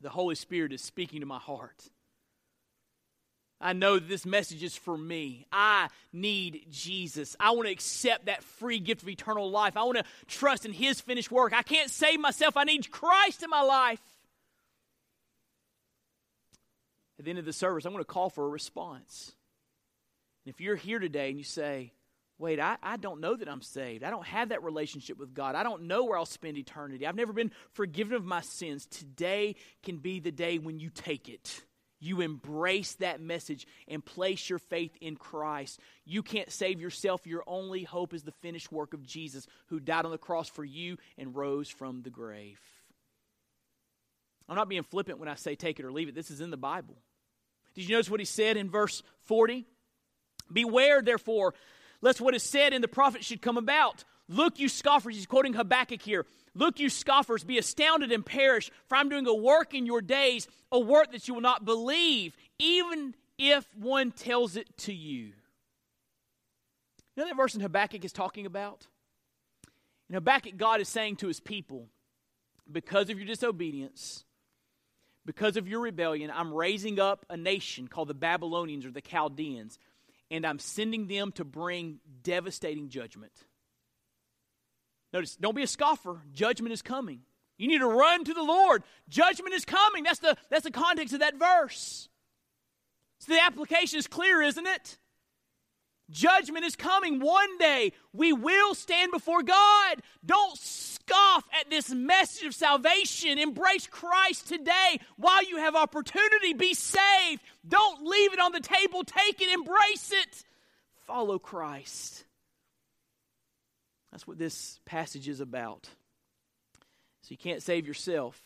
The 0.01 0.09
Holy 0.09 0.35
Spirit 0.35 0.73
is 0.73 0.83
speaking 0.83 1.21
to 1.21 1.27
my 1.27 1.39
heart. 1.39 1.91
I 3.61 3.73
know 3.73 3.99
this 3.99 4.27
message 4.27 4.63
is 4.63 4.77
for 4.77 4.97
me. 4.97 5.47
I 5.51 5.89
need 6.13 6.67
Jesus. 6.71 7.35
I 7.41 7.53
want 7.53 7.67
to 7.67 7.73
accept 7.73 8.27
that 8.27 8.43
free 8.43 8.79
gift 8.79 9.03
of 9.03 9.09
eternal 9.09 9.51
life. 9.51 9.77
I 9.77 9.85
want 9.85 9.99
to 9.99 10.05
trust 10.27 10.67
in 10.67 10.73
His 10.73 11.01
finished 11.01 11.31
work. 11.31 11.53
I 11.53 11.63
can't 11.63 11.91
save 11.91 12.21
myself. 12.21 12.57
I 12.57 12.65
need 12.65 12.91
Christ 12.91 13.43
in 13.43 13.51
my 13.51 13.63
life. 13.63 14.01
At 17.19 17.25
the 17.25 17.31
end 17.31 17.39
of 17.39 17.45
the 17.45 17.53
service, 17.53 17.85
I'm 17.85 17.93
going 17.93 18.05
to 18.05 18.09
call 18.09 18.29
for 18.29 18.45
a 18.45 18.49
response. 18.49 19.33
And 20.45 20.53
if 20.53 20.61
you're 20.61 20.77
here 20.77 20.99
today 20.99 21.31
and 21.31 21.39
you 21.39 21.45
say, 21.45 21.93
wait, 22.39 22.61
I, 22.61 22.77
I 22.83 22.97
don't 22.97 23.21
know 23.21 23.37
that 23.37 23.49
I'm 23.49 23.63
saved. 23.63 24.05
I 24.05 24.11
don't 24.11 24.27
have 24.27 24.51
that 24.51 24.63
relationship 24.63 25.19
with 25.19 25.33
God. 25.33 25.55
I 25.55 25.63
don't 25.63 25.85
know 25.85 26.05
where 26.05 26.19
I'll 26.19 26.27
spend 26.27 26.59
eternity. 26.59 27.07
I've 27.07 27.15
never 27.15 27.33
been 27.33 27.53
forgiven 27.73 28.15
of 28.15 28.25
my 28.25 28.41
sins. 28.41 28.87
Today 28.87 29.55
can 29.83 29.99
be 29.99 30.21
the 30.21 30.33
day 30.33 30.59
when 30.59 30.81
you 30.81 30.91
take 30.91 31.29
it. 31.29 31.63
You 32.05 32.21
embrace 32.21 32.93
that 32.97 33.23
message 33.23 33.67
and 33.89 34.05
place 34.05 34.51
your 34.51 34.59
faith 34.59 34.95
in 35.01 35.17
Christ. 35.17 35.81
You 36.05 36.23
can't 36.23 36.53
save 36.53 36.79
yourself. 36.79 37.27
Your 37.27 37.43
only 37.47 37.83
hope 37.83 38.13
is 38.13 38.25
the 38.25 38.33
finished 38.43 38.71
work 38.71 38.93
of 38.93 39.07
Jesus, 39.07 39.47
who 39.69 39.81
died 39.81 40.05
on 40.05 40.11
the 40.11 40.19
cross 40.19 40.47
for 40.47 40.63
you 40.63 40.99
and 41.17 41.35
rose 41.35 41.71
from 41.71 42.03
the 42.03 42.11
grave. 42.11 42.61
I'm 44.51 44.57
not 44.57 44.69
being 44.69 44.83
flippant 44.83 45.19
when 45.19 45.31
I 45.31 45.35
say 45.37 45.55
take 45.55 45.81
it 45.81 45.87
or 45.87 45.93
leave 45.93 46.09
it. 46.11 46.15
This 46.15 46.31
is 46.31 46.43
in 46.43 46.51
the 46.51 46.59
Bible. 46.59 46.95
Did 47.75 47.89
you 47.89 47.95
notice 47.95 48.11
what 48.11 48.21
he 48.21 48.27
said 48.27 48.59
in 48.59 48.69
verse 48.69 49.03
40? 49.23 49.65
Beware, 50.53 51.01
therefore, 51.01 51.55
lest 52.03 52.21
what 52.21 52.35
is 52.35 52.43
said 52.43 52.75
in 52.75 52.83
the 52.83 52.89
prophet 52.89 53.25
should 53.25 53.41
come 53.41 53.57
about. 53.57 54.05
Look, 54.29 54.59
you 54.59 54.69
scoffers, 54.69 55.17
he's 55.17 55.25
quoting 55.25 55.55
Habakkuk 55.55 56.03
here. 56.03 56.27
Look, 56.55 56.79
you 56.79 56.89
scoffers, 56.89 57.45
be 57.45 57.59
astounded 57.59 58.13
and 58.13 58.25
perish, 58.25 58.71
for 58.87 58.97
I'm 58.97 59.09
doing 59.09 59.27
a 59.27 59.35
work 59.35 59.75
in 59.75 59.87
your 59.87 60.01
days, 60.01 60.47
a 60.71 60.79
work 60.79 61.13
that 61.13 61.27
you 61.27 61.35
will 61.35 61.41
not 61.41 61.65
believe, 61.65 62.37
even 62.59 63.15
if 63.39 63.67
one 63.77 64.13
tells 64.13 64.57
it 64.57 64.77
to 64.79 64.93
you. 64.93 65.33
You 67.17 67.23
know 67.23 67.27
that 67.27 67.37
verse 67.37 67.55
in 67.55 67.61
Habakkuk 67.61 68.05
is 68.05 68.13
talking 68.13 68.47
about? 68.47 68.87
In 70.09 70.15
Habakkuk, 70.15 70.57
God 70.57 70.81
is 70.81 70.89
saying 70.89 71.17
to 71.17 71.29
his 71.29 71.41
people, 71.41 71.89
because 72.71 73.11
of 73.11 73.19
your 73.19 73.27
disobedience, 73.27 74.25
because 75.27 75.57
of 75.57 75.69
your 75.69 75.81
rebellion, 75.81 76.31
I'm 76.33 76.53
raising 76.53 77.01
up 77.01 77.27
a 77.31 77.37
nation 77.37 77.89
called 77.89 78.09
the 78.09 78.15
Babylonians 78.15 78.85
or 78.85 78.91
the 78.91 79.01
Chaldeans 79.01 79.79
and 80.31 80.47
I'm 80.47 80.59
sending 80.59 81.07
them 81.07 81.33
to 81.33 81.45
bring 81.45 82.01
devastating 82.23 82.89
judgment. 82.89 83.33
Notice, 85.15 85.37
don't 85.37 85.55
be 85.55 85.63
a 85.63 85.69
scoffer. 85.69 86.21
Judgment 86.33 86.73
is 86.73 86.83
coming. 86.83 87.21
You 87.57 87.69
need 87.69 87.79
to 87.79 87.87
run 87.87 88.25
to 88.25 88.35
the 88.35 88.43
Lord. 88.43 88.83
Judgment 89.09 89.55
is 89.55 89.65
coming. 89.65 90.03
That's 90.03 90.19
the, 90.19 90.37
that's 90.51 90.65
the 90.65 90.73
context 90.73 91.15
of 91.15 91.21
that 91.21 91.39
verse. 91.39 92.09
So 93.21 93.33
the 93.33 93.41
application 93.41 94.01
is 94.01 94.09
clear, 94.09 94.43
isn't 94.43 94.67
it? 94.67 94.99
Judgment 96.11 96.65
is 96.65 96.75
coming. 96.75 97.21
One 97.21 97.59
day 97.59 97.93
we 98.13 98.33
will 98.33 98.75
stand 98.75 99.13
before 99.13 99.45
God. 99.45 100.03
Don't 100.27 100.59
scoff 100.59 101.45
at 101.61 101.71
this 101.71 101.91
message 101.91 102.49
of 102.49 102.55
salvation. 102.55 103.39
Embrace 103.39 103.87
Christ 103.87 104.49
today 104.49 104.99
while 105.17 105.45
you 105.45 105.59
have 105.59 105.77
opportunity. 105.77 106.55
Be 106.55 106.75
saved. 106.75 107.41
Don't 107.67 108.05
leave 108.05 108.33
it 108.33 108.41
on 108.41 108.51
the 108.51 108.61
table. 108.61 109.05
Take 109.05 109.41
it, 109.41 109.49
embrace 109.49 110.11
it. 110.11 110.45
Follow 111.07 111.39
Christ. 111.39 112.24
That's 114.15 114.29
what 114.29 114.39
this 114.39 114.79
passage 114.85 115.27
is 115.27 115.41
about. 115.41 115.89
So 117.23 117.31
you 117.31 117.37
can't 117.37 117.61
save 117.61 117.85
yourself. 117.85 118.41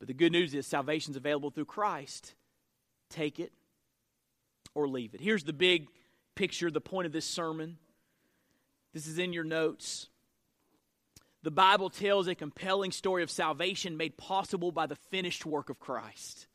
But 0.00 0.08
the 0.08 0.14
good 0.14 0.32
news 0.32 0.52
is 0.54 0.66
salvation 0.66 1.12
is 1.12 1.16
available 1.16 1.50
through 1.50 1.66
Christ. 1.66 2.34
Take 3.10 3.38
it 3.38 3.52
or 4.74 4.88
leave 4.88 5.14
it. 5.14 5.20
Here's 5.20 5.44
the 5.44 5.52
big 5.52 5.86
picture, 6.34 6.68
the 6.68 6.80
point 6.80 7.06
of 7.06 7.12
this 7.12 7.26
sermon. 7.26 7.78
This 8.92 9.06
is 9.06 9.20
in 9.20 9.32
your 9.32 9.44
notes. 9.44 10.08
The 11.44 11.52
Bible 11.52 11.88
tells 11.88 12.26
a 12.26 12.34
compelling 12.34 12.90
story 12.90 13.22
of 13.22 13.30
salvation 13.30 13.96
made 13.96 14.16
possible 14.16 14.72
by 14.72 14.86
the 14.86 14.96
finished 14.96 15.46
work 15.46 15.70
of 15.70 15.78
Christ. 15.78 16.47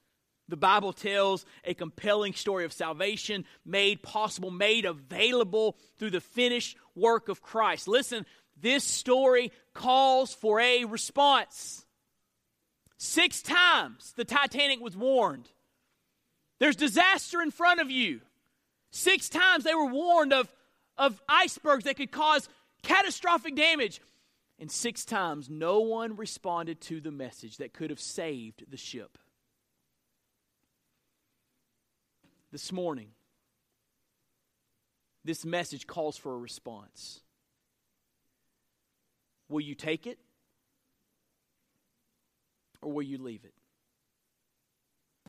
The 0.54 0.58
Bible 0.58 0.94
tells 0.94 1.48
a 1.64 1.74
compelling 1.74 2.34
story 2.34 2.64
of 2.64 2.72
salvation 2.72 3.44
made 3.66 4.04
possible, 4.04 4.52
made 4.52 4.86
available 4.86 5.78
through 5.98 6.12
the 6.12 6.22
finished 6.22 6.78
work 6.94 7.28
of 7.28 7.42
Christ. 7.42 7.88
Listen, 7.88 8.24
this 8.62 8.84
story 8.84 9.52
calls 9.74 10.32
for 10.32 10.60
a 10.60 10.86
response. 10.86 11.88
Six 13.00 13.42
times 13.42 14.14
the 14.16 14.26
Titanic 14.26 14.80
was 14.80 14.96
warned. 14.96 15.50
There's 16.60 16.76
disaster 16.76 17.42
in 17.42 17.50
front 17.50 17.82
of 17.82 17.90
you. 17.90 18.22
Six 18.92 19.30
times 19.30 19.64
they 19.64 19.74
were 19.74 19.88
warned 19.88 20.34
of, 20.34 20.54
of 21.00 21.20
icebergs 21.28 21.86
that 21.86 21.98
could 21.98 22.12
cause 22.12 22.48
catastrophic 22.84 23.56
damage. 23.56 24.02
And 24.60 24.70
six 24.70 25.04
times 25.04 25.50
no 25.50 25.80
one 25.80 26.16
responded 26.16 26.80
to 26.82 27.02
the 27.02 27.12
message 27.12 27.58
that 27.58 27.74
could 27.74 27.90
have 27.90 28.00
saved 28.00 28.66
the 28.70 28.78
ship. 28.78 29.18
This 32.54 32.72
morning, 32.72 33.08
this 35.26 35.44
message 35.44 35.88
calls 35.88 36.18
for 36.18 36.36
a 36.36 36.38
response. 36.38 37.22
Will 39.50 39.62
you 39.62 39.74
take 39.74 40.06
it? 40.06 40.20
Or 42.80 42.92
will 42.92 43.02
you 43.02 43.18
leave 43.18 43.44
it? 43.44 43.56